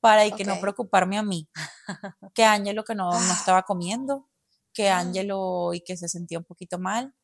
para 0.00 0.30
que 0.30 0.44
no 0.44 0.60
preocuparme 0.60 1.16
a 1.16 1.22
mí. 1.22 1.48
que 2.34 2.44
Ángelo 2.44 2.84
que 2.84 2.94
no, 2.94 3.10
no 3.10 3.18
estaba 3.32 3.62
comiendo, 3.62 4.28
que 4.74 4.90
ah. 4.90 4.98
Ángelo 4.98 5.72
y 5.72 5.80
que 5.80 5.96
se 5.96 6.08
sentía 6.08 6.38
un 6.38 6.44
poquito 6.44 6.78
mal, 6.78 7.14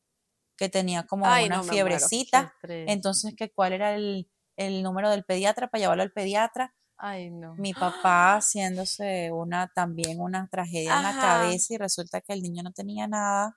que 0.56 0.70
tenía 0.70 1.06
como 1.06 1.26
una 1.26 1.62
fiebrecita. 1.62 2.54
Entonces, 2.62 3.34
que 3.36 3.52
cuál 3.52 3.74
era 3.74 3.94
el, 3.94 4.30
el 4.66 4.82
número 4.82 5.10
del 5.10 5.24
pediatra 5.24 5.68
para 5.68 5.80
llevarlo 5.80 6.02
al 6.02 6.12
pediatra. 6.12 6.74
Ay, 7.04 7.30
no. 7.30 7.56
Mi 7.56 7.74
papá 7.74 8.36
haciéndose 8.36 9.32
una 9.32 9.68
también 9.74 10.20
una 10.20 10.48
tragedia 10.48 10.96
en 10.96 11.02
la 11.02 11.20
cabeza 11.20 11.74
y 11.74 11.76
resulta 11.76 12.20
que 12.20 12.32
el 12.32 12.42
niño 12.42 12.62
no 12.62 12.72
tenía 12.72 13.08
nada. 13.08 13.56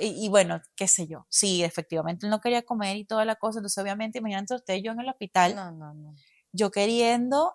Y, 0.00 0.28
bueno, 0.28 0.60
qué 0.76 0.86
sé 0.86 1.06
yo. 1.06 1.26
Sí, 1.30 1.64
efectivamente 1.64 2.26
él 2.26 2.30
no 2.30 2.40
quería 2.40 2.62
comer 2.62 2.96
y 2.96 3.06
toda 3.06 3.24
la 3.24 3.36
cosa. 3.36 3.58
Entonces, 3.58 3.82
obviamente, 3.82 4.18
imagínate 4.18 4.54
usted 4.54 4.76
yo 4.82 4.92
en 4.92 5.00
el 5.00 5.08
hospital. 5.08 5.54
No, 5.54 5.70
no, 5.70 5.94
no. 5.94 6.14
Yo 6.52 6.70
queriendo 6.70 7.54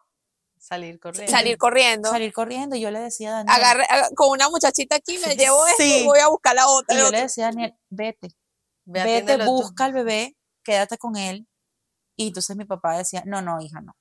salir 0.58 1.00
corriendo. 1.00 1.32
Salir 1.32 1.58
corriendo. 1.58 2.10
Salir 2.10 2.34
corriendo. 2.34 2.76
Y 2.76 2.82
yo 2.82 2.90
le 2.90 3.00
decía 3.00 3.30
a 3.30 3.44
Daniel. 3.44 3.56
Agarre, 3.56 3.86
con 4.16 4.30
una 4.32 4.50
muchachita 4.50 4.96
aquí, 4.96 5.20
me 5.20 5.36
llevo 5.36 5.66
esto 5.68 5.84
y 5.84 6.06
voy 6.06 6.20
a 6.20 6.28
buscar 6.28 6.56
la 6.56 6.68
otra. 6.68 6.96
Y 6.96 7.00
yo 7.00 7.12
le 7.12 7.22
decía 7.22 7.46
a 7.46 7.52
Daniel, 7.52 7.76
vete. 7.90 8.30
vete, 8.86 9.46
busca 9.46 9.86
al 9.86 9.94
bebé, 9.94 10.36
quédate 10.64 10.98
con 10.98 11.16
él 11.16 11.48
y 12.16 12.28
entonces 12.28 12.56
mi 12.56 12.66
papá 12.66 12.98
decía, 12.98 13.24
no, 13.26 13.42
no, 13.42 13.60
hija, 13.62 13.82
no. 13.82 13.96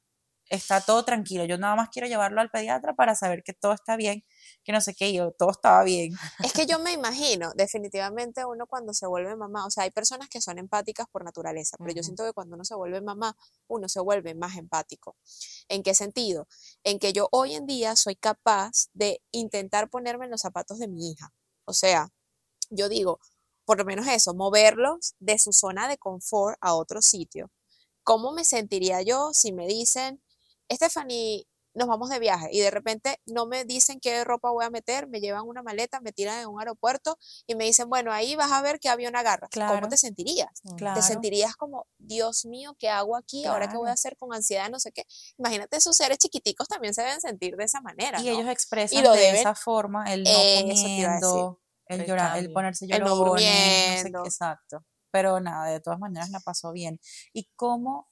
Está 0.49 0.83
todo 0.83 1.03
tranquilo. 1.05 1.47
Yo 1.47 1.57
nada 1.57 1.77
más 1.77 1.89
quiero 1.89 2.09
llevarlo 2.09 2.41
al 2.43 2.51
pediatra 2.51 2.95
para 2.95 3.15
saber 3.15 3.43
que 3.43 3.55
todo 3.55 3.73
está 3.73 3.97
bien, 3.97 4.23
que 4.65 4.73
no 4.73 4.83
sé 4.83 4.95
qué, 4.95 5.11
yo, 5.15 5.33
todo 5.33 5.51
estaba 5.51 5.83
bien. 5.83 6.13
Es 6.45 6.53
que 6.53 6.67
yo 6.67 6.79
me 6.79 6.93
imagino, 6.93 7.53
definitivamente 7.55 8.45
uno 8.45 8.67
cuando 8.67 8.93
se 8.93 9.07
vuelve 9.07 9.35
mamá, 9.35 9.65
o 9.65 9.71
sea, 9.71 9.85
hay 9.85 9.91
personas 9.91 10.29
que 10.29 10.43
son 10.43 10.59
empáticas 10.59 11.07
por 11.11 11.25
naturaleza, 11.25 11.79
pero 11.79 11.93
yo 11.95 12.03
siento 12.03 12.25
que 12.25 12.35
cuando 12.35 12.57
uno 12.57 12.67
se 12.67 12.75
vuelve 12.75 13.01
mamá, 13.01 13.35
uno 13.67 13.89
se 13.89 14.01
vuelve 14.01 14.35
más 14.35 14.57
empático. 14.57 15.17
¿En 15.69 15.83
qué 15.83 15.95
sentido? 15.95 16.47
En 16.85 16.99
que 16.99 17.15
yo 17.15 17.29
hoy 17.33 17.55
en 17.55 17.67
día 17.67 17.97
soy 17.97 18.17
capaz 18.17 18.89
de 18.93 19.23
intentar 19.31 19.89
ponerme 19.89 20.27
en 20.27 20.33
los 20.33 20.43
zapatos 20.43 20.79
de 20.79 20.89
mi 20.89 21.13
hija. 21.13 21.33
O 21.65 21.73
sea, 21.73 22.11
yo 22.69 22.91
digo, 22.91 23.21
por 23.65 23.79
lo 23.79 23.87
menos 23.87 24.07
eso, 24.07 24.35
moverlos 24.35 25.15
de 25.19 25.39
su 25.39 25.53
zona 25.55 25.89
de 25.89 25.97
confort 25.97 26.59
a 26.61 26.75
otro 26.75 27.01
sitio 27.01 27.51
¿Cómo 28.05 28.33
me 28.33 28.45
sentiría 28.45 29.03
yo 29.03 29.33
si 29.33 29.53
me 29.53 29.67
dicen, 29.67 30.23
Stephanie, 30.71 31.47
nos 31.75 31.89
vamos 31.89 32.11
de 32.11 32.19
viaje 32.19 32.49
y 32.53 32.61
de 32.61 32.71
repente 32.71 33.19
no 33.27 33.47
me 33.47 33.65
dicen 33.65 33.99
qué 34.01 34.25
ropa 34.25 34.51
voy 34.51 34.65
a 34.65 34.71
meter, 34.71 35.09
me 35.09 35.21
llevan 35.21 35.47
una 35.47 35.63
maleta, 35.63 36.01
me 36.01 36.13
tiran 36.13 36.41
en 36.41 36.49
un 36.49 36.61
aeropuerto 36.61 37.19
y 37.47 37.55
me 37.55 37.65
dicen, 37.65 37.89
bueno, 37.89 38.13
ahí 38.13 38.37
vas 38.37 38.53
a 38.53 38.61
ver 38.63 38.79
qué 38.79 38.89
avión 38.89 39.17
agarras. 39.17 39.51
¿Cómo 39.51 39.89
te 39.89 39.97
sentirías? 39.97 40.51
Te 40.95 41.03
sentirías 41.03 41.57
como, 41.57 41.87
Dios 41.99 42.45
mío, 42.45 42.77
¿qué 42.79 42.89
hago 42.89 43.17
aquí? 43.17 43.45
¿Ahora 43.47 43.69
qué 43.69 43.77
voy 43.77 43.89
a 43.89 43.93
hacer 43.93 44.17
con 44.17 44.35
ansiedad? 44.35 44.69
No 44.71 44.79
sé 44.79 44.93
qué. 44.93 45.07
Imagínate, 45.39 45.77
esos 45.77 45.97
seres 45.97 46.19
chiquiticos 46.19 46.69
también 46.69 46.95
se 46.95 47.03
deben 47.03 47.21
sentir 47.21 47.57
de 47.57 47.65
esa 47.65 47.81
manera. 47.81 48.21
Y 48.21 48.29
ellos 48.29 48.49
expresan 48.49 49.03
de 49.03 49.41
esa 49.41 49.55
forma 49.55 50.05
el 50.13 50.25
no 50.25 50.31
comiendo, 50.31 51.61
el 51.87 52.07
llorar, 52.07 52.39
el 52.39 52.53
ponerse 52.53 52.87
no 54.11 54.25
exacto 54.25 54.85
pero 55.13 55.39
nada, 55.41 55.71
de 55.71 55.81
todas 55.81 56.01
maneras 56.01 56.31
la 56.31 56.41
pasó 56.41 56.73
bien. 56.73 56.99
¿Y 57.33 57.49
cómo 57.55 58.09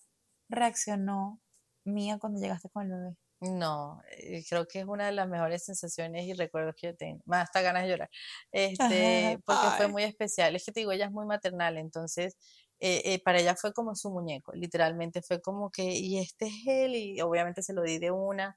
reaccionó 0.48 1.40
Mía 1.84 2.18
cuando 2.20 2.40
llegaste 2.40 2.68
con 2.70 2.84
el 2.84 2.90
bebé? 2.90 3.16
No, 3.40 4.02
eh, 4.18 4.44
creo 4.48 4.68
que 4.68 4.80
es 4.80 4.86
una 4.86 5.06
de 5.06 5.12
las 5.12 5.26
mejores 5.26 5.64
sensaciones 5.64 6.26
y 6.26 6.34
recuerdos 6.34 6.74
que 6.76 6.88
yo 6.88 6.96
tengo. 6.96 7.22
Más 7.24 7.44
hasta 7.44 7.62
ganas 7.62 7.84
de 7.84 7.88
llorar. 7.88 8.10
Este, 8.52 9.38
porque 9.46 9.66
fue 9.78 9.88
muy 9.88 10.02
especial. 10.02 10.54
Es 10.54 10.64
que 10.66 10.72
te 10.72 10.80
digo, 10.80 10.92
ella 10.92 11.06
es 11.06 11.12
muy 11.12 11.24
maternal, 11.26 11.78
entonces 11.78 12.36
eh, 12.80 13.00
eh, 13.06 13.22
para 13.22 13.40
ella 13.40 13.56
fue 13.56 13.72
como 13.72 13.94
su 13.94 14.10
muñeco. 14.10 14.52
Literalmente 14.52 15.22
fue 15.22 15.40
como 15.40 15.70
que, 15.70 15.84
y 15.84 16.18
este 16.18 16.46
es 16.48 16.52
él, 16.66 16.94
y 16.94 17.20
obviamente 17.22 17.62
se 17.62 17.72
lo 17.72 17.82
di 17.82 17.98
de 17.98 18.10
una. 18.10 18.54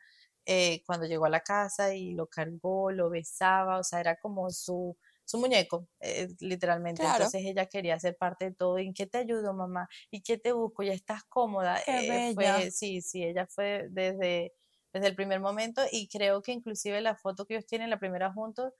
cuando 0.85 1.05
llegó 1.07 1.25
a 1.25 1.29
la 1.29 1.41
casa 1.41 1.95
y 1.95 2.13
lo 2.13 2.27
cargó, 2.27 2.91
lo 2.91 3.09
besaba, 3.09 3.79
o 3.79 3.83
sea, 3.83 4.01
era 4.01 4.17
como 4.17 4.49
su, 4.51 4.97
su 5.25 5.37
muñeco, 5.37 5.87
eh, 5.99 6.27
literalmente. 6.39 7.03
Entonces 7.03 7.43
ella 7.45 7.65
quería 7.65 7.99
ser 7.99 8.17
parte 8.17 8.45
de 8.45 8.55
todo. 8.55 8.77
¿En 8.77 8.93
qué 8.93 9.07
te 9.07 9.19
ayudo, 9.19 9.53
mamá? 9.53 9.87
¿Y 10.11 10.21
qué 10.21 10.37
te 10.37 10.51
busco? 10.51 10.83
¿Ya 10.83 10.93
estás 10.93 11.23
cómoda? 11.23 11.79
Eh, 11.87 12.33
fue, 12.33 12.71
sí, 12.71 13.01
sí, 13.01 13.23
ella 13.23 13.47
fue 13.47 13.87
desde, 13.89 14.53
desde 14.91 15.07
el 15.07 15.15
primer 15.15 15.39
momento 15.39 15.81
y 15.91 16.07
creo 16.07 16.41
que 16.41 16.51
inclusive 16.51 17.01
la 17.01 17.15
foto 17.15 17.45
que 17.45 17.55
ellos 17.55 17.65
tienen, 17.65 17.89
la 17.89 17.99
primera 17.99 18.31
juntos, 18.33 18.73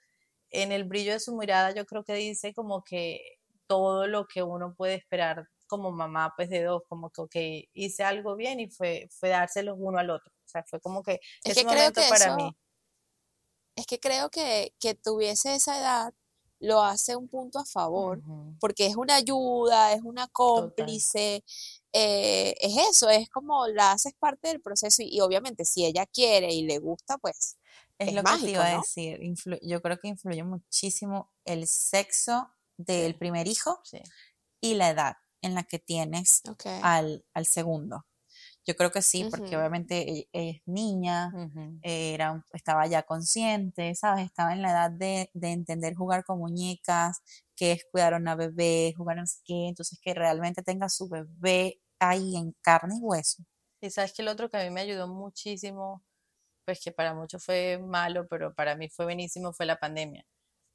en 0.50 0.72
el 0.72 0.84
brillo 0.84 1.14
de 1.14 1.20
su 1.20 1.36
mirada, 1.36 1.72
yo 1.72 1.86
creo 1.86 2.04
que 2.04 2.14
dice 2.14 2.54
como 2.54 2.84
que 2.84 3.40
todo 3.66 4.08
lo 4.08 4.28
que 4.28 4.44
uno 4.44 4.76
puede 4.76 4.96
esperar 4.96 5.48
como 5.66 5.92
mamá, 5.92 6.34
pues 6.36 6.50
de 6.50 6.62
dos, 6.62 6.84
como 6.88 7.10
que 7.10 7.70
hice 7.74 8.04
algo 8.04 8.36
bien 8.36 8.60
y 8.60 8.70
fue, 8.70 9.08
fue 9.10 9.30
dárselos 9.30 9.78
uno 9.80 9.98
al 9.98 10.12
otro. 10.12 10.32
O 10.32 10.48
sea, 10.48 10.64
fue 10.64 10.80
como 10.80 11.02
que 11.02 11.20
es, 11.44 11.58
un 11.58 11.66
momento 11.66 12.02
para 12.10 12.36
mí 12.36 12.56
es 13.76 13.86
que 13.86 14.00
creo 14.00 14.30
que, 14.30 14.74
que 14.80 14.96
tuviese 14.96 15.56
esa 15.56 15.80
edad 15.80 16.14
lo 16.64 16.82
hace 16.82 17.16
un 17.18 17.28
punto 17.28 17.60
a 17.60 17.66
favor, 17.66 18.22
porque 18.60 18.88
es 18.88 18.96
una 18.96 19.16
ayuda, 19.16 19.92
es 19.92 20.02
una 20.02 20.28
cómplice, 20.30 21.44
eh, 21.92 22.56
es 22.62 22.78
eso, 22.90 23.10
es 23.10 23.30
como 23.30 23.68
la 23.68 23.92
haces 23.92 24.14
parte 24.18 24.48
del 24.48 24.62
proceso 24.62 25.04
y, 25.06 25.20
obviamente 25.20 25.66
si 25.66 25.86
ella 25.86 26.06
quiere 26.06 26.54
y 26.54 26.64
le 26.64 26.80
gusta, 26.80 27.18
pues 27.18 27.58
es, 27.98 28.14
lo 28.14 28.24
que 28.24 28.38
te 28.38 28.52
iba 28.52 28.66
a 28.66 28.78
decir. 28.78 29.20
yo 29.62 29.82
creo 29.82 30.00
que 30.00 30.08
influye 30.08 30.44
muchísimo 30.44 31.34
el 31.44 31.68
sexo 31.68 32.50
del 32.78 33.16
primer 33.16 33.48
hijo 33.48 33.82
y 34.62 34.76
la 34.76 34.90
edad 34.90 35.18
en 35.42 35.56
la 35.56 35.64
que 35.64 35.80
tienes 35.80 36.44
al, 36.82 37.26
al 37.34 37.46
segundo. 37.46 38.06
Yo 38.66 38.76
creo 38.76 38.92
que 38.92 39.02
sí, 39.02 39.28
porque 39.30 39.58
obviamente 39.58 40.20
e, 40.20 40.30
es 40.32 40.62
niña, 40.66 41.32
era, 41.82 42.46
estaba 42.54 42.88
ya 42.88 43.04
consciente, 43.04 43.94
¿sabes? 43.96 44.26
Estaba 44.26 44.54
en 44.54 44.62
la 44.62 44.72
edad 44.72 44.92
de, 44.92 45.30
entender 45.34 45.96
jugar 45.96 46.24
con 46.24 46.40
muñecas, 46.40 47.22
que 47.56 47.74
es 47.74 47.86
cuidar 47.92 48.14
a 48.14 48.18
una 48.18 48.36
bebé, 48.36 48.94
jugar 48.96 49.26
sé 49.28 49.42
qué, 49.44 49.68
entonces 49.68 50.00
que 50.02 50.14
realmente 50.14 50.64
tenga 50.64 50.88
su 50.88 51.10
bebé 51.10 51.82
ahí 52.00 52.38
en 52.38 52.56
carne 52.62 52.96
y 52.98 53.02
hueso. 53.02 53.44
Y 53.82 53.90
sabes 53.90 54.14
que 54.14 54.22
el 54.22 54.30
otro 54.30 54.50
que 54.50 54.58
a 54.58 54.64
mí 54.64 54.70
me 54.70 54.82
ayudó 54.82 55.08
muchísimo, 55.10 56.02
pues 56.66 56.82
que 56.82 56.94
para 56.94 57.14
muchos 57.14 57.44
fue 57.44 57.80
malo, 57.80 58.28
pero 58.30 58.54
para 58.54 58.76
mí 58.78 58.90
fue 58.90 59.06
buenísimo, 59.06 59.54
fue 59.54 59.66
la 59.66 59.78
pandemia. 59.78 60.26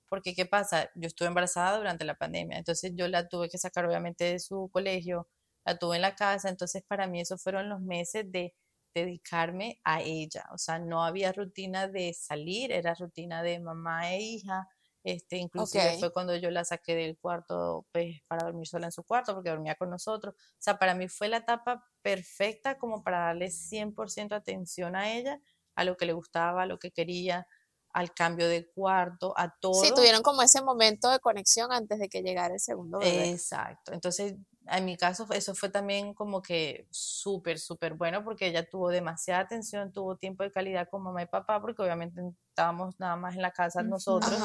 Porque, 0.09 0.35
¿qué 0.35 0.47
pasa? 0.47 0.91
Yo 0.95 1.07
estuve 1.09 1.29
embarazada 1.29 1.79
durante 1.79 2.05
la 2.05 2.17
pandemia, 2.17 2.59
entonces 2.59 2.93
yo 2.95 3.09
la 3.09 3.29
tuve 3.29 3.49
que 3.49 3.59
sacar 3.59 3.87
obviamente 3.87 4.25
de 4.25 4.41
su 4.41 4.71
colegio, 4.73 5.29
la 5.69 5.79
tuve 5.79 5.97
en 5.97 6.03
la 6.03 6.15
casa, 6.15 6.49
entonces 6.49 6.83
para 6.87 7.07
mí 7.07 7.21
esos 7.21 7.43
fueron 7.43 7.69
los 7.69 7.81
meses 7.81 8.31
de 8.33 8.55
dedicarme 8.95 9.81
a 9.85 10.01
ella, 10.01 10.47
o 10.53 10.59
sea, 10.59 10.79
no 10.79 11.05
había 11.05 11.31
rutina 11.33 11.89
de 11.89 12.15
salir, 12.15 12.73
era 12.73 12.95
rutina 12.95 13.43
de 13.43 13.61
mamá 13.61 14.15
e 14.15 14.21
hija, 14.21 14.67
este, 15.05 15.37
inclusive 15.37 15.99
fue 15.99 16.13
cuando 16.13 16.35
yo 16.37 16.51
la 16.51 16.65
saqué 16.65 16.95
del 16.95 17.19
cuarto 17.19 17.87
pues, 17.93 18.21
para 18.29 18.47
dormir 18.47 18.67
sola 18.67 18.87
en 18.87 18.93
su 18.93 19.05
cuarto 19.05 19.35
porque 19.35 19.51
dormía 19.51 19.75
con 19.77 19.91
nosotros. 19.91 20.35
O 20.35 20.57
sea, 20.59 20.79
para 20.79 20.95
mí 20.95 21.09
fue 21.09 21.29
la 21.29 21.39
etapa 21.39 21.87
perfecta 22.03 22.77
como 22.79 23.03
para 23.03 23.19
darle 23.27 23.47
100% 23.51 24.35
atención 24.35 24.97
a 24.97 25.13
ella, 25.15 25.41
a 25.77 25.85
lo 25.85 25.97
que 25.97 26.05
le 26.05 26.13
gustaba, 26.13 26.63
a 26.63 26.67
lo 26.67 26.79
que 26.79 26.91
quería, 26.91 27.47
al 27.93 28.13
cambio 28.13 28.49
de 28.49 28.71
cuarto, 28.71 29.33
a 29.37 29.57
todo. 29.59 29.83
Sí, 29.83 29.93
tuvieron 29.95 30.23
como 30.23 30.43
ese 30.43 30.63
momento 30.63 31.11
de 31.11 31.21
conexión 31.21 31.73
antes 31.73 31.99
de 31.99 32.09
que 32.09 32.23
llegara 32.23 32.55
el 32.55 32.61
segundo 32.61 32.99
bebé. 32.99 33.31
Exacto. 33.31 33.93
Entonces, 33.93 34.35
en 34.71 34.85
mi 34.85 34.97
caso, 34.97 35.27
eso 35.33 35.55
fue 35.55 35.69
también 35.69 36.15
como 36.15 36.43
que 36.43 36.87
súper, 36.91 37.59
súper 37.59 37.95
bueno 37.95 38.25
porque 38.25 38.47
ella 38.47 38.69
tuvo 38.69 38.91
demasiada 38.91 39.41
atención, 39.41 39.93
tuvo 39.93 40.17
tiempo 40.17 40.43
de 40.43 40.53
calidad 40.53 40.89
con 40.91 41.03
mamá 41.03 41.23
y 41.23 41.27
papá 41.27 41.61
porque 41.61 41.83
obviamente 41.83 42.21
estábamos 42.49 42.99
nada 42.99 43.17
más 43.17 43.35
en 43.35 43.43
la 43.43 43.51
casa 43.51 43.83
nosotros. 43.83 44.39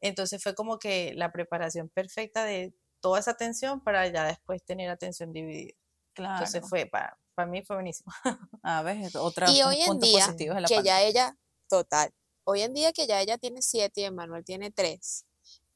Entonces 0.00 0.42
fue 0.42 0.54
como 0.54 0.78
que 0.78 1.14
la 1.14 1.32
preparación 1.32 1.88
perfecta 1.88 2.44
de 2.44 2.74
toda 3.00 3.20
esa 3.20 3.32
atención 3.32 3.80
para 3.80 4.06
ya 4.08 4.24
después 4.24 4.64
tener 4.64 4.90
atención 4.90 5.32
dividida. 5.32 5.74
Claro. 6.14 6.34
Entonces 6.34 6.68
fue, 6.68 6.86
para, 6.86 7.18
para 7.34 7.48
mí 7.48 7.62
fue 7.62 7.76
buenísimo. 7.76 8.12
A 8.62 8.82
ver, 8.82 9.10
otra 9.16 9.50
Y 9.50 9.62
hoy 9.62 9.80
en 9.80 9.98
día, 9.98 10.34
que 10.66 10.82
ya 10.82 11.02
ella, 11.02 11.36
total, 11.68 12.12
hoy 12.44 12.62
en 12.62 12.74
día 12.74 12.92
que 12.92 13.06
ya 13.06 13.20
ella 13.20 13.38
tiene 13.38 13.62
siete 13.62 14.02
y 14.02 14.04
Emanuel 14.04 14.44
tiene 14.44 14.70
tres, 14.70 15.26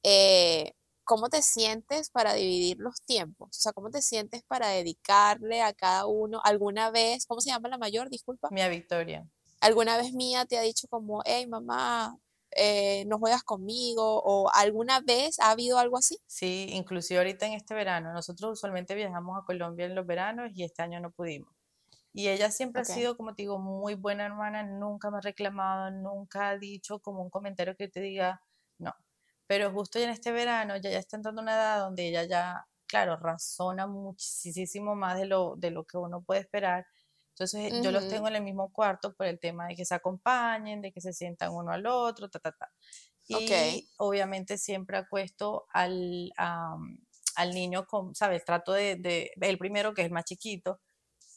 eh, 0.03 0.73
¿cómo 1.09 1.31
te 1.31 1.41
sientes 1.41 2.11
para 2.11 2.35
dividir 2.35 2.77
los 2.79 3.03
tiempos? 3.03 3.49
O 3.49 3.61
sea, 3.61 3.73
¿cómo 3.73 3.89
te 3.89 4.03
sientes 4.03 4.43
para 4.43 4.69
dedicarle 4.69 5.63
a 5.63 5.73
cada 5.73 6.05
uno 6.05 6.43
alguna 6.45 6.91
vez? 6.91 7.25
¿Cómo 7.25 7.41
se 7.41 7.49
llama 7.49 7.71
la 7.71 7.79
mayor? 7.79 8.11
Disculpa. 8.11 8.51
Mía 8.51 8.69
Victoria. 8.69 9.27
¿Alguna 9.63 9.97
vez 9.97 10.13
Mía 10.13 10.45
te 10.45 10.59
ha 10.59 10.61
dicho 10.61 10.87
como, 10.87 11.23
hey 11.25 11.47
mamá, 11.47 12.19
eh, 12.51 13.05
no 13.07 13.19
juegas 13.19 13.43
conmigo? 13.43 14.21
¿O 14.23 14.51
alguna 14.53 15.01
vez 15.01 15.41
ha 15.41 15.51
habido 15.51 15.79
algo 15.79 15.97
así? 15.97 16.19
Sí, 16.27 16.67
inclusive 16.73 17.19
ahorita 17.19 17.47
en 17.47 17.55
este 17.55 17.75
verano. 17.75 18.13
Nosotros 18.13 18.53
usualmente 18.53 18.95
viajamos 18.95 19.39
a 19.39 19.47
Colombia 19.47 19.87
en 19.87 19.95
los 19.95 20.07
veranos 20.07 20.51
y 20.55 20.63
este 20.63 20.83
año 20.83 21.01
no 21.01 21.11
pudimos. 21.11 21.49
Y 22.13 22.29
ella 22.29 22.51
siempre 22.51 22.83
ha 22.83 22.85
sido, 22.85 23.17
como 23.17 23.35
te 23.35 23.45
digo, 23.45 23.59
muy 23.59 23.95
buena 23.95 24.27
hermana, 24.27 24.63
nunca 24.63 25.11
me 25.11 25.19
ha 25.19 25.21
reclamado, 25.23 25.91
nunca 25.91 26.51
ha 26.51 26.59
dicho 26.59 26.99
como 27.01 27.23
un 27.23 27.31
comentario 27.31 27.77
que 27.77 27.89
te 27.89 28.01
diga. 28.01 28.43
Pero 29.49 29.73
justo 29.73 29.99
ya 29.99 30.05
en 30.05 30.11
este 30.11 30.31
verano, 30.31 30.77
ya, 30.77 30.91
ya 30.91 30.99
está 30.99 31.17
entrando 31.17 31.41
una 31.41 31.55
edad 31.55 31.81
donde 31.81 32.07
ella 32.07 32.25
ya, 32.25 32.67
claro, 32.87 33.17
razona 33.17 33.87
muchísimo 33.87 34.95
más 34.95 35.19
de 35.19 35.25
lo, 35.25 35.57
de 35.57 35.71
lo 35.71 35.85
que 35.85 35.97
uno 35.97 36.23
puede 36.23 36.43
esperar. 36.43 36.87
Entonces 37.31 37.73
yo 37.83 37.91
los 37.91 38.09
tengo 38.09 38.29
en 38.29 38.37
el 38.37 38.43
mismo 38.43 38.71
cuarto 38.71 39.15
por 39.15 39.27
el 39.27 39.41
tema 39.41 39.69
de 39.69 39.75
que 39.75 39.87
se 39.87 39.95
acompañen, 39.95 40.83
de 40.83 40.93
que 40.93 41.01
se 41.01 41.15
sientan 41.15 41.53
uno 41.53 41.73
al 41.73 41.87
otro, 41.87 42.29
ta, 42.29 42.41
ta, 42.41 42.53
ta. 42.53 42.71
Y 43.27 43.89
obviamente 43.97 44.59
siempre 44.59 44.99
acuesto 44.99 45.67
al, 45.73 46.31
al 46.37 47.51
niño 47.55 47.87
con, 47.87 48.15
¿sabes? 48.15 48.45
Trato 48.45 48.73
de, 48.73 48.97
de, 48.97 49.33
el 49.41 49.57
primero 49.57 49.95
que 49.95 50.03
es 50.03 50.07
el 50.07 50.13
más 50.13 50.25
chiquito, 50.25 50.81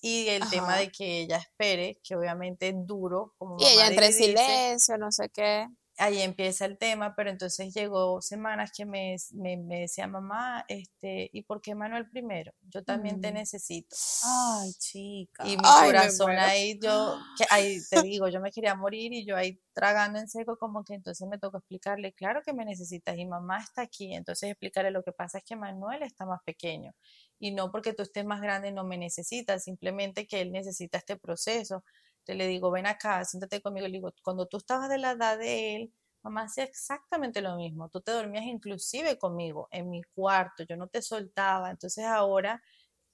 y 0.02 0.28
el 0.30 0.50
tema 0.50 0.76
de 0.76 0.92
que 0.92 1.22
ella 1.22 1.38
espere, 1.38 2.02
que 2.04 2.16
obviamente 2.16 2.70
es 2.70 2.76
duro. 2.76 3.36
Como 3.38 3.58
y 3.60 3.66
ella 3.66 3.88
entre 3.88 4.12
silencio, 4.12 4.98
no 4.98 5.12
sé 5.12 5.30
qué 5.30 5.68
ahí 6.02 6.20
empieza 6.22 6.66
el 6.66 6.80
tema, 6.80 7.16
pero 7.16 7.30
entonces 7.30 7.74
llegó 7.76 8.22
semanas 8.22 8.72
que 8.76 8.86
me, 8.86 9.16
me, 9.34 9.56
decía 9.82 10.08
mamá, 10.08 10.66
este, 10.68 11.30
¿y 11.32 11.44
por 11.44 11.62
qué 11.62 11.76
Manuel 11.76 12.10
primero? 12.10 12.54
Yo 12.70 12.84
también 12.84 13.22
te 13.22 13.32
necesito. 13.32 13.96
Ay, 14.24 14.74
chica. 14.80 15.48
Y 15.48 15.58
mi 15.58 15.64
corazón 15.64 16.32
ahí, 16.32 16.80
yo, 16.82 17.20
que, 17.38 17.46
ahí 17.52 17.78
te 17.88 18.02
digo, 18.02 18.28
yo 18.30 18.42
me 18.42 18.52
quería 18.52 18.74
morir 18.74 19.14
y 19.14 19.26
yo 19.26 19.38
ahí 19.38 19.62
tragando 19.74 20.18
en 20.18 20.28
seco, 20.28 20.58
como 20.58 20.84
que 20.84 20.96
entonces 20.96 21.28
me 21.28 21.38
tocó 21.38 21.60
explicarle, 21.60 22.14
claro 22.14 22.42
que 22.44 22.54
me 22.54 22.66
necesitas 22.66 23.16
y 23.18 23.26
mamá 23.26 23.60
está 23.60 23.84
aquí, 23.84 24.16
entonces 24.16 24.50
explicarle 24.50 24.90
lo 24.90 25.04
que 25.04 25.12
pasa 25.12 25.38
es 25.38 25.44
que 25.44 25.56
Manuel 25.56 26.02
está 26.02 26.26
más 26.26 26.42
pequeño 26.44 26.94
y 27.40 27.52
no 27.52 27.72
porque 27.72 27.94
tú 27.94 28.02
estés 28.02 28.26
más 28.26 28.42
grande 28.42 28.72
no 28.72 28.84
me 28.84 28.98
necesitas, 28.98 29.64
simplemente 29.64 30.26
que 30.26 30.42
él 30.42 30.52
necesita 30.52 30.98
este 30.98 31.16
proceso 31.16 31.84
te 32.24 32.36
le 32.36 32.48
digo, 32.48 32.72
ven 32.72 32.88
acá, 32.88 33.24
siéntate 33.26 33.62
conmigo. 33.62 33.88
Le 33.88 33.94
digo, 33.94 34.14
cuando 34.24 34.48
tú 34.48 34.58
estabas 34.58 34.90
de 34.90 34.98
la 34.98 35.12
edad 35.12 35.38
de 35.38 35.76
él, 35.76 35.94
mamá 36.24 36.44
hacía 36.44 36.64
exactamente 36.64 37.42
lo 37.42 37.56
mismo. 37.56 37.90
Tú 37.90 38.02
te 38.02 38.12
dormías 38.12 38.46
inclusive 38.46 39.18
conmigo 39.18 39.68
en 39.72 39.90
mi 39.90 40.04
cuarto, 40.04 40.64
yo 40.64 40.78
no 40.78 40.88
te 40.88 41.02
soltaba. 41.02 41.72
Entonces 41.72 42.06
ahora 42.06 42.62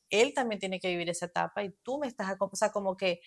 él 0.10 0.34
también 0.34 0.60
tiene 0.60 0.80
que 0.80 0.90
vivir 0.90 1.10
esa 1.10 1.28
etapa 1.28 1.64
y 1.64 1.72
tú 1.84 2.00
me 2.00 2.08
estás, 2.08 2.36
o 2.40 2.56
sea, 2.56 2.72
como 2.72 2.98
que 2.98 3.22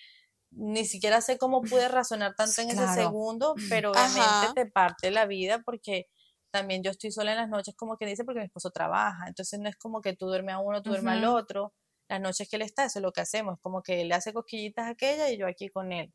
ni 0.51 0.85
siquiera 0.85 1.21
sé 1.21 1.39
cómo 1.39 1.63
pude 1.63 1.89
razonar 1.89 2.35
tanto 2.37 2.63
en 2.63 2.71
ese 2.71 2.89
segundo, 2.89 3.55
pero 3.69 3.93
obviamente 3.93 4.49
te 4.55 4.67
parte 4.67 5.11
la 5.11 5.27
vida 5.27 5.63
porque 5.65 6.07
también 6.51 6.83
yo 6.83 6.91
estoy 6.91 7.13
sola 7.13 7.33
en 7.33 7.39
las 7.39 7.49
noches, 7.49 7.75
como 7.77 7.97
que 7.97 8.07
dice, 8.07 8.25
porque 8.25 8.41
mi 8.41 8.47
esposo 8.47 8.71
trabaja. 8.71 9.29
Entonces 9.29 9.61
no 9.61 9.69
es 9.69 9.77
como 9.77 10.01
que 10.01 10.17
tú 10.17 10.27
duermes 10.27 10.57
a 10.57 10.59
uno, 10.59 10.83
tú 10.83 10.91
duermes 10.91 11.15
al 11.15 11.25
otro 11.25 11.73
las 12.11 12.21
noches 12.21 12.49
que 12.49 12.57
él 12.57 12.63
está, 12.63 12.85
eso 12.85 12.99
es 12.99 13.03
lo 13.05 13.13
que 13.13 13.21
hacemos, 13.21 13.61
como 13.61 13.83
que 13.83 14.05
le 14.05 14.15
hace 14.15 14.33
cosquillitas 14.33 14.87
a 14.87 14.91
aquella 14.91 15.31
y 15.31 15.39
yo 15.39 15.47
aquí 15.47 15.69
con 15.69 15.93
él. 15.93 16.13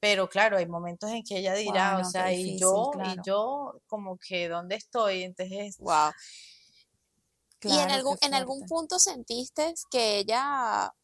Pero 0.00 0.28
claro, 0.28 0.56
hay 0.56 0.66
momentos 0.66 1.10
en 1.10 1.22
que 1.22 1.38
ella 1.38 1.54
dirá, 1.54 1.98
o 1.98 2.04
sea, 2.04 2.32
y 2.32 2.58
yo, 2.58 2.90
y 3.04 3.16
yo 3.24 3.80
como 3.86 4.16
que, 4.18 4.48
¿dónde 4.48 4.76
estoy? 4.76 5.24
Entonces, 5.24 5.76
wow. 5.78 6.10
¿Y 7.62 7.78
en 7.78 7.90
algún, 7.90 8.16
en 8.22 8.34
algún 8.34 8.66
punto 8.66 8.98
sentiste 8.98 9.74
que 9.90 10.18
ella 10.18 10.94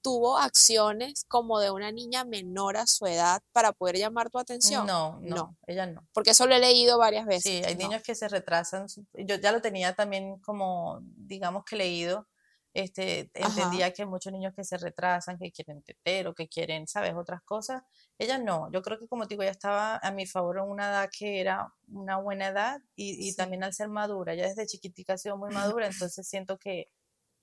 tuvo 0.00 0.38
acciones 0.38 1.24
como 1.28 1.60
de 1.60 1.70
una 1.70 1.90
niña 1.90 2.24
menor 2.24 2.76
a 2.76 2.86
su 2.86 3.06
edad 3.06 3.42
para 3.52 3.72
poder 3.72 3.98
llamar 3.98 4.30
tu 4.30 4.38
atención? 4.38 4.86
No, 4.86 5.18
no, 5.20 5.56
ella 5.66 5.86
no. 5.86 6.06
Porque 6.12 6.30
eso 6.30 6.46
lo 6.46 6.54
he 6.54 6.58
leído 6.58 6.98
varias 6.98 7.26
veces. 7.26 7.42
Sí, 7.42 7.62
hay 7.64 7.76
niños 7.76 8.02
que 8.02 8.14
se 8.14 8.28
retrasan. 8.28 8.86
Yo 9.14 9.36
ya 9.36 9.52
lo 9.52 9.60
tenía 9.60 9.94
también 9.94 10.38
como, 10.40 11.00
digamos 11.02 11.64
que 11.64 11.76
leído, 11.76 12.26
este, 12.74 13.30
entendía 13.34 13.92
que 13.92 14.02
hay 14.02 14.08
muchos 14.08 14.32
niños 14.32 14.52
que 14.54 14.64
se 14.64 14.76
retrasan, 14.76 15.38
que 15.38 15.52
quieren 15.52 15.82
tetero, 15.82 16.34
que 16.34 16.48
quieren, 16.48 16.88
¿sabes? 16.88 17.14
Otras 17.14 17.40
cosas. 17.42 17.84
Ella 18.18 18.38
no, 18.38 18.70
yo 18.72 18.82
creo 18.82 18.98
que 18.98 19.06
como 19.06 19.26
te 19.26 19.34
digo, 19.34 19.42
ella 19.42 19.52
estaba 19.52 19.96
a 19.96 20.10
mi 20.10 20.26
favor 20.26 20.58
en 20.58 20.64
una 20.64 20.88
edad 20.90 21.10
que 21.16 21.40
era 21.40 21.72
una 21.88 22.16
buena 22.18 22.48
edad 22.48 22.80
y, 22.96 23.28
y 23.28 23.34
también 23.36 23.62
al 23.64 23.72
ser 23.74 23.88
madura, 23.88 24.34
ya 24.34 24.48
desde 24.48 24.66
chiquitica 24.66 25.14
ha 25.14 25.18
sido 25.18 25.36
muy 25.36 25.50
madura, 25.54 25.86
entonces 26.10 26.26
siento 26.28 26.58
que 26.58 26.90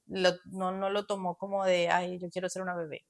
no, 0.06 0.72
no 0.72 0.90
lo 0.90 1.06
tomó 1.06 1.38
como 1.38 1.64
de, 1.66 1.90
ay, 1.90 2.20
yo 2.20 2.30
quiero 2.30 2.50
ser 2.50 2.62
una 2.62 2.76
bebé 2.76 3.06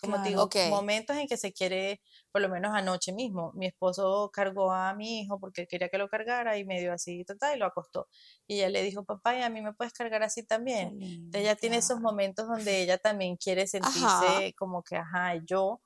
como 0.00 0.18
digo, 0.22 0.48
momentos 0.68 1.16
en 1.16 1.26
que 1.28 1.36
se 1.36 1.52
quiere, 1.52 2.00
por 2.32 2.40
lo 2.42 2.48
menos 2.48 2.72
anoche 2.74 3.12
mismo, 3.12 3.52
mi 3.54 3.66
esposo 3.66 4.30
cargó 4.32 4.72
a 4.72 4.94
mi 4.94 5.20
hijo 5.20 5.38
porque 5.38 5.66
quería 5.66 5.88
que 5.88 5.98
lo 5.98 6.08
cargara 6.08 6.56
y 6.58 6.64
medio 6.64 6.92
así, 6.92 7.24
total, 7.24 7.56
y 7.56 7.58
lo 7.58 7.66
acostó. 7.66 8.08
Y 8.46 8.56
ella 8.56 8.70
le 8.70 8.82
dijo, 8.82 9.04
papá, 9.04 9.36
¿y 9.38 9.42
a 9.42 9.50
mí 9.50 9.60
me 9.62 9.72
puedes 9.72 9.92
cargar 9.92 10.22
así 10.22 10.42
también? 10.44 10.96
ella 11.32 11.56
tiene 11.56 11.76
esos 11.78 12.00
momentos 12.00 12.48
donde 12.48 12.82
ella 12.82 12.98
también 12.98 13.36
quiere 13.36 13.66
sentirse 13.66 14.54
como 14.58 14.82
que, 14.82 14.96
ajá, 14.96 15.36
yo, 15.44 15.80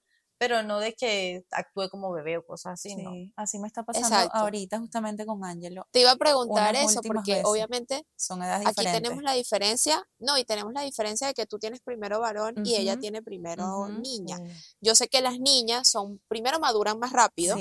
pero 0.45 0.63
no 0.63 0.79
de 0.79 0.93
que 0.93 1.47
actúe 1.51 1.89
como 1.89 2.13
bebé 2.13 2.37
o 2.37 2.45
cosas 2.45 2.75
así, 2.75 2.97
¿no? 2.97 3.13
Así 3.35 3.59
me 3.59 3.67
está 3.67 3.83
pasando 3.83 4.31
ahorita 4.31 4.79
justamente 4.79 5.25
con 5.25 5.43
Ángelo. 5.43 5.87
Te 5.91 6.01
iba 6.01 6.11
a 6.11 6.17
preguntar 6.17 6.77
eso 6.77 7.01
porque 7.01 7.41
obviamente 7.47 8.07
son 8.15 8.43
edades 8.43 8.67
aquí 8.67 8.85
tenemos 8.85 9.23
la 9.23 9.33
diferencia, 9.33 10.07
no, 10.19 10.37
y 10.37 10.45
tenemos 10.45 10.75
la 10.75 10.83
diferencia 10.83 11.27
de 11.27 11.33
que 11.33 11.47
tú 11.47 11.59
tienes 11.59 11.81
primero 11.81 12.21
varón 12.21 12.57
y 12.63 12.75
ella 12.77 12.99
tiene 12.99 13.23
primero 13.23 13.89
niña. 13.89 14.39
Yo 14.83 14.95
sé 14.95 15.09
que 15.09 15.23
las 15.23 15.39
niñas 15.41 15.89
son 15.89 16.21
primero 16.29 16.61
maduran 16.61 16.99
más 16.99 17.13
rápido. 17.13 17.57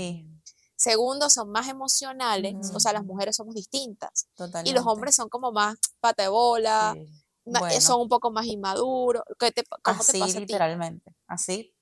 Segundo, 0.76 1.30
son 1.30 1.50
más 1.50 1.70
emocionales, 1.70 2.56
o 2.74 2.80
sea, 2.82 2.92
las 2.92 3.06
mujeres 3.06 3.38
somos 3.38 3.56
distintas. 3.56 4.28
Totalmente. 4.36 4.70
Y 4.70 4.74
los 4.74 4.86
hombres 4.86 5.16
son 5.16 5.30
como 5.30 5.54
más 5.54 5.78
pata 6.02 6.24
de 6.24 6.30
bola, 6.30 6.94
Sí. 6.94 7.08
Bueno. 7.46 7.82
son 7.82 8.02
un 8.02 8.10
poco 8.10 8.32
más 8.32 8.46
inmaduros. 8.46 9.24
¿Qué 9.38 9.52
te, 9.52 9.64
¿Cómo 9.82 10.00
Así, 10.00 10.14
te 10.14 10.20
pasa 10.20 10.32
a 10.32 10.36
ti? 10.36 10.40
literalmente. 10.42 11.16
Así, 11.28 11.73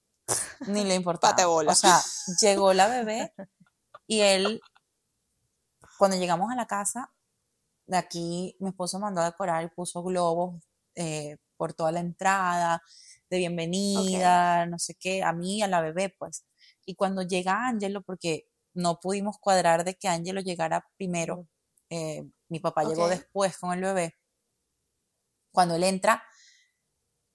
ni 0.67 0.83
le 0.83 0.95
importaba. 0.95 1.31
Pate 1.31 1.45
bola. 1.45 1.71
O 1.71 1.75
sea, 1.75 2.01
llegó 2.41 2.73
la 2.73 2.87
bebé 2.87 3.33
y 4.07 4.21
él, 4.21 4.61
cuando 5.97 6.17
llegamos 6.17 6.51
a 6.51 6.55
la 6.55 6.65
casa, 6.65 7.13
de 7.85 7.97
aquí 7.97 8.55
mi 8.59 8.69
esposo 8.69 8.99
mandó 8.99 9.21
a 9.21 9.25
decorar 9.25 9.63
y 9.63 9.69
puso 9.69 10.03
globos 10.03 10.61
eh, 10.95 11.37
por 11.57 11.73
toda 11.73 11.91
la 11.91 11.99
entrada, 11.99 12.81
de 13.29 13.37
bienvenida, 13.37 14.65
no 14.65 14.77
sé 14.79 14.95
qué, 14.95 15.23
a 15.23 15.31
mí 15.31 15.61
a 15.61 15.67
la 15.67 15.81
bebé, 15.81 16.13
pues. 16.17 16.45
Y 16.85 16.95
cuando 16.95 17.21
llega 17.21 17.67
Ángelo, 17.67 18.01
porque 18.01 18.47
no 18.73 18.99
pudimos 18.99 19.37
cuadrar 19.39 19.83
de 19.83 19.95
que 19.95 20.07
Ángelo 20.07 20.41
llegara 20.41 20.87
primero, 20.97 21.47
eh, 21.89 22.25
mi 22.49 22.59
papá 22.59 22.83
llegó 22.83 23.07
después 23.07 23.57
con 23.57 23.73
el 23.73 23.81
bebé. 23.81 24.15
Cuando 25.51 25.75
él 25.75 25.83
entra, 25.83 26.23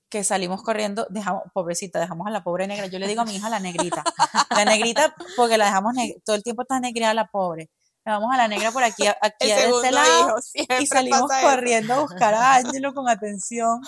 que 0.08 0.22
salimos 0.24 0.62
corriendo, 0.62 1.06
dejamos, 1.10 1.42
pobrecita, 1.52 1.98
dejamos 1.98 2.26
a 2.26 2.30
la 2.30 2.44
pobre 2.44 2.66
negra. 2.66 2.86
Yo 2.86 2.98
le 2.98 3.08
digo 3.08 3.22
a 3.22 3.24
mi 3.24 3.34
hija 3.36 3.48
la 3.50 3.58
negrita. 3.60 4.04
La 4.50 4.64
negrita, 4.64 5.14
porque 5.36 5.58
la 5.58 5.66
dejamos 5.66 5.94
neg- 5.94 6.22
todo 6.24 6.36
el 6.36 6.42
tiempo 6.42 6.62
está 6.62 6.78
negra 6.80 7.12
la 7.14 7.26
pobre. 7.26 7.70
Dejamos 8.04 8.32
a 8.32 8.36
la 8.36 8.46
negra 8.46 8.70
por 8.70 8.84
aquí, 8.84 9.04
aquí 9.08 9.50
a 9.50 9.66
este 9.66 9.90
lado, 9.90 10.36
hijo, 10.54 10.74
y 10.80 10.86
salimos 10.86 11.30
eso. 11.32 11.40
corriendo 11.48 11.94
a 11.94 12.00
buscar 12.00 12.34
a 12.34 12.54
Ángelo 12.54 12.94
con 12.94 13.08
atención. 13.08 13.80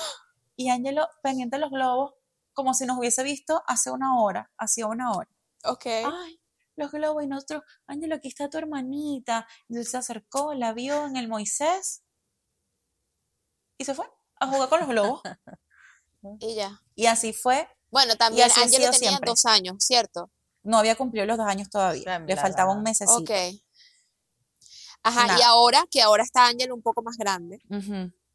Y 0.57 0.71
Ángelo 0.71 1.07
pendiente 1.23 1.57
de 1.57 1.61
los 1.61 1.71
globos, 1.71 2.15
como 2.53 2.75
si 2.75 2.85
nos 2.85 2.99
hubiese 2.99 3.23
visto 3.23 3.63
hace 3.69 3.93
una 3.93 4.21
hora, 4.21 4.51
hacía 4.59 4.87
una 4.89 5.13
hora. 5.13 5.31
Ok. 5.63 5.87
Ay, 5.87 6.41
los 6.75 6.91
globos, 6.91 7.23
y 7.23 7.29
nosotros, 7.29 7.63
Ángelo, 7.87 8.17
aquí 8.17 8.27
está 8.27 8.51
tu 8.51 8.59
hermanita. 8.59 9.47
Entonces 9.69 9.93
se 9.93 9.99
acercó, 9.99 10.53
la 10.55 10.73
vio 10.73 11.07
en 11.07 11.17
el 11.17 11.29
Moisés 11.29 12.03
y 13.79 13.85
se 13.85 13.95
fue 13.95 14.11
a 14.41 14.49
jugar 14.49 14.69
con 14.69 14.81
los 14.81 14.89
globos. 14.89 15.23
Y 16.41 16.55
ya. 16.55 16.83
Y 16.95 17.07
así 17.07 17.33
fue. 17.33 17.69
Bueno, 17.91 18.17
también 18.17 18.51
sido 18.51 18.69
tenía 18.71 18.93
siempre. 18.93 19.31
dos 19.31 19.47
años, 19.47 19.77
¿cierto? 19.81 20.31
No 20.63 20.79
había 20.79 20.97
cumplido 20.97 21.27
los 21.27 21.39
dos 21.39 21.47
años 21.47 21.71
todavía. 21.71 22.03
Claro, 22.03 22.27
Le 22.27 22.37
faltaba 22.37 22.73
un 22.73 22.83
mesecito. 22.83 23.19
Ok. 23.21 23.31
Ajá, 25.03 25.39
y 25.39 25.43
ahora 25.43 25.85
que 25.91 26.03
ahora 26.03 26.23
está 26.25 26.47
Ángelo 26.47 26.75
un 26.75 26.83
poco 26.83 27.03
más 27.03 27.17
grande. 27.17 27.61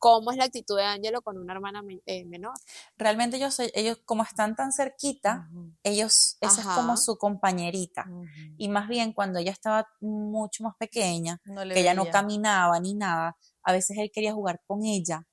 ¿cómo 0.04 0.32
es 0.32 0.38
la 0.38 0.44
actitud 0.44 0.76
de 0.76 0.84
Ángelo 0.84 1.22
con 1.22 1.38
una 1.38 1.54
hermana 1.54 1.82
eh, 2.06 2.26
menor? 2.26 2.52
Realmente 2.98 3.38
ellos, 3.38 3.58
ellos, 3.74 4.00
como 4.04 4.24
están 4.24 4.54
tan 4.54 4.74
cerquita, 4.74 5.50
ellos, 5.82 6.36
esa 6.42 6.60
es 6.60 6.68
como 6.68 6.98
su 6.98 7.18
compañerita. 7.18 8.06
Y 8.58 8.68
más 8.68 8.90
bien 8.90 9.14
cuando 9.14 9.40
ella 9.40 9.52
estaba 9.52 9.88
mucho 10.02 10.66
más 10.66 10.76
pequeña, 10.78 11.40
No 11.46 11.64
le 11.64 11.74
que 11.74 11.80
ella 11.80 11.94
no 11.94 12.02
veía. 12.04 12.12
caminaba 12.12 12.82
ni 12.82 12.96
nada, 12.96 13.38
a 13.64 13.72
veces 13.72 13.98
él 13.98 14.12
quería 14.14 14.34
jugar 14.34 14.62
con 14.68 14.84
ella 14.84 15.26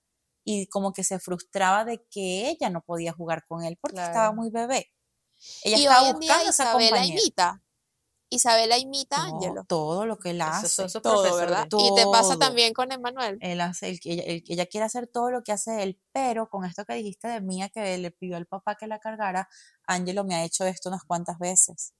y 0.52 0.66
como 0.66 0.92
que 0.92 1.04
se 1.04 1.18
frustraba 1.20 1.84
de 1.84 2.02
que 2.10 2.50
ella 2.50 2.70
no 2.70 2.80
podía 2.82 3.12
jugar 3.12 3.44
con 3.46 3.62
él 3.64 3.78
porque 3.80 4.02
estaba 4.02 4.32
muy 4.32 4.50
bebé. 4.50 4.90
Ella 5.62 5.76
y 5.76 5.82
estaba 5.82 6.02
hoy 6.02 6.10
en 6.10 6.20
día 6.20 6.32
buscando 6.32 6.50
esa 6.50 6.62
Isabela 6.64 6.88
compañera. 6.90 7.20
imita. 7.20 7.62
Isabela 8.32 8.78
imita 8.78 9.16
a 9.22 9.28
No, 9.28 9.36
Ángelo. 9.36 9.64
todo 9.64 10.06
lo 10.06 10.18
que 10.18 10.30
él 10.30 10.40
hace. 10.40 10.68
sus 10.68 11.02
Todo. 11.02 11.78
Y 11.78 11.94
te 11.94 12.04
pasa 12.10 12.36
también 12.36 12.72
con 12.72 12.90
Emanuel. 12.92 13.38
Él 13.40 13.60
hace, 13.60 13.90
el 13.90 14.00
que 14.00 14.12
ella, 14.12 14.24
ella 14.26 14.66
quiere 14.66 14.84
hacer 14.86 15.06
todo 15.06 15.30
lo 15.30 15.42
que 15.42 15.52
hace 15.52 15.82
él, 15.82 16.00
pero 16.12 16.48
con 16.48 16.64
esto 16.64 16.84
que 16.84 16.94
dijiste 16.94 17.28
de 17.28 17.40
Mía, 17.40 17.68
que 17.68 17.96
le 17.98 18.10
pidió 18.10 18.36
al 18.36 18.46
papá 18.46 18.76
que 18.76 18.86
la 18.86 18.98
cargara, 18.98 19.48
Ángelo 19.86 20.24
me 20.24 20.34
ha 20.34 20.44
hecho 20.44 20.64
esto 20.64 20.88
unas 20.88 21.04
cuantas 21.04 21.38
veces. 21.38 21.94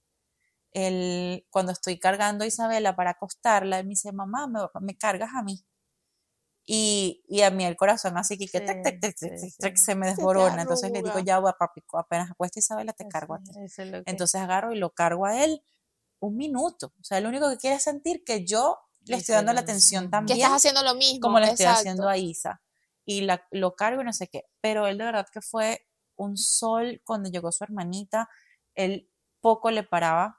Él, 0.72 1.46
cuando 1.50 1.72
estoy 1.72 1.98
cargando 1.98 2.44
a 2.44 2.46
Isabela 2.46 2.94
para 2.94 3.10
acostarla, 3.10 3.78
él 3.78 3.86
me 3.86 3.90
dice, 3.90 4.12
mamá, 4.12 4.46
me, 4.46 4.60
me 4.80 4.96
cargas 4.96 5.30
a 5.34 5.42
mí. 5.42 5.64
Y, 6.66 7.24
y 7.28 7.42
a 7.42 7.50
mí 7.50 7.64
el 7.64 7.76
corazón 7.76 8.16
así 8.16 8.38
que, 8.38 8.46
que 8.46 8.60
tac, 8.60 8.76
Sí, 8.76 8.82
tac, 9.00 9.16
sí, 9.16 9.28
tac, 9.28 9.38
sí. 9.38 9.52
tac, 9.58 9.76
se 9.76 9.94
me 9.94 10.06
desborona. 10.06 10.62
Entonces 10.62 10.90
le 10.92 11.02
digo, 11.02 11.18
ya 11.18 11.38
voy 11.40 11.50
a 11.50 11.54
papi, 11.54 11.82
apenas 11.94 12.30
acuesta 12.30 12.58
Isabela, 12.60 12.92
te 12.92 13.08
cargo 13.08 13.34
a 13.34 13.38
ti. 13.42 13.50
Que- 13.76 14.02
Entonces 14.06 14.40
agarro 14.40 14.72
y 14.72 14.78
lo 14.78 14.90
cargo 14.90 15.26
a 15.26 15.42
él 15.44 15.62
un 16.20 16.36
minuto. 16.36 16.92
O 17.00 17.04
sea, 17.04 17.20
lo 17.20 17.28
único 17.28 17.48
que 17.50 17.56
quiere 17.56 17.76
es 17.76 17.82
sentir 17.82 18.22
que 18.24 18.44
yo 18.44 18.78
le 19.06 19.16
estoy 19.16 19.34
dando 19.34 19.52
la 19.52 19.60
atención 19.62 20.04
ujú. 20.04 20.10
Que 20.10 20.12
también 20.12 20.38
estás 20.38 20.52
haciendo 20.56 20.82
lo 20.82 20.94
mismo. 20.94 21.20
como 21.20 21.40
le 21.40 21.46
estoy 21.50 21.66
haciendo 21.66 22.08
a 22.08 22.16
Isa. 22.18 22.62
Y 23.06 23.22
la, 23.22 23.44
lo 23.50 23.74
cargo 23.74 24.02
y 24.02 24.04
no 24.04 24.12
sé 24.12 24.28
qué. 24.28 24.44
Pero 24.60 24.86
él 24.86 24.98
de 24.98 25.04
verdad 25.06 25.26
que 25.32 25.40
fue 25.40 25.86
un 26.16 26.36
sol 26.36 27.00
cuando 27.04 27.30
llegó 27.30 27.50
su 27.50 27.64
hermanita. 27.64 28.28
Él 28.74 29.10
poco 29.40 29.70
le 29.70 29.82
paraba, 29.82 30.38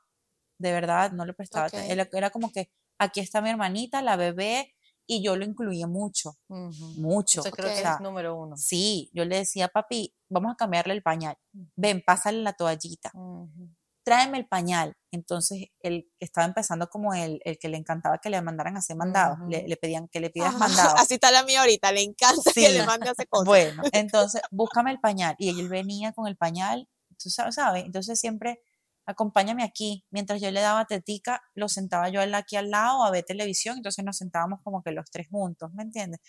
de 0.60 0.72
verdad, 0.72 1.12
no 1.12 1.26
le 1.26 1.34
prestaba. 1.34 1.66
Ok. 1.68 1.74
aten- 1.74 1.90
Él 1.90 2.08
era 2.14 2.30
como 2.30 2.52
que 2.52 2.72
aquí 3.00 3.20
está 3.20 3.42
mi 3.42 3.50
hermanita, 3.50 4.02
la 4.04 4.16
bebé, 4.16 4.74
y 5.08 5.24
yo 5.24 5.36
lo 5.36 5.46
incluía 5.46 5.88
mucho, 5.88 6.38
mucho. 6.48 7.42
Eso 7.42 7.52
creo 7.52 7.74
que 7.74 7.82
es 7.82 8.00
número 8.00 8.36
uno. 8.36 8.56
sí, 8.58 9.10
yo 9.14 9.26
le 9.26 9.38
decía, 9.38 9.68
papi, 9.68 10.14
vamos 10.30 10.54
a 10.54 10.56
cambiarle 10.56 10.94
el 10.94 11.04
pañal. 11.04 11.38
Ven, 11.76 12.02
pásale 12.06 12.42
la 12.42 12.54
toallita 12.54 13.12
Ujú. 13.14 13.70
tráeme 14.04 14.38
el 14.38 14.48
pañal. 14.48 14.96
Entonces, 15.12 15.68
el 15.82 16.10
que 16.18 16.26
estaba 16.26 16.48
empezando 16.48 16.90
como 16.90 17.14
el, 17.14 17.42
el 17.44 17.58
que 17.60 17.70
le 17.70 17.78
encantaba 17.78 18.18
que 18.20 18.30
le 18.30 18.42
mandaran 18.42 18.76
a 18.76 18.80
hacer 18.80 18.96
mandados, 18.96 19.38
le, 19.48 19.76
pedían 19.78 20.08
que 20.08 20.20
le 20.20 20.30
pidas 20.30 20.50
Ajá, 20.50 20.58
mandados. 20.58 20.94
Así 20.98 21.16
está 21.16 21.32
la 21.32 21.44
mía 21.44 21.62
ahorita, 21.62 21.92
le 21.92 22.02
encanta 22.02 22.52
que 22.54 22.70
le 22.70 22.86
mande 22.86 23.10
a 23.10 23.12
hacer 23.12 23.28
cosas. 23.30 23.46
Bueno, 23.46 23.84
entonces, 23.92 24.42
búscame 24.52 24.92
el 24.92 25.00
pañal. 25.00 25.36
Y 25.38 25.60
él 25.60 25.68
venía 25.70 26.14
con 26.14 26.28
el 26.28 26.38
pañal, 26.38 26.88
tú 27.22 27.30
sabes, 27.30 27.56
¿sabes? 27.56 27.86
Entonces 27.86 28.20
siempre, 28.20 28.62
acompáñame 29.06 29.64
aquí. 29.64 30.06
Mientras 30.10 30.42
yo 30.42 30.52
le 30.52 30.62
daba 30.62 30.86
tetica, 30.86 31.42
lo 31.56 31.68
sentaba 31.70 32.10
yo 32.10 32.22
aquí 32.36 32.56
al 32.56 32.70
lado 32.72 33.04
a 33.04 33.12
ver 33.12 33.24
televisión, 33.24 33.78
entonces 33.78 34.04
nos 34.06 34.18
sentábamos 34.18 34.62
como 34.64 34.84
que 34.84 34.92
los 34.92 35.10
tres 35.12 35.28
juntos, 35.30 35.74
¿me 35.74 35.84
entiendes? 35.84 36.20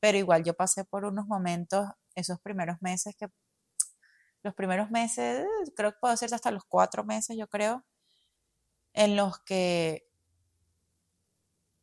Pero 0.00 0.18
igual 0.18 0.44
yo 0.44 0.54
pasé 0.54 0.84
por 0.84 1.04
unos 1.04 1.26
momentos, 1.26 1.86
esos 2.14 2.40
primeros 2.40 2.76
meses 2.80 3.14
que, 3.16 3.28
los 4.42 4.54
primeros 4.54 4.90
meses, 4.90 5.46
creo 5.76 5.92
que 5.92 5.98
puedo 6.00 6.12
decirte 6.12 6.34
hasta 6.34 6.50
los 6.50 6.64
cuatro 6.64 7.04
meses, 7.04 7.36
yo 7.38 7.46
creo, 7.48 7.84
en 8.94 9.16
los 9.16 9.38
que 9.40 10.06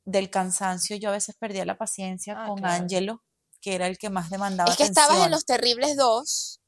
del 0.06 0.30
cansancio 0.30 0.96
yo 0.96 1.10
a 1.10 1.14
veces 1.14 1.36
perdía 1.36 1.66
la 1.66 1.78
paciencia 1.78 2.34
Ah, 2.38 2.48
con 2.48 2.60
claro. 2.60 2.84
Ángelo, 2.84 3.24
que 3.62 3.76
era 3.76 3.88
el 3.88 3.98
que 3.98 4.10
más 4.10 4.30
demandaba 4.30 4.72
Es 4.72 4.78
que 4.78 4.84
estabas 4.84 5.20
en 5.26 5.32
los 5.32 5.46
terribles 5.46 5.96
dos, 5.98 6.62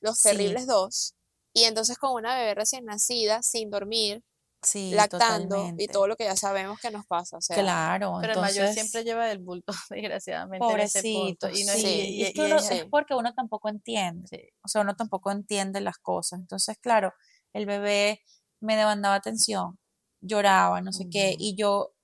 los 0.00 0.18
Sí. 0.18 0.30
terribles 0.30 0.66
dos, 0.66 1.14
y 1.52 1.64
entonces 1.64 1.98
con 1.98 2.12
una 2.12 2.36
bebé 2.36 2.54
recién 2.54 2.84
nacida, 2.84 3.42
sin 3.42 3.70
dormir, 3.70 4.22
Sí, 4.64 4.92
lactando 4.92 5.56
y 5.56 5.58
totalmente. 5.58 5.88
todo 5.88 6.06
lo 6.06 6.14
que 6.14 6.22
ya 6.22 6.36
sabemos 6.36 6.78
que 6.78 6.92
nos 6.92 7.04
pasa. 7.04 7.36
O 7.36 7.40
sea, 7.40 7.56
Claro, 7.56 8.18
Pero 8.20 8.34
el 8.34 8.40
mayor 8.40 8.68
siempre 8.68 9.02
lleva 9.02 9.28
el 9.32 9.38
bulto, 9.40 9.72
desgraciadamente, 9.90 10.64
en 10.72 10.78
ese 10.80 11.00
pobrecito, 11.02 11.48
punto. 11.48 11.58
Y 11.58 11.64
no, 11.64 11.72
sí, 11.72 11.86
y- 11.86 12.00
y- 12.20 12.22
es 12.22 12.30
y 12.30 12.32
que 12.34 12.40
uno- 12.42 12.56
ella- 12.58 12.70
es 12.72 12.84
porque 12.84 13.14
uno 13.14 13.34
tampoco 13.34 13.68
entiende, 13.68 14.28
sí. 14.28 14.40
o 14.62 14.68
sea, 14.68 14.82
uno 14.82 14.94
tampoco 14.94 15.32
entiende 15.32 15.80
las 15.80 15.98
cosas. 15.98 16.38
Entonces, 16.38 16.78
claro, 16.80 17.12
el 17.52 17.66
bebé 17.66 18.22
me 18.60 18.76
demandaba 18.76 19.16
atención, 19.16 19.80
lloraba, 20.20 20.80
no 20.80 20.92
sé 20.92 21.08
qué, 21.10 21.34
y 21.36 21.56
yo, 21.56 21.94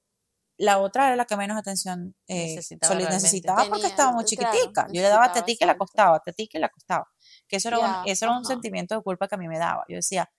la 0.56 0.80
otra 0.80 1.06
era 1.06 1.14
la 1.14 1.24
que 1.26 1.36
menos 1.36 1.56
atención 1.56 2.16
eh, 2.26 2.56
Necesitaba 2.56 3.64
porque 3.68 3.86
estaba 3.86 4.10
muy 4.10 4.24
claro, 4.24 4.56
chiquitica. 4.58 4.86
Yo 4.88 5.00
le 5.00 5.08
daba 5.08 5.30
tetica 5.32 5.64
y 5.64 5.66
la 5.66 5.72
acostaba, 5.74 6.18
tetica 6.18 6.58
y 6.58 6.60
la 6.60 6.66
acostaba. 6.66 7.08
Que 7.48 7.56
eso 7.56 7.68
era, 7.68 7.78
un, 7.78 8.08
eso 8.08 8.26
era 8.26 8.36
un 8.36 8.44
sentimiento 8.44 8.94
de 8.94 9.02
culpa 9.02 9.26
que 9.26 9.34
a 9.34 9.38
mí 9.38 9.48
me 9.48 9.58
daba. 9.58 9.84
Yo 9.88 9.96
decía, 9.96 10.30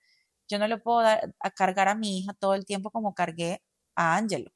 yo 0.48 0.58
no 0.58 0.66
le 0.66 0.78
puedo 0.78 1.00
dar 1.00 1.34
a 1.40 1.50
cargar 1.50 1.88
a 1.88 1.94
mi 1.94 2.18
hija 2.18 2.32
todo 2.34 2.54
el 2.54 2.64
tiempo 2.64 2.90
como 2.90 3.14
cargué 3.14 3.62
a 3.94 4.16
Ángelo. 4.16 4.50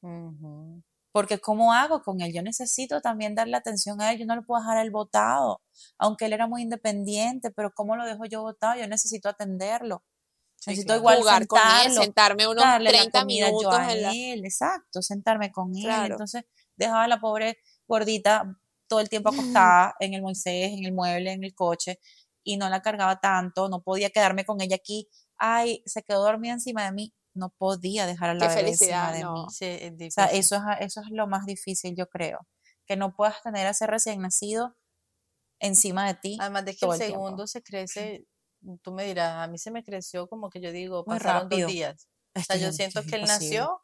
Porque 1.12 1.38
¿cómo 1.38 1.72
hago 1.72 2.02
con 2.02 2.20
él? 2.20 2.32
Yo 2.32 2.42
necesito 2.42 3.00
también 3.00 3.36
darle 3.36 3.56
atención 3.56 4.00
a 4.00 4.10
él, 4.10 4.18
yo 4.18 4.26
no 4.26 4.34
lo 4.34 4.44
puedo 4.44 4.60
dejar 4.60 4.78
a 4.78 4.82
él 4.82 4.90
botado, 4.90 5.62
aunque 5.96 6.26
él 6.26 6.32
era 6.32 6.48
muy 6.48 6.62
independiente, 6.62 7.52
pero 7.52 7.72
¿cómo 7.72 7.94
lo 7.94 8.04
dejo 8.04 8.24
yo 8.24 8.42
botado? 8.42 8.80
Yo 8.80 8.88
necesito 8.88 9.28
atenderlo. 9.28 10.02
Sí, 10.56 10.70
necesito 10.70 10.94
claro. 10.94 11.00
igual 11.00 11.18
jugar 11.18 11.46
con 11.46 11.60
él, 11.60 11.66
sentarlo, 11.66 12.02
sentarme 12.02 12.48
unos 12.48 12.64
darle 12.64 12.90
la 12.90 12.98
30 12.98 13.20
comida 13.20 13.46
yo 13.46 13.52
minutos 13.52 13.78
a 13.78 13.92
en 13.92 14.02
la... 14.02 14.12
él, 14.12 14.44
exacto, 14.44 15.02
sentarme 15.02 15.52
con 15.52 15.76
él. 15.76 16.10
Entonces 16.10 16.44
dejaba 16.74 17.04
a 17.04 17.08
la 17.08 17.20
pobre 17.20 17.58
gordita 17.86 18.58
todo 18.88 18.98
el 19.00 19.08
tiempo 19.08 19.28
acostada 19.62 19.94
en 20.00 20.14
el 20.14 20.22
Moisés, 20.22 20.72
en 20.72 20.84
el 20.84 20.92
mueble, 20.92 21.30
en 21.32 21.44
el 21.44 21.54
coche, 21.54 22.00
y 22.44 22.56
no 22.56 22.68
la 22.68 22.82
cargaba 22.82 23.18
tanto, 23.20 23.68
no 23.68 23.82
podía 23.82 24.10
quedarme 24.10 24.44
con 24.44 24.60
ella 24.60 24.76
aquí. 24.76 25.08
Ay, 25.38 25.82
se 25.86 26.02
quedó 26.02 26.22
dormida 26.22 26.52
encima 26.52 26.84
de 26.84 26.92
mí, 26.92 27.14
no 27.34 27.50
podía 27.50 28.06
dejar 28.06 28.30
a 28.30 28.34
la 28.34 28.48
Qué 28.48 28.54
bebé 28.54 28.68
encima 28.70 29.10
felicidad, 29.10 29.12
de 29.14 29.20
no. 29.22 29.32
mí. 29.32 29.46
Sí, 29.50 29.64
es 29.66 29.92
O 29.92 30.10
sea, 30.10 30.26
eso 30.26 30.56
es, 30.56 30.62
eso 30.80 31.00
es 31.00 31.10
lo 31.10 31.26
más 31.26 31.46
difícil, 31.46 31.94
yo 31.96 32.08
creo. 32.08 32.46
Que 32.86 32.96
no 32.96 33.14
puedas 33.16 33.42
tener 33.42 33.66
a 33.66 33.70
ese 33.70 33.86
recién 33.86 34.20
nacido 34.20 34.76
encima 35.58 36.06
de 36.06 36.14
ti. 36.14 36.36
Además 36.40 36.64
de 36.66 36.72
que 36.72 36.78
todo 36.80 36.92
el 36.94 37.00
el 37.00 37.06
tiempo. 37.06 37.24
segundo 37.24 37.46
se 37.46 37.62
crece, 37.62 38.26
tú 38.82 38.92
me 38.92 39.04
dirás, 39.04 39.36
a 39.36 39.46
mí 39.48 39.58
se 39.58 39.70
me 39.70 39.82
creció 39.82 40.28
como 40.28 40.50
que 40.50 40.60
yo 40.60 40.70
digo, 40.70 41.04
Muy 41.06 41.18
pasaron 41.18 41.42
rápido. 41.44 41.62
dos 41.66 41.72
días. 41.72 42.08
O 42.36 42.40
sea, 42.40 42.56
yo 42.56 42.72
siento 42.72 43.02
que 43.04 43.16
él 43.16 43.22
nació 43.22 43.80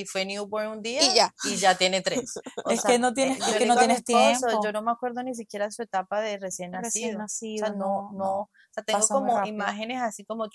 y 0.00 0.04
fue 0.06 0.24
newborn 0.24 0.68
un 0.68 0.82
día 0.82 1.02
Y 1.02 1.14
ya. 1.14 1.34
y 1.44 1.56
ya 1.56 1.76
tiene 1.76 2.00
tres. 2.02 2.34
O 2.64 2.70
Es 2.70 2.80
sea, 2.82 2.90
que 2.92 2.98
no 2.98 3.12
tienes- 3.14 3.38
eh, 3.38 3.42
es 3.46 3.52
yo 3.52 3.58
que 3.58 3.66
no 3.66 3.76
tienes 3.76 3.98
esposo, 3.98 4.46
tiempo. 4.46 4.64
Yo 4.64 4.72
no 4.72 4.82
me 4.82 4.92
acuerdo 4.92 5.22
ni 5.22 5.34
siquiera 5.34 5.70
su 5.70 5.82
etapa 5.82 6.20
de 6.20 6.38
recién 6.38 6.72
Recién 6.72 7.18
nacido. 7.18 7.18
nacido, 7.18 7.64
o 7.64 7.68
sea, 7.68 7.76
no, 7.76 8.10
no, 8.12 8.18
no. 8.18 8.32
O 8.40 8.50
sea, 8.72 8.82
tengo 8.84 9.00
Pasa 9.00 9.14
como 9.14 9.44
imágenes 9.46 10.02
así 10.02 10.24
como 10.24 10.48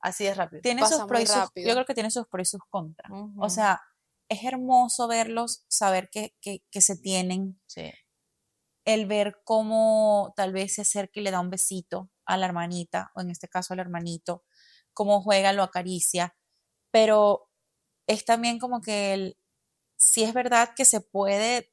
Así 0.00 0.26
es 0.26 0.36
rápido. 0.36 0.60
Tiene 0.60 0.86
sus 0.86 1.04
pros 1.04 1.22
y 1.22 1.26
sus, 1.26 1.50
yo 1.56 1.72
creo 1.72 1.84
que 1.86 1.94
tiene 1.94 2.10
sus 2.10 2.26
pros 2.28 2.48
y 2.48 2.50
sus 2.50 2.60
contras. 2.68 3.10
O 3.38 3.48
sea, 3.48 3.80
es 4.28 4.44
hermoso 4.44 5.08
verlos, 5.08 5.64
saber 5.68 6.10
que, 6.10 6.34
que, 6.42 6.62
que 6.70 6.80
se 6.82 6.96
tienen. 6.96 7.58
Sí. 7.66 7.90
El 8.84 9.06
ver 9.06 9.40
cómo 9.44 10.34
tal 10.36 10.52
vez 10.52 10.74
se 10.74 10.82
acerca 10.82 11.20
y 11.20 11.22
le 11.22 11.30
da 11.30 11.40
un 11.40 11.48
besito 11.48 12.10
a 12.26 12.36
la 12.36 12.44
hermanita, 12.44 13.12
o 13.14 13.22
en 13.22 13.30
este 13.30 13.48
caso 13.48 13.72
al 13.72 13.80
hermanito, 13.80 14.44
cómo 14.92 15.22
juega, 15.22 15.54
lo 15.54 15.62
acaricia. 15.62 16.36
Pero 16.90 17.48
es 18.06 18.24
también 18.24 18.58
como 18.58 18.80
que 18.80 19.14
el, 19.14 19.36
si 19.96 20.22
es 20.22 20.34
verdad 20.34 20.70
que 20.76 20.84
se 20.84 21.00
puede 21.00 21.72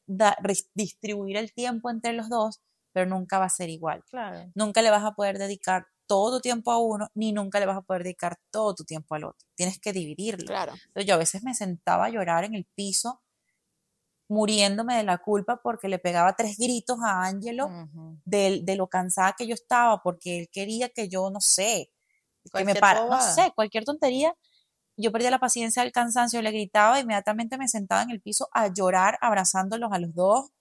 distribuir 0.74 1.38
el 1.38 1.54
tiempo 1.54 1.89
entre 1.89 2.13
los 2.13 2.30
dos, 2.30 2.62
pero 2.94 3.06
nunca 3.06 3.39
va 3.39 3.46
a 3.46 3.50
ser 3.50 3.70
igual. 3.70 4.04
Claro. 4.10 4.52
Nunca 4.56 4.82
le 4.82 4.89
vas 4.89 5.04
a 5.04 5.13
poder 5.13 5.38
dedicar 5.38 5.88
todo 6.08 6.38
tu 6.38 6.41
tiempo 6.41 6.72
a 6.72 6.78
uno, 6.78 7.08
ni 7.13 7.32
nunca 7.32 7.60
le 7.60 7.65
vas 7.65 7.78
a 7.78 7.82
poder 7.82 8.04
dedicar 8.04 8.38
todo 8.52 8.76
tu 8.76 8.84
tiempo 8.84 9.15
al 9.15 9.24
otro. 9.24 9.48
Tienes 9.56 9.80
que 9.80 9.94
dividirlo. 9.94 10.48
Claro. 10.48 10.74
Entonces, 10.74 11.06
yo 11.06 11.15
a 11.15 11.17
veces 11.17 11.44
me 11.44 11.56
sentaba 11.56 12.06
a 12.06 12.10
llorar 12.10 12.44
en 12.44 12.54
el 12.54 12.65
piso, 12.65 13.22
muriéndome 14.28 14.96
de 14.96 15.04
la 15.04 15.17
culpa 15.17 15.62
porque 15.62 15.88
le 15.88 16.00
pegaba 16.00 16.36
tres 16.36 16.58
gritos 16.58 16.98
a 17.04 17.24
Ángelo 17.24 17.70
de, 18.24 18.62
de, 18.63 18.76
lo 18.76 18.88
cansada 18.88 19.36
que 19.38 19.46
yo 19.46 19.54
estaba, 19.54 20.02
porque 20.02 20.39
él 20.39 20.50
quería 20.50 20.89
que 20.89 21.10
yo, 21.10 21.30
no 21.30 21.41
sé, 21.41 21.91
que 22.54 22.63
me 22.63 22.76
para, 22.76 23.06
no 23.06 23.22
sé, 23.22 23.52
cualquier 23.56 23.84
tontería. 23.84 24.36
Yo 24.97 25.12
perdía 25.12 25.32
la 25.32 25.39
paciencia 25.39 25.84
del 25.84 25.91
cansancio, 25.91 26.41
le 26.41 26.51
gritaba, 26.51 26.99
inmediatamente 26.99 27.58
me 27.58 27.67
sentaba 27.67 28.04
en 28.04 28.12
el 28.12 28.21
piso 28.21 28.49
a 28.51 28.67
llorar, 28.67 29.17
abrazándolos 29.21 29.91
a 29.91 29.99
los 29.99 30.13
dos, 30.13 30.51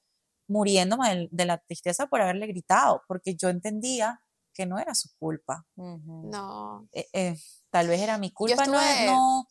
muriéndome 0.48 1.28
de 1.30 1.44
la 1.44 1.58
tristeza 1.58 2.08
por 2.08 2.20
haberle 2.20 2.46
gritado, 2.48 3.02
porque 3.06 3.36
yo 3.36 3.48
entendía 3.48 4.20
que 4.52 4.66
no 4.66 4.78
era 4.78 4.94
su 4.94 5.08
culpa. 5.18 5.64
No. 5.76 6.88
Eh, 6.92 7.08
eh, 7.12 7.36
tal 7.70 7.88
vez 7.88 8.00
era 8.00 8.18
mi 8.18 8.32
culpa 8.32 8.66
no, 8.66 9.46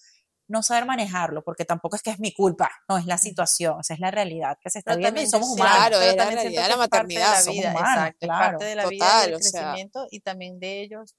no, 0.47 0.61
saber 0.61 0.85
manejarlo, 0.85 1.43
porque 1.43 1.63
tampoco 1.63 1.95
es 1.95 2.03
que 2.03 2.09
es 2.09 2.19
mi 2.19 2.33
culpa, 2.33 2.69
no 2.89 2.97
es 2.97 3.05
la 3.05 3.17
situación, 3.17 3.79
esa 3.79 3.93
es 3.93 3.99
la 3.99 4.11
realidad 4.11 4.57
que 4.61 4.69
se 4.69 4.79
está 4.79 4.95
viendo 4.95 5.21
y 5.21 5.27
somos 5.27 5.49
humanos. 5.49 5.77
Claro, 5.77 6.01
es 6.01 6.15
la 6.15 6.25
realidad 6.29 6.63
de 6.63 6.69
la 6.69 6.77
maternidad, 6.77 7.45
la 7.45 7.51
vida, 7.51 7.71
exacto, 7.71 8.27
parte 8.27 8.65
de 8.65 8.75
la 8.75 8.87
vida 8.87 9.21
y 9.27 9.31
el 9.31 9.39
crecimiento 9.39 10.07
y 10.11 10.19
también 10.19 10.59
de 10.59 10.81
ellos, 10.81 11.15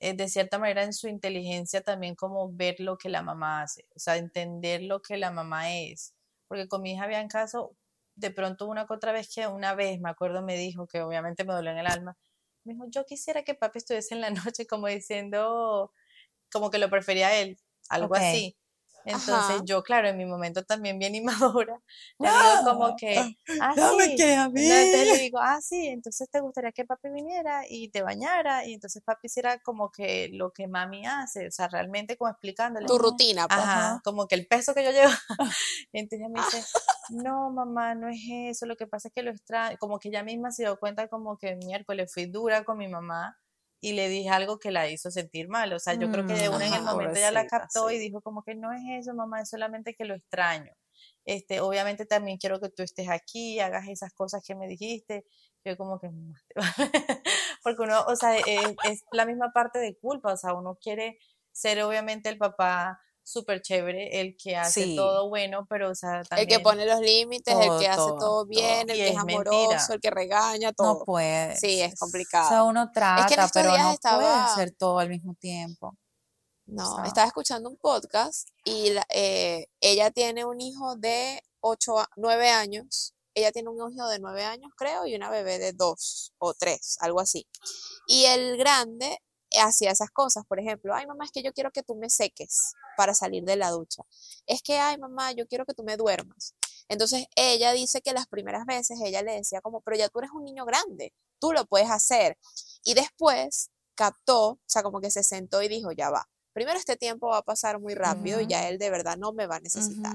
eh, 0.00 0.14
de 0.14 0.28
cierta 0.28 0.58
manera 0.58 0.84
en 0.84 0.92
su 0.92 1.08
inteligencia 1.08 1.82
también 1.82 2.14
como 2.14 2.52
ver 2.52 2.76
lo 2.80 2.98
que 2.98 3.08
la 3.08 3.22
mamá 3.22 3.62
hace, 3.62 3.86
o 3.96 3.98
sea, 3.98 4.16
entender 4.16 4.82
lo 4.82 5.02
que 5.02 5.16
la 5.16 5.30
mamá 5.30 5.72
es, 5.74 6.14
porque 6.48 6.68
con 6.68 6.82
mi 6.82 6.92
hija 6.92 7.04
había 7.04 7.20
en 7.20 7.28
caso, 7.28 7.76
de 8.16 8.30
pronto 8.30 8.66
una 8.66 8.86
que 8.86 8.94
otra 8.94 9.12
vez 9.12 9.32
que 9.34 9.46
una 9.46 9.74
vez, 9.74 10.00
me 10.00 10.10
acuerdo, 10.10 10.42
me 10.42 10.56
dijo 10.56 10.86
que 10.86 11.02
obviamente 11.02 11.44
me 11.44 11.54
dolió 11.54 11.70
en 11.72 11.78
el 11.78 11.86
alma, 11.86 12.16
me 12.64 12.74
dijo, 12.74 12.86
yo 12.90 13.04
quisiera 13.04 13.42
que 13.42 13.54
papi 13.54 13.78
estuviese 13.78 14.14
en 14.14 14.20
la 14.20 14.30
noche 14.52 14.66
como 14.66 14.88
diciendo, 14.88 15.92
como 16.52 16.70
que 16.70 16.78
lo 16.78 16.90
prefería 16.90 17.40
él, 17.40 17.58
algo 17.88 18.14
así. 18.14 18.56
Entonces 19.04 19.62
yo, 19.64 19.82
claro, 19.82 20.08
en 20.08 20.16
mi 20.16 20.26
momento 20.26 20.64
también 20.64 20.98
bien 20.98 21.14
inmadura, 21.14 21.80
le 22.18 22.28
digo 22.28 22.64
como 22.64 22.96
que, 22.96 23.36
ah, 23.60 23.74
no 23.76 23.96
me 23.96 24.04
a 24.04 24.48
mí. 24.48 24.70
Entonces 24.70 25.06
le 25.06 25.18
digo, 25.18 25.38
ah, 25.40 25.60
sí, 25.62 25.86
entonces 25.86 26.28
te 26.30 26.40
gustaría 26.40 26.72
que 26.72 26.84
papi 26.84 27.08
viniera 27.08 27.62
y 27.68 27.88
te 27.90 28.02
bañara 28.02 28.66
y 28.66 28.74
entonces 28.74 29.02
papi 29.02 29.26
hiciera 29.26 29.58
como 29.60 29.90
que 29.90 30.28
lo 30.32 30.52
que 30.52 30.68
mami 30.68 31.06
hace, 31.06 31.48
o 31.48 31.50
sea, 31.50 31.68
realmente 31.68 32.16
como 32.16 32.30
explicándole. 32.30 32.86
Tu 32.86 32.98
rutina, 32.98 33.48
pues. 33.48 33.60
Ajá, 33.60 34.00
como 34.04 34.26
que 34.26 34.34
el 34.34 34.46
peso 34.46 34.74
que 34.74 34.84
yo 34.84 34.90
llevo. 34.90 35.12
entonces 35.92 36.28
me 36.30 36.40
dice, 36.40 36.64
no, 37.10 37.50
mamá, 37.50 37.94
no 37.94 38.08
es 38.08 38.20
eso, 38.28 38.66
lo 38.66 38.76
que 38.76 38.86
pasa 38.86 39.08
es 39.08 39.14
que 39.14 39.22
lo 39.22 39.30
extraño, 39.30 39.78
como 39.78 39.98
que 39.98 40.08
ella 40.08 40.22
misma 40.22 40.50
se 40.50 40.64
dio 40.64 40.78
cuenta 40.78 41.08
como 41.08 41.38
que 41.38 41.56
miércoles 41.56 42.12
fui 42.12 42.26
dura 42.26 42.64
con 42.64 42.78
mi 42.78 42.88
mamá 42.88 43.38
y 43.80 43.92
le 43.92 44.08
dije 44.08 44.28
algo 44.30 44.58
que 44.58 44.70
la 44.70 44.88
hizo 44.88 45.10
sentir 45.10 45.48
mal, 45.48 45.72
o 45.72 45.78
sea, 45.78 45.94
yo 45.94 46.10
creo 46.10 46.26
que 46.26 46.34
de 46.34 46.48
una 46.48 46.66
en 46.66 46.74
el 46.74 46.82
momento 46.82 47.18
ya 47.18 47.30
la 47.30 47.46
captó 47.46 47.90
y 47.90 47.98
dijo 47.98 48.20
como 48.20 48.42
que 48.42 48.54
no 48.54 48.72
es 48.72 48.82
eso, 49.00 49.14
mamá, 49.14 49.40
es 49.40 49.50
solamente 49.50 49.94
que 49.94 50.04
lo 50.04 50.14
extraño. 50.14 50.72
Este, 51.24 51.60
obviamente 51.60 52.06
también 52.06 52.38
quiero 52.38 52.58
que 52.60 52.70
tú 52.70 52.82
estés 52.82 53.08
aquí, 53.08 53.60
hagas 53.60 53.86
esas 53.88 54.12
cosas 54.14 54.42
que 54.44 54.54
me 54.54 54.66
dijiste. 54.66 55.26
Yo 55.64 55.76
como 55.76 56.00
que 56.00 56.10
porque 57.62 57.82
uno, 57.82 58.02
o 58.06 58.16
sea, 58.16 58.36
es, 58.36 58.76
es 58.84 59.04
la 59.12 59.26
misma 59.26 59.52
parte 59.52 59.78
de 59.78 59.96
culpa, 59.96 60.32
o 60.32 60.36
sea, 60.36 60.54
uno 60.54 60.78
quiere 60.80 61.18
ser 61.52 61.82
obviamente 61.82 62.28
el 62.28 62.38
papá 62.38 63.00
súper 63.28 63.60
chévere, 63.60 64.20
el 64.20 64.36
que 64.36 64.56
hace 64.56 64.94
todo 64.96 65.28
bueno, 65.28 65.66
pero 65.68 65.90
o 65.90 65.94
sea, 65.94 66.22
también... 66.24 66.48
El 66.48 66.56
que 66.56 66.62
pone 66.62 66.86
los 66.86 67.00
límites, 67.00 67.54
el 67.54 67.78
que 67.78 67.88
hace 67.88 68.10
todo 68.18 68.46
bien, 68.46 68.88
el 68.88 68.96
que 68.96 69.08
es, 69.08 69.16
amoroso, 69.16 69.92
el 69.92 70.00
que 70.00 70.10
regaña, 70.10 70.72
todo. 70.72 71.00
No 71.00 71.04
puede. 71.04 71.56
Sí, 71.56 71.80
es 71.80 71.98
complicado. 71.98 72.46
O 72.46 72.48
sea, 72.48 72.62
uno 72.62 72.90
trata, 72.90 73.48
pero 73.52 73.76
no 73.76 73.96
puede 74.00 74.26
hacer 74.26 74.72
todo 74.72 74.98
al 74.98 75.10
mismo 75.10 75.34
tiempo. 75.34 75.94
No, 76.66 77.04
estaba 77.04 77.26
escuchando 77.26 77.68
un 77.68 77.76
podcast 77.76 78.48
y 78.64 78.92
eh, 79.10 79.66
ella 79.80 80.10
tiene 80.10 80.44
un 80.44 80.60
hijo 80.60 80.96
de 80.96 81.42
8, 81.60 81.94
9 82.16 82.50
años. 82.50 83.14
Ella 83.34 83.52
tiene 83.52 83.68
un 83.68 83.92
hijo 83.92 84.08
de 84.08 84.18
9 84.18 84.44
años, 84.44 84.70
creo, 84.76 85.06
y 85.06 85.14
una 85.14 85.30
bebé 85.30 85.58
de 85.58 85.72
2 85.72 86.34
o 86.38 86.54
3, 86.54 86.98
algo 87.00 87.20
así. 87.20 87.46
Y 88.06 88.24
el 88.24 88.58
grande 88.58 89.18
hacía 89.60 89.90
esas 89.90 90.10
cosas, 90.10 90.44
por 90.46 90.60
ejemplo, 90.60 90.94
ay 90.94 91.06
mamá, 91.06 91.24
es 91.24 91.32
que 91.32 91.42
yo 91.42 91.52
quiero 91.52 91.70
que 91.70 91.82
tú 91.82 91.94
me 91.94 92.10
seques 92.10 92.74
para 92.96 93.14
salir 93.14 93.44
de 93.44 93.56
la 93.56 93.70
ducha. 93.70 94.02
Es 94.46 94.62
que, 94.62 94.78
ay 94.78 94.98
mamá, 94.98 95.32
yo 95.32 95.46
quiero 95.46 95.64
que 95.64 95.74
tú 95.74 95.84
me 95.84 95.96
duermas. 95.96 96.54
Entonces 96.88 97.26
ella 97.36 97.72
dice 97.72 98.00
que 98.00 98.12
las 98.12 98.26
primeras 98.26 98.64
veces 98.66 98.98
ella 99.02 99.22
le 99.22 99.32
decía 99.32 99.60
como, 99.60 99.80
pero 99.80 99.96
ya 99.96 100.08
tú 100.08 100.20
eres 100.20 100.30
un 100.32 100.44
niño 100.44 100.64
grande, 100.64 101.14
tú 101.38 101.52
lo 101.52 101.66
puedes 101.66 101.90
hacer. 101.90 102.38
Y 102.84 102.94
después 102.94 103.70
captó, 103.94 104.50
o 104.50 104.60
sea, 104.66 104.82
como 104.82 105.00
que 105.00 105.10
se 105.10 105.22
sentó 105.22 105.62
y 105.62 105.68
dijo, 105.68 105.92
ya 105.92 106.10
va. 106.10 106.28
Primero, 106.52 106.78
este 106.78 106.96
tiempo 106.96 107.28
va 107.28 107.38
a 107.38 107.42
pasar 107.42 107.78
muy 107.78 107.94
rápido 107.94 108.40
y 108.40 108.46
ya 108.46 108.68
él 108.68 108.78
de 108.78 108.90
verdad 108.90 109.16
no 109.16 109.32
me 109.32 109.46
va 109.46 109.56
a 109.56 109.60
necesitar. 109.60 110.14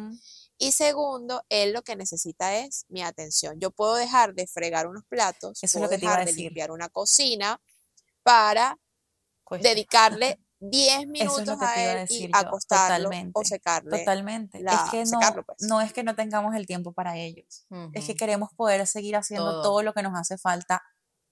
Y 0.58 0.72
segundo, 0.72 1.44
él 1.50 1.74
lo 1.74 1.84
que 1.84 1.96
necesita 1.96 2.58
es 2.58 2.86
mi 2.90 3.02
atención. 3.02 3.60
Yo 3.60 3.72
puedo 3.72 3.96
dejar 3.96 4.34
de 4.34 4.48
fregar 4.48 4.88
unos 4.88 5.06
platos, 5.06 5.64
Eso 5.64 5.80
puedo 5.80 5.86
es 5.86 5.92
lo 5.92 6.00
que 6.00 6.06
dejar 6.06 6.26
de 6.26 6.34
limpiar 6.34 6.72
una 6.72 6.90
cocina 6.90 7.62
para 8.24 8.78
dedicarle 9.62 10.40
10 10.60 11.08
minutos 11.08 11.62
a 11.62 12.02
él 12.02 12.08
y 12.10 12.30
acostarlo 12.32 13.10
o 13.34 13.44
secarle. 13.44 14.00
Totalmente. 14.00 14.60
es 14.60 14.90
que 14.92 15.04
no, 15.06 15.20
pues. 15.46 15.58
no, 15.62 15.82
es 15.82 15.92
que 15.92 16.04
no 16.04 16.16
tengamos 16.16 16.56
el 16.56 16.66
tiempo 16.66 16.94
para 16.94 17.18
ellos. 17.18 17.66
Es 17.94 18.06
que 18.06 18.16
queremos 18.16 18.50
poder 18.56 18.86
seguir 18.88 19.16
haciendo 19.16 19.62
todo. 19.62 19.84
lo 19.84 19.94
que 19.94 20.04
nos 20.04 20.18
hace 20.18 20.38
falta 20.38 20.82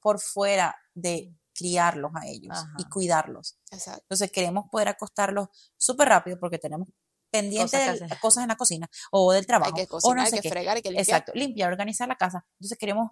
por 0.01 0.19
fuera 0.19 0.75
de 0.93 1.33
criarlos 1.53 2.11
a 2.15 2.27
ellos 2.27 2.57
y 2.77 2.85
cuidarlos. 2.85 3.57
Exacto. 3.71 4.01
Entonces 4.03 4.31
queremos 4.31 4.65
poder 4.69 4.89
acostarlos 4.89 5.47
súper 5.77 6.09
rápido 6.09 6.39
porque 6.39 6.57
tenemos 6.57 6.87
pendientes 7.29 7.99
de 8.01 8.19
cosas 8.19 8.43
en 8.43 8.49
la 8.49 8.57
cocina 8.57 8.89
o 9.11 9.31
del 9.31 9.45
trabajo. 9.45 9.73
Hay 9.75 9.83
que 9.83 9.87
cocinar, 9.87 10.25
hay 10.25 10.41
que 10.41 10.49
fregar, 10.49 10.75
hay 10.75 10.81
que 10.81 10.89
limpiar. 10.89 11.07
Exacto, 11.07 11.31
limpiar, 11.35 11.71
organizar 11.71 12.07
la 12.07 12.17
casa. 12.17 12.45
Entonces 12.59 12.77
queremos 12.77 13.11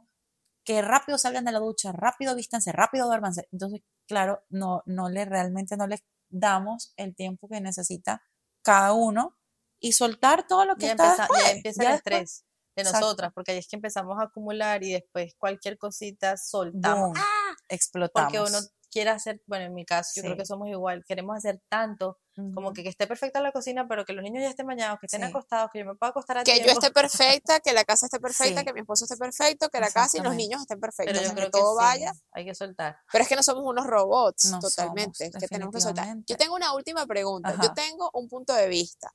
que 0.70 0.84
rápido 0.84 1.18
salgan 1.18 1.46
de 1.46 1.52
la 1.52 1.58
ducha, 1.58 1.92
rápido 1.92 2.36
vístanse, 2.36 2.72
rápido 2.72 3.08
duérmanse. 3.08 3.48
Entonces, 3.52 3.82
claro, 4.08 4.46
no, 4.50 4.84
no 4.86 5.10
le 5.10 5.26
realmente 5.26 5.76
no 5.78 5.88
le 5.88 5.98
damos 6.30 6.94
el 6.96 7.16
tiempo 7.16 7.50
que 7.50 7.60
necesita 7.60 8.22
cada 8.62 8.94
uno 8.94 9.36
y 9.80 9.94
soltar 9.94 10.46
todo 10.46 10.66
lo 10.66 10.76
que 10.76 10.86
ya 10.86 10.92
está 10.92 11.28
Ya 11.44 11.52
empieza 11.54 11.84
el 11.86 11.96
estrés 11.96 12.46
de 12.76 12.84
nosotras, 12.84 13.32
porque 13.34 13.54
ahí 13.54 13.58
es 13.58 13.68
que 13.68 13.78
empezamos 13.78 14.20
a 14.20 14.26
acumular 14.26 14.84
y 14.84 14.92
después 14.92 15.34
cualquier 15.40 15.80
cosita 15.80 16.38
soltamos. 16.38 17.18
¡Ah! 17.20 17.56
Explotamos. 17.68 18.32
Porque 18.32 18.48
uno 18.48 18.60
quiere 18.92 19.10
hacer, 19.10 19.42
bueno, 19.46 19.66
en 19.66 19.74
mi 19.74 19.86
caso, 19.86 20.12
yo 20.16 20.24
creo 20.24 20.38
que 20.38 20.46
somos 20.46 20.68
igual, 20.68 21.04
queremos 21.06 21.38
hacer 21.38 21.62
tanto, 21.70 22.18
como 22.54 22.72
que, 22.72 22.84
que, 22.84 22.90
esté 22.90 23.06
perfecta 23.06 23.42
la 23.42 23.52
cocina, 23.52 23.88
pero 23.88 24.06
que 24.06 24.14
los 24.14 24.24
niños 24.24 24.42
ya 24.42 24.50
estén 24.50 24.66
bañados, 24.66 25.00
que 25.00 25.08
estén 25.08 25.24
acostados, 25.24 25.70
que 25.72 25.80
yo 25.80 25.86
me 25.86 25.96
pueda 25.96 26.12
acostar 26.12 26.38
a 26.38 26.44
Que 26.44 26.64
yo 26.64 26.72
esté 26.72 26.90
perfecta, 26.90 27.60
que 27.60 27.74
la 27.74 27.84
casa 27.84 28.06
esté 28.06 28.20
perfecta, 28.20 28.64
que 28.64 28.74
mi 28.74 28.80
esposo 28.80 29.06
esté 29.06 29.18
perfecto, 29.18 29.70
que 29.70 29.80
la 29.80 29.92
casa 29.92 30.18
y 30.18 30.22
los 30.22 30.36
niños 30.36 30.62
estén 30.62 30.80
perfectos, 30.80 31.18
pero 31.18 31.30
yo 31.30 31.36
creo 31.36 31.46
que 31.48 31.60
todo 31.60 31.76
vaya. 31.76 32.14
Hay 32.32 32.46
que 32.46 32.56
soltar. 32.56 32.98
Pero 33.12 33.24
es 33.24 33.28
que 33.28 33.36
no 33.36 33.44
somos 33.44 33.64
unos 33.66 33.86
robots, 33.86 34.52
totalmente, 34.60 35.32
que 35.32 35.48
tenemos 35.48 35.74
que 35.74 35.82
soltar. 35.82 36.18
Yo 36.28 36.38
tengo 36.38 36.56
una 36.56 36.74
última 36.74 37.06
pregunta, 37.06 37.56
yo 37.62 37.74
tengo 37.74 38.10
un 38.14 38.28
punto 38.28 38.54
de 38.54 38.68
vista. 38.68 39.14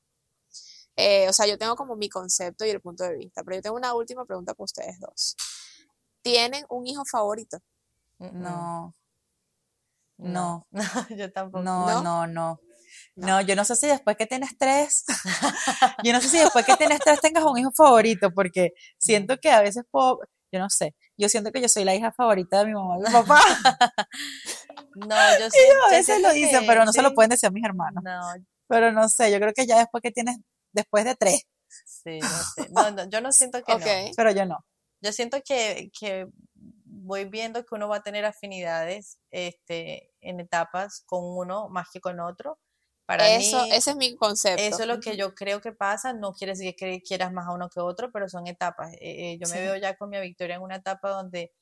Eh, 0.97 1.29
o 1.29 1.33
sea, 1.33 1.47
yo 1.47 1.59
tengo 1.59 1.75
como 1.75 1.97
mi 1.97 2.09
concepto 2.09 2.65
y 2.65 2.71
el 2.71 2.81
punto 2.81 3.03
de 3.03 3.17
vista, 3.17 3.43
pero 3.43 3.57
yo 3.57 3.63
tengo 3.63 3.77
una 3.77 3.95
última 3.95 4.25
pregunta 4.25 4.55
para 4.55 4.65
ustedes 4.65 5.01
dos. 5.01 5.35
¿Tienen 6.23 6.65
un 6.69 6.87
hijo 6.87 7.05
favorito? 7.05 7.59
No. 8.19 8.95
No, 10.19 10.67
no, 10.71 10.83
yo 11.17 11.33
tampoco. 11.33 11.63
No, 11.63 12.03
no, 12.03 12.27
no, 12.27 12.61
no. 13.17 13.41
yo 13.43 13.57
no 13.57 13.65
sé 13.65 13.77
si 13.77 13.87
después 13.87 14.17
que 14.17 14.27
tienes 14.27 14.57
tres, 14.57 15.05
yo 16.05 16.13
no 16.13 16.21
sé 16.21 16.29
si 16.29 16.39
después 16.39 16.65
que 16.65 16.77
tienes 16.77 17.01
tres 17.01 17.21
tengas 17.21 17.45
un 17.45 17.59
hijo 17.59 17.73
favorito, 17.73 18.33
porque 18.33 18.73
siento 18.99 19.39
que 19.39 19.51
a 19.51 19.61
veces 19.61 19.85
puedo, 19.91 20.21
yo 20.53 20.61
no 20.61 20.71
sé, 20.71 20.95
yo 21.17 21.29
siento 21.29 21.51
que 21.51 21.61
yo 21.61 21.69
soy 21.69 21.85
la 21.85 21.95
hija 21.95 22.13
favorita 22.13 22.61
de 22.61 22.67
mi 22.67 22.75
mamá 22.75 22.97
y 22.97 23.01
mi 23.01 23.13
papá. 23.13 23.41
no, 24.95 25.17
yo 25.39 25.51
sí. 25.51 25.59
a 25.89 25.91
veces 25.91 26.21
lo 26.23 26.33
dicen, 26.33 26.65
pero 26.67 26.85
no 26.85 26.93
se 26.93 27.03
lo 27.03 27.15
pueden 27.15 27.31
decir 27.31 27.49
a 27.49 27.51
mis 27.51 27.65
hermanos. 27.65 28.03
No. 28.05 28.21
Pero 28.69 28.93
no 28.93 29.09
sé, 29.09 29.31
yo 29.31 29.39
creo 29.39 29.53
que 29.53 29.67
ya 29.67 29.79
después 29.79 30.01
que 30.03 30.11
tienes, 30.11 30.39
después 30.73 31.05
de 31.05 31.15
tres. 31.15 31.43
Sí, 31.85 32.21
no 32.21 32.29
sé. 32.29 32.69
No, 32.71 33.11
yo 33.11 33.21
no 33.21 33.33
siento 33.33 33.63
que 33.63 33.73
no. 33.75 34.13
Pero 34.17 34.31
yo 34.31 34.47
no. 34.47 34.65
Yo 35.01 35.13
siento 35.13 35.39
que, 35.45 35.91
que 35.99 36.27
voy 37.05 37.27
viendo 37.27 37.65
que 37.65 37.75
uno 37.75 37.89
va 37.89 37.97
a 37.97 38.03
tener 38.03 38.25
afinidades 38.25 39.19
este, 39.31 40.11
en 40.21 40.41
etapas 40.41 41.03
con 41.07 41.21
uno 41.25 41.69
más 41.69 41.89
que 41.93 42.01
con 42.01 42.19
otro. 42.21 42.59
Para 43.07 43.29
eso, 43.29 43.63
mí, 43.65 43.71
ese 43.71 43.91
es 43.91 43.97
mi 43.97 44.17
concepto. 44.17 44.63
Eso 44.63 44.83
es 44.83 44.89
lo 44.89 44.99
que 44.99 45.17
yo 45.17 45.35
creo 45.35 45.61
que 45.61 45.73
pasa. 45.73 46.15
No 46.15 46.33
quiere 46.33 46.55
decir 46.55 46.75
que 46.75 47.03
quieras 47.03 47.33
más 47.33 47.47
a 47.47 47.53
uno 47.53 47.69
que 47.69 47.79
a 47.79 47.85
otro, 47.85 48.11
pero 48.11 48.31
son 48.31 48.47
etapas. 48.47 48.95
Eh, 48.95 49.33
eh, 49.33 49.39
yo 49.39 49.47
me 49.51 49.61
veo 49.61 49.77
ya 49.77 49.95
con 49.97 50.09
mi 50.09 50.19
Victoria 50.21 50.57
en 50.57 50.63
una 50.63 50.77
etapa 50.77 51.11
donde 51.11 51.53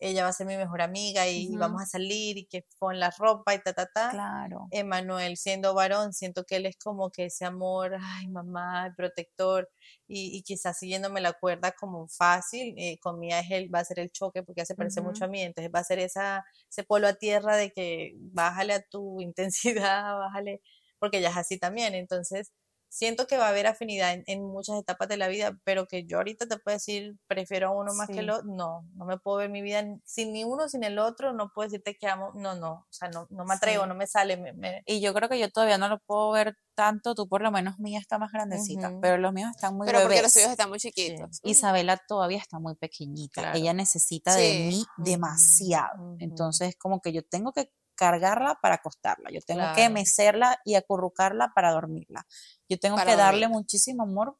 ella 0.00 0.22
va 0.22 0.30
a 0.30 0.32
ser 0.32 0.46
mi 0.46 0.56
mejor 0.56 0.80
amiga 0.80 1.26
y 1.28 1.54
vamos 1.56 1.82
a 1.82 1.86
salir 1.86 2.38
y 2.38 2.46
que 2.46 2.64
pon 2.78 3.00
la 3.00 3.10
ropa 3.10 3.54
y 3.54 3.62
ta, 3.62 3.72
ta, 3.72 3.86
ta. 3.86 4.10
Claro. 4.10 4.68
Emanuel, 4.70 5.36
siendo 5.36 5.74
varón, 5.74 6.12
siento 6.12 6.44
que 6.44 6.56
él 6.56 6.66
es 6.66 6.76
como 6.76 7.10
que 7.10 7.26
ese 7.26 7.44
amor, 7.44 7.96
ay, 8.00 8.28
mamá, 8.28 8.94
protector, 8.96 9.68
y, 10.06 10.36
y 10.36 10.42
quizás 10.42 10.78
siguiéndome 10.78 11.20
la 11.20 11.32
cuerda 11.32 11.72
como 11.72 12.08
fácil, 12.08 12.74
eh, 12.78 12.98
con 13.00 13.18
Mía 13.18 13.40
es 13.40 13.50
él, 13.50 13.74
va 13.74 13.80
a 13.80 13.84
ser 13.84 13.98
el 13.98 14.10
choque 14.10 14.42
porque 14.42 14.60
ya 14.62 14.66
se 14.66 14.74
parece 14.74 15.00
mucho 15.00 15.24
a 15.24 15.28
mí, 15.28 15.42
entonces 15.42 15.70
va 15.74 15.80
a 15.80 15.84
ser 15.84 15.98
esa, 15.98 16.44
ese 16.70 16.84
polo 16.84 17.08
a 17.08 17.14
tierra 17.14 17.56
de 17.56 17.72
que 17.72 18.14
bájale 18.16 18.74
a 18.74 18.82
tu 18.82 19.20
intensidad, 19.20 20.16
bájale, 20.18 20.62
porque 20.98 21.18
ella 21.18 21.30
es 21.30 21.36
así 21.36 21.58
también, 21.58 21.94
entonces 21.94 22.52
siento 22.88 23.26
que 23.26 23.36
va 23.36 23.46
a 23.46 23.48
haber 23.50 23.66
afinidad 23.66 24.16
en, 24.26 24.42
muchas 24.42 24.78
etapas 24.78 25.08
de 25.08 25.16
la 25.16 25.28
vida, 25.28 25.58
pero 25.64 25.86
que 25.86 26.04
yo 26.04 26.18
ahorita 26.18 26.46
te 26.46 26.58
puedo 26.58 26.76
decir, 26.76 27.16
prefiero 27.26 27.68
a 27.68 27.70
uno 27.72 27.92
más 27.94 28.08
que 28.08 28.20
el 28.20 28.30
otro, 28.30 28.46
no, 28.46 28.84
no 28.94 29.04
me 29.04 29.18
puedo 29.18 29.38
ver 29.38 29.50
mi 29.50 29.62
vida 29.62 29.84
sin 30.04 30.32
ni 30.32 30.44
uno, 30.44 30.68
sin 30.68 30.84
el 30.84 30.98
otro, 30.98 31.32
no 31.32 31.52
puedo 31.52 31.68
decirte 31.68 31.96
que 31.96 32.06
amo, 32.06 32.32
no, 32.34 32.54
no, 32.54 32.72
o 32.72 32.86
sea, 32.90 33.08
no, 33.08 33.26
no 33.30 33.44
me 33.44 33.54
atrevo, 33.54 33.86
no 33.86 33.94
me 33.94 34.06
sale. 34.06 34.38
Y 34.86 35.00
yo 35.00 35.12
creo 35.14 35.28
que 35.28 35.38
yo 35.38 35.50
todavía 35.50 35.78
no 35.78 35.88
lo 35.88 35.98
puedo 36.00 36.30
ver 36.32 36.56
tanto, 36.74 37.14
tú 37.14 37.28
por 37.28 37.42
lo 37.42 37.50
menos 37.50 37.78
mía 37.78 37.98
está 37.98 38.18
más 38.18 38.32
grandecita, 38.32 38.92
pero 39.00 39.18
los 39.18 39.32
míos 39.32 39.50
están 39.54 39.76
muy 39.76 39.86
Pero 39.86 40.00
porque 40.02 40.22
los 40.22 40.32
tuyos 40.32 40.50
están 40.50 40.68
muy 40.68 40.78
chiquitos. 40.78 41.40
Isabela 41.42 41.96
todavía 41.96 42.38
está 42.38 42.58
muy 42.58 42.74
pequeñita, 42.76 43.52
ella 43.52 43.74
necesita 43.74 44.34
de 44.34 44.68
mí 44.68 44.84
demasiado, 44.96 46.16
entonces 46.20 46.76
como 46.76 47.00
que 47.00 47.12
yo 47.12 47.22
tengo 47.24 47.52
que 47.52 47.70
cargarla 47.98 48.58
para 48.62 48.76
acostarla, 48.76 49.30
yo 49.30 49.40
tengo 49.42 49.64
que 49.74 49.88
mecerla 49.90 50.60
y 50.64 50.76
acurrucarla 50.76 51.52
para 51.52 51.72
dormirla. 51.72 52.26
Yo 52.68 52.78
tengo 52.78 52.96
que 52.96 53.16
darle 53.16 53.48
muchísimo 53.48 54.04
amor, 54.04 54.38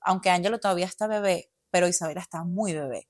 aunque 0.00 0.30
Ángelo 0.30 0.58
todavía 0.58 0.86
está 0.86 1.06
bebé, 1.06 1.52
pero 1.70 1.86
Isabela 1.86 2.22
está 2.22 2.44
muy 2.44 2.72
bebé. 2.72 3.08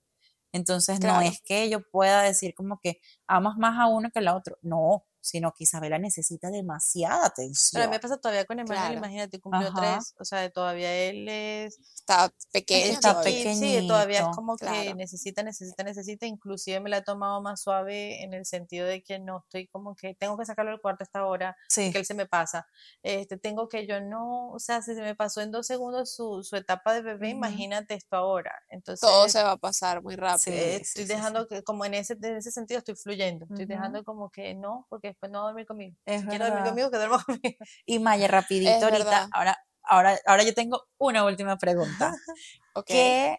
Entonces 0.53 1.01
no 1.01 1.21
es 1.21 1.41
que 1.43 1.69
yo 1.71 1.83
pueda 1.91 2.23
decir 2.23 2.55
como 2.55 2.81
que 2.81 3.01
amas 3.29 3.57
más 3.57 3.79
a 3.79 3.87
uno 3.87 4.11
que 4.11 4.19
al 4.19 4.29
otro. 4.29 4.59
No, 4.63 5.07
sino 5.27 5.53
que 5.53 5.65
Isabela 5.65 5.99
necesita 5.99 6.51
demasiada 6.51 7.27
atención. 7.27 7.71
Pero 7.73 7.85
a 7.85 7.89
mí 7.89 7.97
me 7.97 8.01
pasa 8.01 8.17
todavía 8.17 8.45
con 8.45 8.59
Emanuel, 8.61 8.99
imagínate, 8.99 9.41
cumplió 9.41 9.73
tres, 9.75 10.15
o 10.19 10.25
sea, 10.25 10.49
todavía 10.51 10.95
él 10.95 11.29
es... 11.29 11.79
Está 11.97 12.33
pequeño. 12.53 12.93
Está 12.93 13.21
pequeño. 13.21 13.57
Sí, 13.57 13.87
todavía 13.89 14.21
es 14.21 14.37
como 14.37 14.57
que 14.57 14.95
necesita, 14.95 15.43
necesita, 15.43 15.83
necesita, 15.83 16.27
inclusive 16.27 16.81
me 16.81 16.91
la 16.91 16.99
he 16.99 17.03
tomado 17.03 17.43
más 17.43 17.61
suave 17.61 18.23
en 18.23 18.35
el 18.35 18.47
sentido 18.47 18.87
de 18.87 19.03
que 19.03 19.19
no 19.19 19.39
estoy 19.39 19.67
como 19.67 19.97
que 19.97 20.15
tengo 20.15 20.39
que 20.39 20.45
sacarlo 20.45 20.71
del 20.71 20.81
cuarto 20.81 21.03
a 21.03 21.07
esta 21.07 21.27
hora, 21.27 21.57
que 21.75 21.93
él 21.93 22.07
se 22.07 22.15
me 22.15 22.27
pasa. 22.27 22.67
Este, 23.03 23.37
tengo 23.37 23.69
que 23.69 23.87
yo 23.87 24.01
no, 24.01 24.51
o 24.51 24.59
sea, 24.59 24.83
si 24.83 24.95
se 24.95 25.01
me 25.01 25.15
pasó 25.15 25.41
en 25.41 25.51
dos 25.51 25.67
segundos 25.67 26.15
su, 26.15 26.45
su 26.45 26.57
etapa 26.57 26.95
de 26.95 27.03
bebé, 27.03 27.31
imagínate 27.31 27.95
esto 27.95 28.17
ahora. 28.17 28.53
Entonces, 28.69 29.01
Todo 29.01 29.29
se 29.29 29.43
va 29.43 29.53
a 29.53 29.57
pasar 29.57 30.03
muy 30.03 30.17
rápido. 30.17 30.57
estoy 30.57 31.05
dejando 31.05 31.47
que, 31.49 31.63
como 31.63 31.85
en 31.85 31.95
ese, 31.95 32.15
en 32.15 32.37
ese 32.37 32.51
sentido 32.51 32.79
estoy 32.79 32.95
fluyendo, 32.95 33.47
estoy 33.47 33.67
dejando 33.67 34.05
como 34.05 34.31
que 34.31 34.55
no, 34.55 34.87
porque 34.89 35.16
después 35.17 35.33
no 35.33 35.41
va 35.41 35.45
a 35.45 35.49
dormir 35.49 35.67
conmigo. 35.67 35.97
Es 36.05 36.25
quiero 36.25 36.47
dormir 36.47 36.65
conmigo, 36.65 36.91
que 36.91 36.99
duerma 36.99 37.25
conmigo. 37.25 37.57
Y 37.87 37.99
Maya, 37.99 38.29
rapidito 38.29 38.85
ahorita, 38.85 39.29
ahora, 39.33 39.59
ahora, 39.83 40.19
ahora 40.27 40.43
yo 40.45 40.55
tengo 40.55 40.87
una 40.99 41.25
última 41.25 41.57
pregunta. 41.57 42.13
¿Qué, 42.87 43.39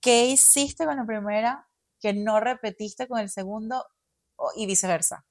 ¿Qué 0.00 0.26
hiciste 0.26 0.84
con 0.84 0.96
la 0.96 1.06
primera 1.06 1.68
que 2.00 2.12
no 2.12 2.40
repetiste 2.40 3.08
con 3.08 3.18
el 3.18 3.30
segundo 3.30 3.86
y 4.56 4.66
viceversa? 4.66 5.24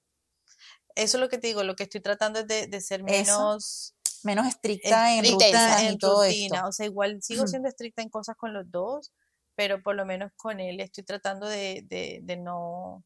Eso 0.95 1.17
es 1.17 1.21
lo 1.21 1.29
que 1.29 1.37
te 1.37 1.47
digo, 1.47 1.63
lo 1.63 1.75
que 1.75 1.83
estoy 1.83 2.01
tratando 2.01 2.39
es 2.39 2.47
de, 2.47 2.81
ser 2.81 3.03
menos... 3.03 3.95
menos 4.23 4.47
estricta 4.47 5.15
en, 5.15 5.23
rutina, 5.23 5.87
en 5.87 5.97
todo 5.97 6.23
rutina. 6.23 6.67
O 6.67 6.71
sea, 6.71 6.85
igual 6.85 7.21
sigo 7.21 7.45
siendo 7.47 7.69
estricta 7.69 8.01
en 8.01 8.09
cosas 8.09 8.35
con 8.35 8.53
los 8.53 8.69
dos, 8.69 9.13
pero 9.55 9.81
por 9.81 9.95
lo 9.95 10.05
menos 10.05 10.31
con 10.35 10.59
él 10.59 10.79
estoy 10.79 11.03
tratando 11.03 11.47
de, 11.47 11.85
de, 11.87 12.37
no 12.37 13.03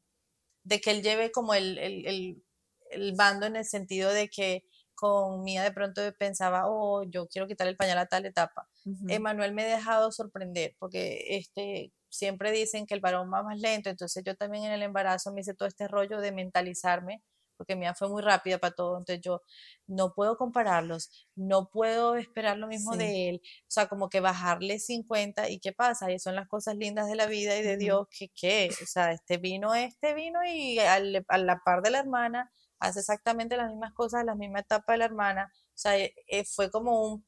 de 0.65 0.81
que 0.81 0.91
él 0.91 1.01
lleve 1.01 1.31
como 1.31 1.53
el, 1.53 1.77
el, 1.77 2.43
el 2.91 3.13
bando 3.15 3.45
en 3.45 3.55
el 3.55 3.65
sentido 3.65 4.11
de 4.11 4.27
que 4.27 4.65
con 4.95 5.43
Mía 5.43 5.63
de 5.63 5.71
pronto 5.71 6.01
pensaba, 6.17 6.63
oh, 6.67 7.03
yo 7.03 7.27
quiero 7.27 7.47
quitar 7.47 7.67
el 7.67 7.77
pañal 7.77 7.97
a 7.97 8.05
tal 8.07 8.25
etapa. 8.25 8.67
Emanuel 9.07 9.53
me 9.53 9.63
ha 9.63 9.77
dejado 9.77 10.11
sorprender 10.11 10.75
porque 10.79 11.25
este, 11.29 11.91
siempre 12.09 12.51
dicen 12.51 12.85
que 12.85 12.93
el 12.93 13.01
varón 13.01 13.31
va 13.31 13.43
más 13.43 13.59
lento, 13.59 13.89
entonces 13.89 14.23
yo 14.23 14.35
también 14.35 14.63
en 14.65 14.71
el 14.71 14.83
embarazo 14.83 15.33
me 15.33 15.41
hice 15.41 15.53
todo 15.53 15.67
este 15.67 15.87
rollo 15.87 16.19
de 16.19 16.31
mentalizarme 16.31 17.21
porque 17.57 17.75
Mía 17.75 17.93
fue 17.93 18.09
muy 18.09 18.21
rápida 18.21 18.57
para 18.57 18.73
todo, 18.73 18.97
entonces 18.97 19.21
yo 19.21 19.41
no 19.87 20.13
puedo 20.13 20.37
compararlos, 20.37 21.27
no 21.35 21.69
puedo 21.69 22.15
esperar 22.15 22.57
lo 22.57 22.67
mismo 22.67 22.95
de 22.95 23.29
él, 23.29 23.41
o 23.43 23.71
sea, 23.71 23.87
como 23.87 24.09
que 24.09 24.19
bajarle 24.19 24.79
50 24.79 25.49
y 25.49 25.59
qué 25.59 25.73
pasa, 25.73 26.11
y 26.11 26.19
son 26.19 26.35
las 26.35 26.47
cosas 26.47 26.75
lindas 26.75 27.07
de 27.07 27.15
la 27.15 27.27
vida 27.27 27.57
y 27.57 27.63
de 27.63 27.77
Dios, 27.77 28.07
que 28.09 28.29
qué, 28.29 28.69
o 28.81 28.85
sea, 28.85 29.11
este 29.11 29.37
vino, 29.37 29.75
este 29.75 30.13
vino 30.13 30.39
y 30.45 30.79
a 30.79 30.99
la 30.99 31.61
par 31.63 31.81
de 31.81 31.91
la 31.91 31.99
hermana, 31.99 32.51
hace 32.79 32.99
exactamente 32.99 33.57
las 33.57 33.69
mismas 33.69 33.93
cosas, 33.93 34.25
la 34.25 34.35
misma 34.35 34.59
etapa 34.59 34.93
de 34.93 34.99
la 34.99 35.05
hermana. 35.05 35.51
O 35.53 35.77
sea, 35.77 35.97
eh, 35.97 36.13
fue 36.45 36.71
como 36.71 37.01
un 37.07 37.25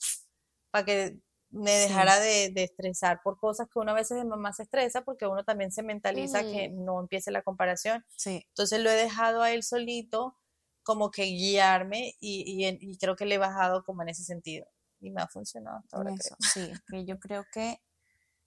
para 0.71 0.85
que 0.85 1.17
me 1.57 1.71
dejara 1.71 2.19
de, 2.19 2.51
estresar 2.55 3.21
por 3.23 3.37
cosas 3.37 3.67
que 3.67 3.79
uno 3.79 3.91
a 3.91 3.95
veces 3.95 4.17
de 4.17 4.25
mamá 4.25 4.53
se 4.53 4.63
estresa 4.63 5.03
porque 5.03 5.27
uno 5.27 5.43
también 5.43 5.71
se 5.71 5.83
mentaliza 5.83 6.43
que 6.43 6.69
no 6.69 6.99
empiece 6.99 7.31
la 7.31 7.41
comparación. 7.41 8.05
Sí. 8.15 8.45
Entonces 8.49 8.79
lo 8.81 8.89
he 8.89 8.95
dejado 8.95 9.41
a 9.41 9.51
él 9.51 9.63
solito 9.63 10.37
como 10.83 11.11
que 11.11 11.23
guiarme 11.23 12.15
y, 12.19 12.97
creo 12.97 13.15
que 13.15 13.25
le 13.25 13.35
he 13.35 13.39
bajado 13.39 13.83
como 13.83 14.03
en 14.03 14.09
ese 14.09 14.23
sentido. 14.23 14.67
Y 14.99 15.11
me 15.11 15.21
ha 15.21 15.27
funcionado 15.27 15.77
hasta 15.77 15.97
ahora. 15.97 16.15
Creo. 16.15 16.37
Sí, 16.39 16.71
que 16.87 17.05
yo 17.05 17.19
creo 17.19 17.45
que 17.51 17.81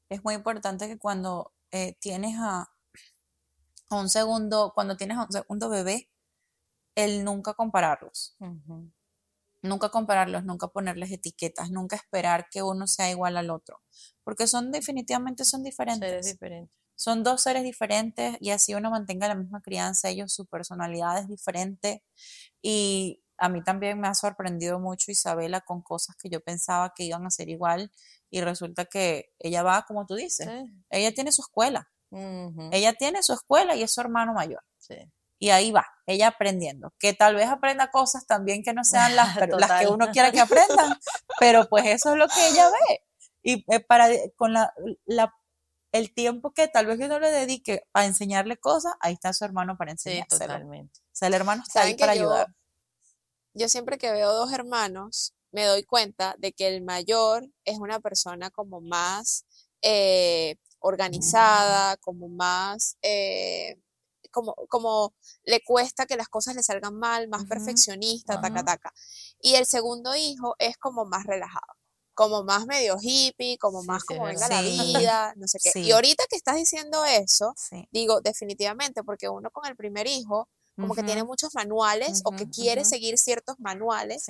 es 0.09 0.25
muy 0.25 0.35
importante 0.35 0.89
que 0.89 0.99
cuando 0.99 1.53
eh, 1.71 1.97
tienes 2.01 2.37
a, 2.39 2.69
a, 3.91 3.97
un 3.97 4.09
segundo, 4.09 4.73
cuando 4.75 4.97
tienes 4.97 5.17
a 5.17 5.25
un 5.25 5.33
segundo 5.33 5.69
bebé, 5.69 6.11
el 6.95 7.25
nunca 7.25 7.55
compararlos. 7.55 8.37
Nunca 9.63 9.91
compararlos, 9.91 10.45
nunca 10.45 10.69
ponerles 10.69 11.13
etiquetas, 11.13 11.71
nunca 11.71 11.97
esperar 11.97 12.49
que 12.51 12.63
uno 12.63 12.87
sea 12.87 13.11
igual 13.11 13.37
al 13.37 13.51
otro, 13.51 13.83
porque 14.25 14.47
son 14.47 14.73
definitivamente 14.73 15.45
son 15.45 15.63
diferentes. 15.63 16.25
diferentes. 16.25 16.75
Son 16.95 17.23
dos 17.23 17.43
seres 17.43 17.63
diferentes 17.63 18.37
y 18.41 18.51
así 18.51 18.75
uno 18.75 18.91
mantenga 18.91 19.29
la 19.29 19.35
misma 19.35 19.63
crianza, 19.63 20.09
ellos 20.09 20.33
su 20.33 20.47
personalidad 20.47 21.19
es 21.19 21.29
diferente 21.29 22.03
y 22.63 23.23
a 23.39 23.49
mí 23.49 23.63
también 23.65 23.99
me 23.99 24.09
ha 24.09 24.15
sorprendido 24.15 24.79
mucho 24.79 25.11
Isabela 25.11 25.63
con 25.63 25.81
cosas 25.81 26.17
que 26.17 26.29
yo 26.29 26.41
pensaba 26.41 26.93
que 26.95 27.05
iban 27.05 27.25
a 27.27 27.31
ser 27.31 27.49
igual 27.49 27.91
y 28.29 28.43
resulta 28.43 28.85
que 28.85 29.33
ella 29.39 29.63
va 29.63 29.87
como 29.87 30.05
tú 30.07 30.15
dices, 30.15 30.49
ella 30.91 31.15
tiene 31.15 31.33
su 31.33 31.41
escuela, 31.43 31.91
ella 32.71 32.93
tiene 32.95 33.23
su 33.23 33.33
escuela 33.33 33.77
y 33.77 33.83
es 33.83 33.93
su 33.93 34.01
hermano 34.01 34.35
mayor. 34.35 34.63
Sí 34.79 34.97
y 35.41 35.49
ahí 35.51 35.73
va, 35.73 35.87
ella 36.07 36.29
aprendiendo, 36.29 36.93
que 36.99 37.15
tal 37.15 37.35
vez 37.35 37.49
aprenda 37.49 37.91
cosas 37.91 38.27
también 38.27 38.63
que 38.63 38.75
no 38.75 38.85
sean 38.85 39.17
las, 39.17 39.35
las 39.37 39.81
que 39.81 39.89
uno 39.89 40.11
quiera 40.13 40.31
que 40.31 40.39
aprendan, 40.39 40.99
pero 41.41 41.67
pues 41.69 41.87
eso 41.87 42.13
es 42.13 42.19
lo 42.19 42.29
que 42.29 42.49
ella 42.49 42.69
ve. 42.69 43.01
Y 43.43 43.65
eh, 43.75 43.81
para 43.81 44.09
con 44.37 44.53
la, 44.53 44.75
el 45.93 46.13
tiempo 46.13 46.53
que 46.53 46.69
tal 46.69 46.85
vez 46.85 47.01
uno 47.01 47.19
le 47.19 47.31
dedique 47.31 47.85
a 47.95 48.05
enseñarle 48.05 48.59
cosas, 48.59 48.93
ahí 49.01 49.15
está 49.15 49.33
su 49.33 49.47
hermano 49.47 49.79
para 49.79 49.93
enseñarle. 49.93 50.27
totalmente. 50.29 51.01
O 51.01 51.17
sea, 51.17 51.29
el 51.29 51.35
hermano 51.35 51.63
está 51.67 51.83
ahí 51.83 51.97
para 51.97 52.13
ayudar. 52.13 52.49
Yo 53.55 53.71
siempre 53.71 53.97
que 53.97 54.13
veo 54.13 54.31
dos 54.35 54.53
hermanos, 54.53 55.35
me 55.53 55.65
doy 55.65 55.85
cuenta 55.85 56.35
de 56.39 56.53
que 56.53 56.69
el 56.69 56.83
mayor 56.83 57.49
es 57.65 57.79
una 57.79 57.99
persona 57.99 58.51
como 58.51 58.83
más 58.83 59.47
eh, 59.81 60.57
organizada, 60.81 61.97
como 61.97 62.29
más... 62.29 62.99
Eh, 63.01 63.81
como, 64.31 64.55
como 64.69 65.15
le 65.45 65.63
cuesta 65.63 66.07
que 66.07 66.17
las 66.17 66.29
cosas 66.29 66.55
le 66.55 66.63
salgan 66.63 66.95
mal, 66.95 67.29
más 67.29 67.45
perfeccionista, 67.45 68.41
taca, 68.41 68.65
taca. 68.65 68.93
Y 69.41 69.55
el 69.55 69.67
segundo 69.67 70.15
hijo 70.17 70.57
es 70.59 70.77
como 70.77 71.05
más 71.05 71.27
relajado, 71.27 71.75
como 72.15 72.45
más 72.45 72.67
medio 72.67 72.97
hippie, 73.01 73.59
como 73.59 73.83
más 73.83 74.05
como 74.05 74.25
venga 74.25 74.49
la 74.49 74.63
vida, 74.63 75.35
no 75.37 75.49
sé 75.49 75.59
qué. 75.63 75.81
Y 75.81 75.93
ahorita 75.93 76.25
que 76.29 76.37
estás 76.37 76.57
diciendo 76.57 77.05
eso, 77.05 77.55
digo, 77.91 78.21
definitivamente, 78.21 79.03
porque 79.03 79.29
uno 79.29 79.51
con 79.51 79.67
el 79.67 79.77
primer 79.77 80.07
hijo, 80.07 80.49
como 80.77 80.95
que 80.95 81.03
tiene 81.03 81.25
muchos 81.25 81.55
manuales 81.55 82.23
o 82.25 82.31
que 82.31 82.49
quiere 82.49 82.85
seguir 82.85 83.19
ciertos 83.19 83.57
manuales 83.59 84.25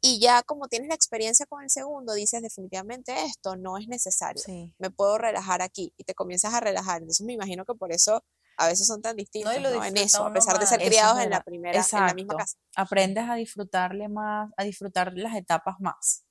y 0.00 0.18
ya 0.18 0.42
como 0.42 0.66
tienes 0.66 0.88
la 0.88 0.96
experiencia 0.96 1.46
con 1.46 1.62
el 1.62 1.70
segundo, 1.70 2.12
dices 2.14 2.42
definitivamente 2.42 3.14
esto 3.24 3.54
no 3.54 3.78
es 3.78 3.86
necesario, 3.86 4.42
me 4.78 4.90
puedo 4.90 5.16
relajar 5.16 5.62
aquí 5.62 5.92
y 5.96 6.02
te 6.02 6.14
comienzas 6.14 6.54
a 6.54 6.60
relajar. 6.60 7.02
Entonces 7.02 7.24
me 7.24 7.34
imagino 7.34 7.64
que 7.64 7.74
por 7.74 7.92
eso 7.92 8.24
a 8.62 8.68
veces 8.68 8.86
son 8.86 9.02
tan 9.02 9.16
distintos 9.16 9.54
en 9.54 9.96
eso, 9.96 10.24
a 10.24 10.32
pesar 10.32 10.58
de 10.58 10.66
ser 10.66 10.80
criados 10.80 11.20
en 11.20 11.30
la 11.30 11.42
primera, 11.42 11.80
en 11.80 12.06
la 12.06 12.14
misma 12.14 12.36
casa. 12.36 12.56
Aprendes 12.76 13.28
a 13.28 13.34
disfrutarle 13.34 14.08
más, 14.08 14.50
a 14.56 14.64
disfrutar 14.64 15.12
las 15.16 15.34
etapas 15.34 15.76
más. 15.80 16.24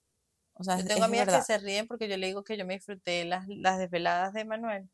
O 0.53 0.63
sea, 0.63 0.77
yo 0.77 0.85
tengo 0.85 1.03
amigas 1.03 1.27
que 1.27 1.41
se 1.41 1.57
ríen 1.57 1.87
porque 1.87 2.07
yo 2.07 2.17
le 2.17 2.27
digo 2.27 2.43
que 2.43 2.57
yo 2.57 2.65
me 2.65 2.75
disfruté 2.75 3.25
las, 3.25 3.47
las 3.47 3.79
desveladas 3.79 4.33
de 4.33 4.45
Manuel, 4.45 4.89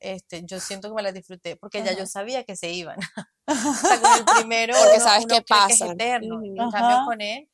este, 0.00 0.44
yo 0.44 0.60
siento 0.60 0.88
que 0.88 0.94
me 0.94 1.02
las 1.02 1.12
disfruté 1.12 1.56
porque 1.56 1.82
ya 1.82 1.92
yo 1.96 2.06
sabía 2.06 2.44
que 2.44 2.56
se 2.56 2.72
iban. 2.72 2.98
o 3.46 3.74
sea, 3.74 4.00
con 4.00 4.18
el 4.18 4.24
primero, 4.36 4.74
porque 4.82 5.00
sabes 5.00 5.26
qué 5.26 5.42
pasa. 5.42 5.86
es 5.86 5.92
eterno. 5.92 6.40
En 6.42 6.70
cambio, 6.70 7.04
con 7.06 7.20
él, 7.20 7.48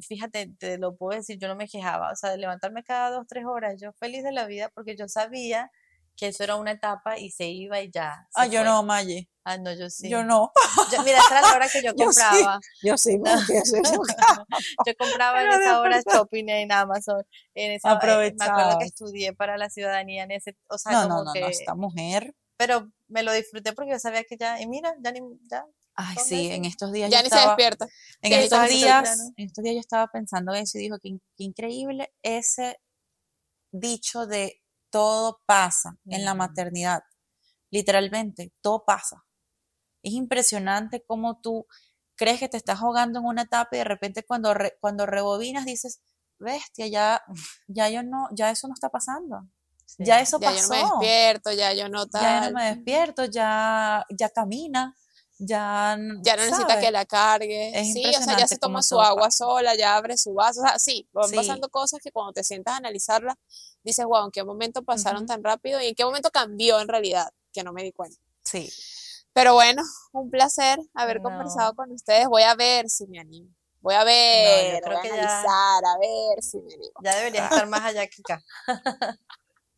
fíjate, 0.00 0.52
te 0.58 0.78
lo 0.78 0.96
puedo 0.96 1.18
decir, 1.18 1.38
yo 1.38 1.48
no 1.48 1.56
me 1.56 1.68
quejaba. 1.68 2.12
O 2.12 2.16
sea, 2.16 2.30
de 2.30 2.38
levantarme 2.38 2.82
cada 2.82 3.10
dos, 3.10 3.26
tres 3.28 3.44
horas, 3.44 3.80
yo 3.80 3.92
feliz 3.92 4.22
de 4.24 4.32
la 4.32 4.46
vida 4.46 4.70
porque 4.74 4.96
yo 4.96 5.08
sabía 5.08 5.70
que 6.16 6.28
eso 6.28 6.44
era 6.44 6.56
una 6.56 6.72
etapa 6.72 7.18
y 7.18 7.30
se 7.30 7.46
iba 7.46 7.80
y 7.80 7.90
ya. 7.90 8.28
Ah, 8.34 8.46
yo 8.46 8.64
no, 8.64 8.82
Maye. 8.82 9.28
Ah, 9.44 9.58
no, 9.58 9.72
yo 9.72 9.90
sí. 9.90 10.08
Yo 10.08 10.22
no. 10.22 10.52
mira, 11.04 11.18
esa 11.18 11.38
era 11.38 11.48
la 11.48 11.54
hora 11.56 11.68
que 11.68 11.82
yo 11.84 11.94
compraba. 11.94 12.60
Yo 12.82 12.96
sí, 12.96 13.18
yo, 13.24 13.60
sí, 13.64 13.76
yo 14.86 14.92
compraba 14.96 15.42
en 15.42 15.60
esa 15.60 15.80
hora 15.80 16.00
shopping 16.00 16.48
en 16.48 16.70
Amazon. 16.70 17.24
En 17.54 17.72
esa, 17.72 17.92
eh, 17.94 18.34
me 18.38 18.44
acuerdo 18.44 18.78
que 18.78 18.84
estudié 18.84 19.32
para 19.32 19.56
la 19.56 19.68
ciudadanía 19.68 20.24
en 20.24 20.30
ese, 20.30 20.56
o 20.68 20.78
sea, 20.78 20.92
no, 20.92 21.02
como 21.02 21.14
no, 21.14 21.24
no, 21.24 21.32
que, 21.32 21.40
no, 21.40 21.48
esta 21.48 21.74
mujer. 21.74 22.34
Pero 22.56 22.92
me 23.08 23.22
lo 23.22 23.32
disfruté 23.32 23.72
porque 23.72 23.92
yo 23.92 23.98
sabía 23.98 24.22
que 24.24 24.36
ya, 24.36 24.60
y 24.60 24.66
mira, 24.68 24.94
ya 25.00 25.10
ni, 25.10 25.20
ya. 25.50 25.64
Ay, 25.94 26.16
sí, 26.24 26.50
en 26.50 26.64
estos 26.64 26.90
días 26.90 27.10
ya 27.10 27.18
yo 27.18 27.22
ni 27.22 27.26
estaba, 27.26 27.42
se 27.42 27.48
despierta. 27.48 27.88
En 28.22 28.32
estos 28.32 28.68
días, 28.68 29.32
en 29.36 29.46
estos 29.46 29.64
días 29.64 29.74
yo 29.74 29.80
estaba 29.80 30.06
pensando 30.06 30.54
eso 30.54 30.78
y 30.78 30.82
dijo 30.82 30.98
que, 30.98 31.10
qué 31.36 31.44
increíble 31.44 32.12
ese 32.22 32.80
dicho 33.72 34.26
de 34.26 34.61
todo 34.92 35.40
pasa 35.46 35.98
en 36.06 36.24
la 36.24 36.34
maternidad. 36.34 37.02
Literalmente, 37.70 38.52
todo 38.60 38.84
pasa. 38.84 39.24
Es 40.02 40.12
impresionante 40.12 41.02
cómo 41.04 41.40
tú 41.40 41.66
crees 42.14 42.38
que 42.38 42.48
te 42.48 42.58
estás 42.58 42.80
ahogando 42.80 43.18
en 43.18 43.24
una 43.24 43.42
etapa 43.42 43.70
y 43.72 43.78
de 43.78 43.84
repente 43.84 44.22
cuando, 44.22 44.54
cuando 44.80 45.06
rebobinas 45.06 45.64
dices, 45.64 46.02
bestia, 46.38 46.86
ya, 46.86 47.22
ya 47.66 47.88
yo 47.88 48.02
no, 48.02 48.28
ya 48.32 48.50
eso 48.50 48.68
no 48.68 48.74
está 48.74 48.90
pasando. 48.90 49.48
Ya 49.98 50.20
eso 50.20 50.38
ya 50.38 50.50
pasó. 50.50 50.72
Ya 50.72 50.78
yo 50.78 50.84
no 50.84 50.98
me 50.98 51.04
despierto, 51.04 51.52
ya 51.52 51.72
yo 51.72 51.88
no 51.88 52.06
tal. 52.06 52.22
Ya 52.22 52.50
no 52.50 52.54
me 52.54 52.64
despierto, 52.74 53.24
ya, 53.24 54.06
ya 54.10 54.28
camina, 54.30 54.94
ya, 55.38 55.98
ya 56.22 56.36
no 56.36 56.44
necesita 56.44 56.80
que 56.80 56.90
la 56.90 57.04
cargue. 57.04 57.72
sí, 57.84 58.04
o 58.06 58.22
sea, 58.22 58.38
ya 58.38 58.46
se 58.46 58.58
toma 58.58 58.82
su 58.82 59.00
agua 59.00 59.30
sola, 59.30 59.74
ya 59.74 59.96
abre 59.96 60.16
su 60.16 60.34
vaso. 60.34 60.60
O 60.60 60.66
sea, 60.66 60.78
sí, 60.78 61.08
van 61.12 61.30
pasando 61.30 61.68
cosas 61.68 62.00
que 62.02 62.12
cuando 62.12 62.32
te 62.32 62.44
sientas 62.44 62.74
a 62.74 62.76
analizarlas, 62.78 63.36
dices, 63.82 64.04
wow, 64.04 64.24
¿en 64.24 64.30
qué 64.30 64.44
momento 64.44 64.82
pasaron 64.82 65.26
tan 65.26 65.42
rápido? 65.42 65.80
¿Y 65.80 65.88
en 65.88 65.94
qué 65.94 66.04
momento 66.04 66.30
cambió 66.30 66.80
en 66.80 66.88
realidad? 66.88 67.32
Que 67.52 67.62
no 67.62 67.72
me 67.72 67.82
di 67.82 67.92
cuenta. 67.92 68.18
Sí. 68.44 68.70
Pero 69.32 69.54
bueno, 69.54 69.82
un 70.12 70.30
placer 70.30 70.78
haber 70.94 71.20
conversado 71.20 71.74
con 71.74 71.90
ustedes. 71.90 72.28
Voy 72.28 72.42
a 72.42 72.54
ver 72.54 72.88
si 72.88 73.06
me 73.06 73.18
animo. 73.18 73.48
Voy 73.80 73.94
a 73.94 74.04
ver, 74.04 74.80
no, 74.82 74.88
voy 74.88 74.96
a 74.96 75.00
analizar, 75.00 75.84
a 75.84 75.98
ver 75.98 76.42
si 76.42 76.60
me 76.60 76.74
animo. 76.74 76.92
Ya 77.02 77.16
debería 77.16 77.44
estar 77.44 77.66
más 77.66 77.82
allá 77.82 78.06
que 78.06 78.22
acá. 78.22 78.42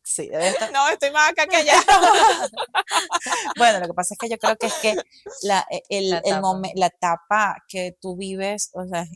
Sí, 0.07 0.27
debe 0.29 0.49
estar. 0.49 0.71
No, 0.71 0.87
estoy 0.87 1.09
más 1.09 1.31
acá 1.31 1.47
que 1.47 1.55
allá. 1.55 1.73
bueno, 3.57 3.79
lo 3.79 3.87
que 3.87 3.93
pasa 3.95 4.13
es 4.13 4.19
que 4.19 4.29
yo 4.29 4.37
creo 4.37 4.55
que 4.55 4.67
es 4.67 4.73
que 4.75 4.95
la, 5.41 5.65
e, 5.71 5.81
el, 5.89 6.11
la, 6.11 6.19
etapa. 6.19 6.61
El 6.63 6.79
la 6.79 6.85
etapa 6.85 7.63
que 7.67 7.97
tú 7.99 8.15
vives, 8.15 8.69
o 8.75 8.85
sea, 8.85 9.07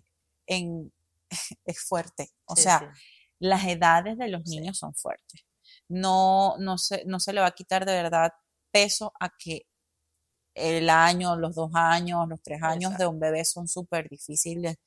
en, 0.47 0.91
es 1.65 1.79
fuerte. 1.79 2.31
O 2.45 2.55
sí, 2.55 2.63
sea, 2.63 2.79
sí. 2.79 3.18
Las 3.39 3.65
edades 3.65 4.17
de 4.17 4.27
los 4.27 4.45
niños 4.45 4.77
sí. 4.77 4.81
son 4.81 4.93
fuertes. 4.95 5.45
No, 5.87 6.55
no, 6.59 6.77
se, 6.77 7.03
no 7.05 7.19
se 7.19 7.33
le 7.33 7.41
va 7.41 7.47
a 7.47 7.51
quitar 7.51 7.85
de 7.85 7.93
verdad 7.93 8.31
peso 8.71 9.11
a 9.19 9.29
que 9.37 9.65
el 10.53 10.89
año, 10.89 11.35
los 11.35 11.55
dos 11.55 11.71
años, 11.73 12.27
los 12.27 12.41
tres 12.41 12.61
años 12.61 12.91
Exacto. 12.91 13.03
de 13.03 13.07
un 13.07 13.19
bebé 13.19 13.45
son 13.45 13.67
súper 13.67 14.09
difíciles, 14.09 14.77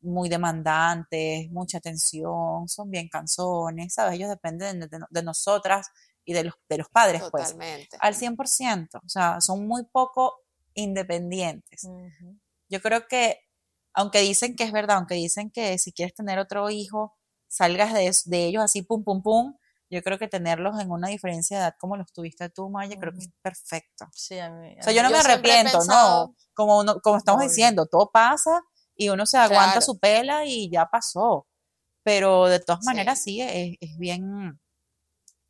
muy 0.00 0.28
demandantes, 0.28 1.50
mucha 1.50 1.78
atención, 1.78 2.68
son 2.68 2.90
bien 2.90 3.08
canzones, 3.08 3.94
¿sabes? 3.94 4.14
Ellos 4.14 4.30
dependen 4.30 4.80
de, 4.80 4.88
de, 4.88 4.98
de 5.08 5.22
nosotras 5.22 5.88
y 6.24 6.32
de 6.32 6.44
los, 6.44 6.54
de 6.68 6.78
los 6.78 6.88
padres, 6.88 7.22
Totalmente. 7.22 7.88
pues, 7.90 8.00
al 8.00 8.14
100%, 8.14 9.00
o 9.04 9.08
sea, 9.08 9.40
son 9.40 9.66
muy 9.66 9.84
poco 9.84 10.34
independientes. 10.74 11.84
Uh 11.84 12.06
-huh. 12.08 12.40
Yo 12.68 12.80
creo 12.80 13.06
que, 13.08 13.38
aunque 13.94 14.20
dicen 14.20 14.56
que 14.56 14.64
es 14.64 14.72
verdad, 14.72 14.98
aunque 14.98 15.14
dicen 15.14 15.50
que 15.50 15.76
si 15.78 15.92
quieres 15.92 16.14
tener 16.14 16.38
otro 16.38 16.70
hijo, 16.70 17.16
salgas 17.50 17.92
de, 17.92 18.10
de 18.26 18.46
ellos 18.46 18.62
así, 18.62 18.82
pum, 18.82 19.02
pum, 19.04 19.22
pum, 19.22 19.54
yo 19.90 20.02
creo 20.02 20.18
que 20.18 20.28
tenerlos 20.28 20.80
en 20.80 20.90
una 20.90 21.08
diferencia 21.08 21.58
de 21.58 21.62
edad 21.64 21.74
como 21.78 21.96
los 21.96 22.12
tuviste 22.12 22.48
tú, 22.48 22.70
Maya, 22.70 22.96
creo 22.98 23.12
que 23.12 23.18
es 23.18 23.30
perfecto. 23.42 24.06
Sí, 24.14 24.38
a 24.38 24.48
mí, 24.48 24.76
o 24.78 24.82
sea, 24.82 24.92
yo 24.92 25.02
no 25.02 25.08
yo 25.08 25.14
me 25.14 25.20
arrepiento, 25.20 25.78
pensado, 25.78 26.28
no, 26.28 26.36
como, 26.54 26.78
uno, 26.78 27.00
como 27.00 27.16
estamos 27.16 27.42
diciendo, 27.42 27.86
todo 27.86 28.10
pasa 28.12 28.62
y 28.94 29.08
uno 29.08 29.26
se 29.26 29.38
aguanta 29.38 29.72
claro. 29.72 29.80
su 29.80 29.98
pela 29.98 30.46
y 30.46 30.70
ya 30.70 30.86
pasó. 30.86 31.46
Pero 32.02 32.46
de 32.46 32.60
todas 32.60 32.84
maneras 32.84 33.18
sí, 33.20 33.34
sí 33.34 33.40
es, 33.42 33.76
es, 33.80 33.98
bien, 33.98 34.58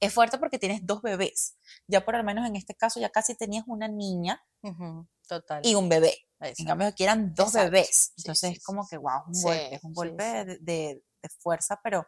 es 0.00 0.12
fuerte 0.12 0.38
porque 0.38 0.58
tienes 0.58 0.84
dos 0.84 1.02
bebés. 1.02 1.56
Ya 1.86 2.04
por 2.04 2.16
lo 2.16 2.24
menos 2.24 2.46
en 2.46 2.56
este 2.56 2.74
caso 2.74 2.98
ya 2.98 3.10
casi 3.10 3.36
tenías 3.36 3.64
una 3.66 3.88
niña 3.88 4.42
uh 4.62 4.70
-huh. 4.70 5.08
Total. 5.28 5.60
y 5.64 5.74
un 5.74 5.88
bebé. 5.88 6.16
Exacto. 6.40 6.62
En 6.62 6.66
cambio 6.66 6.88
aquí 6.88 7.04
eran 7.04 7.34
dos 7.34 7.48
Exacto. 7.48 7.70
bebés. 7.72 8.12
Entonces 8.16 8.50
sí, 8.50 8.56
es 8.56 8.64
como 8.64 8.86
que, 8.88 8.96
wow, 8.96 9.22
es 9.30 9.36
un 9.36 9.42
golpe, 9.42 9.74
es 9.74 9.84
un 9.84 9.92
golpe 9.92 10.24
de, 10.24 10.58
de, 10.60 11.02
de 11.22 11.28
fuerza, 11.28 11.80
pero 11.82 12.06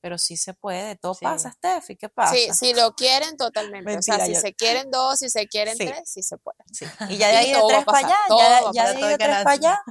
pero 0.00 0.16
sí 0.16 0.36
se 0.36 0.54
puede, 0.54 0.96
todo 0.96 1.14
sí. 1.14 1.24
pasa, 1.24 1.50
Steffi, 1.50 1.96
¿qué 1.96 2.08
pasa? 2.08 2.34
Sí, 2.34 2.48
si 2.52 2.74
lo 2.74 2.94
quieren 2.94 3.36
totalmente, 3.36 3.90
Mentira, 3.90 4.16
o 4.16 4.18
sea, 4.18 4.26
si 4.26 4.34
yo... 4.34 4.40
se 4.40 4.54
quieren 4.54 4.90
dos, 4.90 5.18
si 5.18 5.28
se 5.28 5.48
quieren 5.48 5.76
sí. 5.76 5.86
tres, 5.86 6.08
sí 6.08 6.22
se 6.22 6.36
puede. 6.38 6.58
Sí. 6.72 6.84
Y 7.08 7.16
ya 7.16 7.28
de 7.28 7.36
ahí 7.38 7.52
de 7.52 7.60
tres 7.68 7.84
para 7.84 7.98
allá, 7.98 8.16
ya, 8.28 8.60
ya 8.72 8.92
de 8.92 8.96
ahí 8.96 9.10
de 9.10 9.18
tres 9.18 9.36
para 9.42 9.50
allá, 9.50 9.82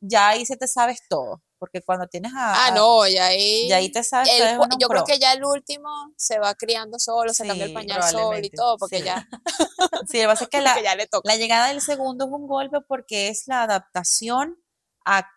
ya 0.00 0.28
ahí 0.28 0.46
se 0.46 0.56
te 0.56 0.66
sabes 0.66 1.02
todo, 1.06 1.42
porque 1.58 1.82
cuando 1.82 2.06
tienes 2.06 2.32
a... 2.34 2.66
Ah, 2.66 2.70
no, 2.70 3.06
ya 3.06 3.26
ahí... 3.26 3.68
Ya 3.68 3.76
ahí 3.76 3.92
te 3.92 4.02
sabes 4.02 4.30
el, 4.30 4.58
Yo 4.78 4.88
creo 4.88 5.04
que 5.04 5.18
ya 5.18 5.34
el 5.34 5.44
último 5.44 5.90
se 6.16 6.38
va 6.38 6.54
criando 6.54 6.98
solo, 6.98 7.34
se 7.34 7.46
cambia 7.46 7.66
el 7.66 7.74
pañal 7.74 8.02
solo 8.04 8.38
y 8.38 8.50
todo, 8.50 8.78
porque 8.78 9.02
ya... 9.02 9.28
sí, 10.08 10.16
lo 10.16 10.22
que 10.22 10.26
pasa 10.26 10.44
es 10.44 10.50
que 10.50 10.60
la, 10.62 10.76
la 11.24 11.36
llegada 11.36 11.68
del 11.68 11.82
segundo 11.82 12.24
es 12.24 12.30
un 12.32 12.46
golpe 12.46 12.78
porque 12.80 13.28
es 13.28 13.48
la 13.48 13.64
adaptación 13.64 14.58
a 15.04 15.28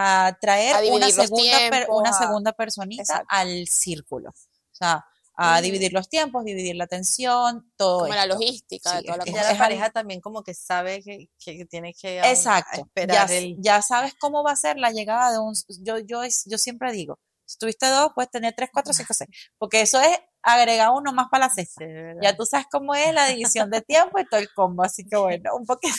a 0.00 0.38
traer 0.40 0.76
a 0.76 0.94
una, 0.94 1.10
segunda 1.10 1.58
tiempos, 1.58 1.70
per, 1.70 1.90
una 1.90 2.12
segunda 2.12 2.52
personita 2.52 3.02
exacto. 3.02 3.26
al 3.30 3.66
círculo. 3.66 4.30
O 4.30 4.74
sea, 4.78 5.04
a 5.34 5.58
mm. 5.58 5.62
dividir 5.62 5.92
los 5.92 6.08
tiempos, 6.08 6.44
dividir 6.44 6.76
la 6.76 6.84
atención, 6.84 7.72
todo 7.76 8.00
Como 8.00 8.14
esto. 8.14 8.16
la 8.16 8.26
logística 8.26 8.90
sí, 8.90 8.96
de 8.98 9.02
toda 9.02 9.16
la 9.18 9.24
cosa. 9.24 9.52
la 9.52 9.58
pareja 9.58 9.90
también 9.90 10.20
como 10.20 10.44
que 10.44 10.54
sabe 10.54 11.02
que, 11.02 11.28
que 11.38 11.64
tiene 11.64 11.94
que 11.94 12.20
exacto, 12.20 12.82
esperar 12.82 13.28
ya, 13.28 13.36
el... 13.36 13.56
ya 13.58 13.82
sabes 13.82 14.14
cómo 14.20 14.44
va 14.44 14.52
a 14.52 14.56
ser 14.56 14.78
la 14.78 14.92
llegada 14.92 15.32
de 15.32 15.40
un... 15.40 15.54
Yo, 15.82 15.98
yo, 15.98 16.22
yo 16.46 16.58
siempre 16.58 16.92
digo, 16.92 17.18
si 17.44 17.58
tuviste 17.58 17.86
dos, 17.88 18.12
puedes 18.14 18.30
tener 18.30 18.54
tres, 18.56 18.70
cuatro, 18.72 18.92
cinco, 18.92 19.14
seis. 19.14 19.30
Porque 19.58 19.80
eso 19.80 20.00
es 20.00 20.16
agregar 20.42 20.90
uno 20.92 21.12
más 21.12 21.28
para 21.30 21.46
la 21.46 21.50
cesta. 21.50 21.84
Sí, 21.84 21.90
ya 22.22 22.36
tú 22.36 22.44
sabes 22.44 22.66
cómo 22.70 22.94
es 22.94 23.12
la 23.12 23.26
división 23.26 23.70
de 23.70 23.82
tiempo 23.82 24.18
y 24.18 24.24
todo 24.26 24.40
el 24.40 24.48
combo, 24.54 24.82
así 24.82 25.04
que 25.04 25.16
bueno, 25.16 25.54
un 25.56 25.66
poquito. 25.66 25.94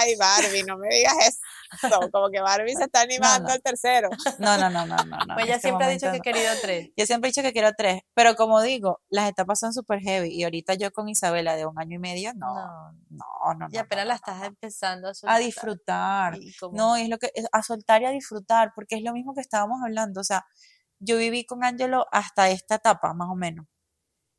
Ay, 0.00 0.16
Barbie, 0.16 0.64
no 0.64 0.78
me 0.78 0.88
digas 0.88 1.14
eso. 1.80 2.00
Como 2.12 2.30
que 2.30 2.40
Barbie 2.40 2.74
se 2.74 2.84
está 2.84 3.02
animando 3.02 3.40
no, 3.40 3.48
no. 3.48 3.54
al 3.54 3.62
tercero. 3.62 4.08
No, 4.38 4.58
no, 4.58 4.70
no, 4.70 4.86
no, 4.86 4.96
no. 4.96 5.16
no 5.26 5.34
pues 5.34 5.46
ella 5.46 5.56
este 5.56 5.68
siempre 5.68 5.86
ha 5.86 5.90
dicho 5.90 6.10
que 6.10 6.18
he 6.18 6.20
querido 6.20 6.52
tres. 6.60 6.90
Yo 6.96 7.06
siempre 7.06 7.28
he 7.28 7.30
dicho 7.30 7.42
que 7.42 7.52
quiero 7.52 7.72
tres, 7.76 8.02
pero 8.14 8.36
como 8.36 8.60
digo, 8.62 9.00
las 9.08 9.28
etapas 9.28 9.58
son 9.60 9.72
súper 9.72 10.00
heavy 10.00 10.28
y 10.28 10.44
ahorita 10.44 10.74
yo 10.74 10.92
con 10.92 11.08
Isabela 11.08 11.56
de 11.56 11.66
un 11.66 11.78
año 11.78 11.96
y 11.96 11.98
medio, 11.98 12.32
no, 12.34 12.54
no, 12.54 12.92
no. 13.10 13.54
no 13.58 13.68
y 13.70 13.76
apenas 13.76 14.06
la 14.06 14.14
estás 14.14 14.42
empezando 14.44 15.08
a 15.08 15.14
soltar. 15.14 15.36
A 15.36 15.38
disfrutar. 15.38 16.38
No, 16.72 16.96
es 16.96 17.08
lo 17.08 17.18
que, 17.18 17.30
a 17.52 17.62
soltar 17.62 18.02
y 18.02 18.06
a 18.06 18.10
disfrutar, 18.10 18.72
porque 18.74 18.96
es 18.96 19.02
lo 19.02 19.12
mismo 19.12 19.34
que 19.34 19.40
estábamos 19.40 19.80
hablando, 19.82 20.20
o 20.20 20.24
sea, 20.24 20.46
yo 20.98 21.18
viví 21.18 21.44
con 21.44 21.64
Angelo 21.64 22.06
hasta 22.12 22.50
esta 22.50 22.76
etapa, 22.76 23.12
más 23.14 23.28
o 23.30 23.34
menos. 23.34 23.66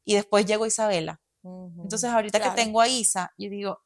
Y 0.06 0.16
después 0.16 0.46
llegó 0.46 0.66
Isabela. 0.66 1.20
Uh 1.42 1.70
-huh. 1.70 1.84
Entonces, 1.84 2.10
ahorita 2.10 2.40
claro. 2.40 2.56
que 2.56 2.62
tengo 2.64 2.80
a 2.80 2.88
Isa, 2.88 3.34
yo 3.38 3.50
digo, 3.50 3.82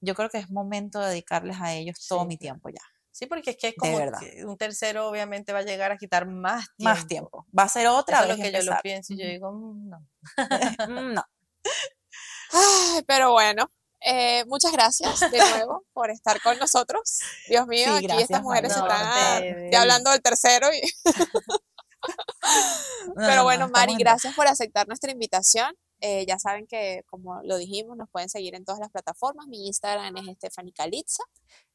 yo 0.00 0.14
creo 0.14 0.28
que 0.28 0.38
es 0.38 0.50
momento 0.50 1.00
de 1.00 1.10
dedicarles 1.10 1.60
a 1.60 1.72
ellos 1.72 1.96
sí, 1.98 2.08
todo 2.08 2.26
mi 2.26 2.36
tiempo 2.36 2.68
ya. 2.68 2.82
Sí, 3.12 3.26
porque 3.26 3.50
es 3.50 3.56
que 3.56 3.68
es 3.68 3.74
como 3.76 3.98
que 4.18 4.44
un 4.44 4.56
tercero 4.56 5.08
obviamente 5.08 5.52
va 5.52 5.60
a 5.60 5.62
llegar 5.62 5.92
a 5.92 5.98
quitar 5.98 6.26
más 6.26 6.66
tiempo. 6.76 6.94
Más 6.94 7.06
tiempo. 7.06 7.46
Va 7.56 7.62
a 7.64 7.68
ser 7.68 7.86
otra 7.86 8.20
Eso 8.20 8.28
vez. 8.28 8.32
Es 8.32 8.38
lo 8.38 8.42
que 8.42 8.48
empezar. 8.48 8.64
yo 8.64 8.74
lo 8.74 8.82
pienso 8.82 9.12
y 9.12 9.18
yo 9.18 9.26
digo, 9.26 9.52
mmm, 9.52 9.90
no. 9.90 10.06
no. 11.14 11.24
Ay, 12.52 13.02
pero 13.06 13.32
bueno, 13.32 13.70
eh, 14.00 14.44
muchas 14.46 14.72
gracias 14.72 15.20
de 15.20 15.38
nuevo 15.56 15.84
por 15.92 16.10
estar 16.10 16.40
con 16.40 16.58
nosotros. 16.58 17.20
Dios 17.48 17.66
mío, 17.66 17.84
sí, 17.84 17.96
aquí 17.96 18.06
gracias, 18.06 18.30
estas 18.30 18.42
mujeres 18.42 18.76
no, 18.76 18.86
están 18.86 19.70
ya 19.70 19.82
hablando 19.82 20.10
del 20.10 20.22
tercero. 20.22 20.68
Y 20.72 20.80
Pero 23.16 23.36
no, 23.36 23.44
bueno, 23.44 23.68
Mari, 23.68 23.94
gracias 23.98 24.34
por 24.34 24.46
aceptar 24.46 24.86
nuestra 24.88 25.12
invitación. 25.12 25.74
Eh, 26.00 26.26
ya 26.26 26.38
saben 26.38 26.66
que, 26.66 27.04
como 27.06 27.40
lo 27.42 27.56
dijimos, 27.56 27.96
nos 27.96 28.10
pueden 28.10 28.28
seguir 28.28 28.54
en 28.54 28.64
todas 28.64 28.80
las 28.80 28.90
plataformas. 28.90 29.46
Mi 29.46 29.66
Instagram 29.66 30.16
es 30.16 30.36
Stephanie 30.36 30.72
Calitza. 30.72 31.22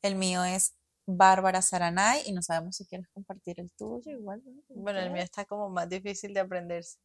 El 0.02 0.16
mío 0.16 0.44
es 0.44 0.74
Bárbara 1.06 1.62
Saranay 1.62 2.24
y 2.26 2.34
no 2.34 2.42
sabemos 2.42 2.76
si 2.76 2.86
quieres 2.86 3.08
compartir 3.14 3.60
el 3.60 3.72
tuyo. 3.72 4.12
Igual. 4.12 4.44
Bueno, 4.70 5.00
el 5.00 5.12
mío 5.12 5.24
está 5.24 5.46
como 5.46 5.70
más 5.70 5.88
difícil 5.88 6.34
de 6.34 6.42
aprenderse. 6.42 6.98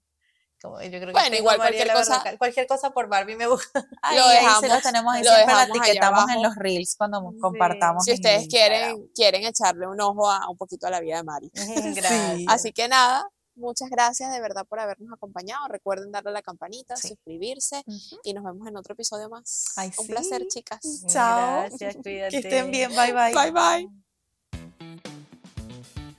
Como, 0.63 0.81
yo 0.81 0.89
creo 0.89 1.07
que 1.07 1.13
bueno, 1.13 1.37
igual 1.37 1.57
cualquier 1.57 1.93
cosa, 1.93 2.23
cualquier 2.39 2.67
cosa 2.67 2.91
por 2.91 3.09
Barbie 3.09 3.37
me. 3.37 3.45
Ahí, 4.03 4.17
lo 4.17 4.29
dejamos, 4.29 4.63
ahí 4.63 4.69
se 4.71 4.75
lo 4.75 4.81
tenemos 4.81 5.15
ahí 5.15 5.25
lo 5.25 5.35
siempre 5.35 5.55
la 5.55 5.65
etiquetamos 5.65 6.31
en 6.31 6.43
los 6.43 6.55
reels 6.55 6.95
cuando 6.97 7.31
sí. 7.33 7.39
compartamos. 7.41 8.05
Si 8.05 8.13
ustedes 8.13 8.47
quieren, 8.49 9.09
quieren 9.15 9.45
echarle 9.45 9.87
un 9.89 10.01
ojo 10.01 10.31
a 10.31 10.49
un 10.49 10.57
poquito 10.57 10.87
a 10.87 10.91
la 10.91 11.01
vida 11.01 11.17
de 11.17 11.25
Mari. 11.25 11.51
Gracias. 11.95 12.41
Así 12.47 12.73
que 12.73 12.89
nada, 12.89 13.27
Muchas 13.55 13.91
gracias 13.91 14.33
de 14.33 14.41
verdad 14.41 14.67
por 14.67 14.81
habernos 14.81 15.13
acompañado. 15.13 15.69
Recuerden 15.69 16.11
darle 16.11 16.31
a 16.31 16.33
la 16.33 16.43
campanita, 16.43 16.97
suscribirse 16.97 17.85
y 18.25 18.33
nos 18.33 18.45
vemos 18.45 18.67
en 18.67 18.77
otro 18.77 18.95
episodio 18.95 19.29
más. 19.29 19.75
Un 19.99 20.07
placer, 20.07 20.47
chicas. 20.49 21.05
Chao. 21.07 21.61
Gracias, 21.69 21.97
Que 22.03 22.29
estén 22.29 22.71
bien. 22.71 22.91
Bye 22.91 23.13
bye. 23.13 23.35
Bye 23.35 23.53
bye. 23.53 25.12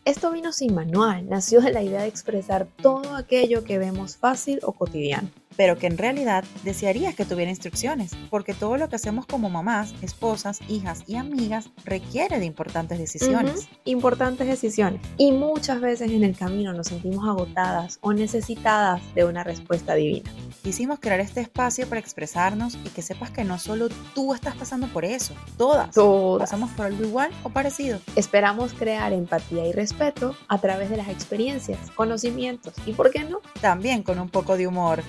Esto 0.05 0.31
vino 0.31 0.51
sin 0.51 0.75
manual, 0.75 1.29
nació 1.29 1.61
de 1.61 1.71
la 1.71 1.81
idea 1.81 2.01
de 2.01 2.09
expresar 2.09 2.67
todo 2.81 3.15
aquello 3.15 3.63
que 3.63 3.77
vemos 3.77 4.17
fácil 4.17 4.59
o 4.63 4.73
cotidiano 4.73 5.29
pero 5.55 5.77
que 5.77 5.87
en 5.87 5.97
realidad 5.97 6.43
desearías 6.63 7.15
que 7.15 7.25
tuviera 7.25 7.51
instrucciones, 7.51 8.11
porque 8.29 8.53
todo 8.53 8.77
lo 8.77 8.89
que 8.89 8.95
hacemos 8.95 9.25
como 9.25 9.49
mamás, 9.49 9.93
esposas, 10.01 10.59
hijas 10.67 11.03
y 11.07 11.15
amigas 11.15 11.69
requiere 11.85 12.39
de 12.39 12.45
importantes 12.45 12.99
decisiones. 12.99 13.67
Importantes 13.85 14.47
decisiones. 14.47 15.01
Y 15.17 15.31
muchas 15.31 15.81
veces 15.81 16.11
en 16.11 16.23
el 16.23 16.35
camino 16.35 16.73
nos 16.73 16.87
sentimos 16.87 17.27
agotadas 17.27 17.99
o 18.01 18.13
necesitadas 18.13 19.01
de 19.15 19.25
una 19.25 19.43
respuesta 19.43 19.95
divina. 19.95 20.31
Quisimos 20.63 20.99
crear 20.99 21.19
este 21.19 21.41
espacio 21.41 21.87
para 21.87 21.99
expresarnos 21.99 22.75
y 22.75 22.89
que 22.89 23.01
sepas 23.01 23.31
que 23.31 23.43
no 23.43 23.59
solo 23.59 23.89
tú 24.15 24.33
estás 24.33 24.55
pasando 24.55 24.87
por 24.87 25.03
eso, 25.03 25.33
todas, 25.57 25.91
todas. 25.91 26.49
pasamos 26.49 26.71
por 26.71 26.85
algo 26.85 27.03
igual 27.03 27.31
o 27.43 27.49
parecido. 27.49 27.99
Esperamos 28.15 28.73
crear 28.73 29.11
empatía 29.11 29.65
y 29.67 29.73
respeto 29.73 30.35
a 30.47 30.57
través 30.59 30.89
de 30.89 30.97
las 30.97 31.09
experiencias, 31.09 31.91
conocimientos 31.91 32.73
y, 32.85 32.93
¿por 32.93 33.11
qué 33.11 33.23
no? 33.23 33.39
También 33.61 34.03
con 34.03 34.19
un 34.19 34.29
poco 34.29 34.57
de 34.57 34.67
humor. 34.67 35.03